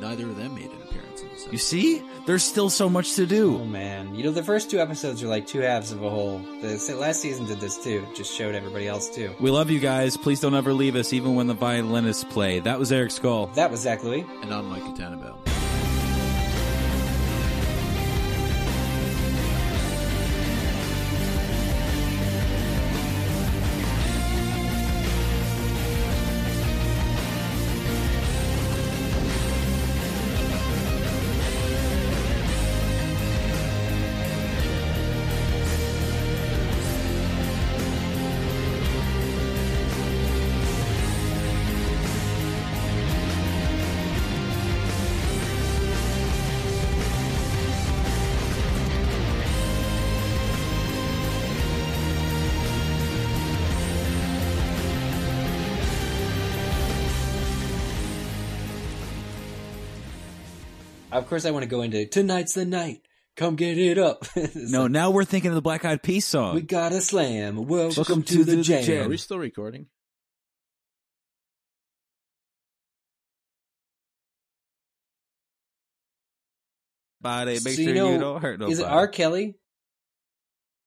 neither 0.00 0.24
of 0.24 0.36
them 0.36 0.54
made 0.54 0.70
an 0.70 0.82
appearance 0.82 1.22
in 1.22 1.28
this 1.28 1.48
you 1.50 1.58
see, 1.58 2.02
there's 2.26 2.42
still 2.42 2.70
so 2.70 2.88
much 2.88 3.14
to 3.16 3.26
do. 3.26 3.58
Oh 3.60 3.64
man, 3.64 4.14
you 4.14 4.24
know 4.24 4.30
the 4.30 4.42
first 4.42 4.70
two 4.70 4.80
episodes 4.80 5.22
are 5.22 5.28
like 5.28 5.46
two 5.46 5.60
halves 5.60 5.92
of 5.92 6.02
a 6.02 6.10
whole. 6.10 6.38
The 6.38 6.96
last 6.98 7.20
season 7.20 7.46
did 7.46 7.60
this 7.60 7.82
too. 7.82 8.06
It 8.08 8.16
just 8.16 8.34
showed 8.34 8.54
everybody 8.54 8.88
else 8.88 9.14
too. 9.14 9.34
We 9.40 9.50
love 9.50 9.70
you 9.70 9.80
guys. 9.80 10.16
Please 10.16 10.40
don't 10.40 10.54
ever 10.54 10.72
leave 10.72 10.96
us, 10.96 11.12
even 11.12 11.34
when 11.34 11.46
the 11.46 11.54
violinists 11.54 12.24
play. 12.24 12.60
That 12.60 12.78
was 12.78 12.92
Eric 12.92 13.10
Skull. 13.10 13.46
That 13.48 13.70
was 13.70 13.80
Zach 13.80 14.02
Louis. 14.02 14.24
And 14.42 14.52
I'm 14.52 14.68
Mike 14.68 14.94
Tannenbaum. 14.94 15.51
Course, 61.32 61.46
I 61.46 61.50
want 61.50 61.62
to 61.62 61.68
go 61.68 61.80
into 61.80 62.04
tonight's 62.04 62.52
the 62.52 62.66
night. 62.66 63.00
Come 63.36 63.56
get 63.56 63.78
it 63.78 63.96
up. 63.96 64.26
No, 64.54 64.82
like, 64.82 64.90
now 64.90 65.10
we're 65.10 65.24
thinking 65.24 65.48
of 65.48 65.54
the 65.54 65.62
Black 65.62 65.82
Eyed 65.82 66.02
Peas 66.02 66.26
song. 66.26 66.54
we 66.54 66.60
got 66.60 66.92
a 66.92 67.00
slam. 67.00 67.66
Welcome 67.66 68.22
to, 68.24 68.44
the, 68.44 68.60
jam. 68.60 69.06
Are 69.06 69.08
we 69.08 69.16
still 69.16 69.38
recording? 69.38 69.86
Body, 77.22 77.52
make 77.52 77.60
So 77.60 77.70
sure 77.70 77.84
you 77.84 77.94
know, 77.94 78.12
you 78.12 78.18
don't 78.18 78.42
hurt 78.42 78.60
nobody. 78.60 78.72
Is 78.72 78.80
it 78.80 78.86
R. 78.86 79.08
Kelly 79.08 79.54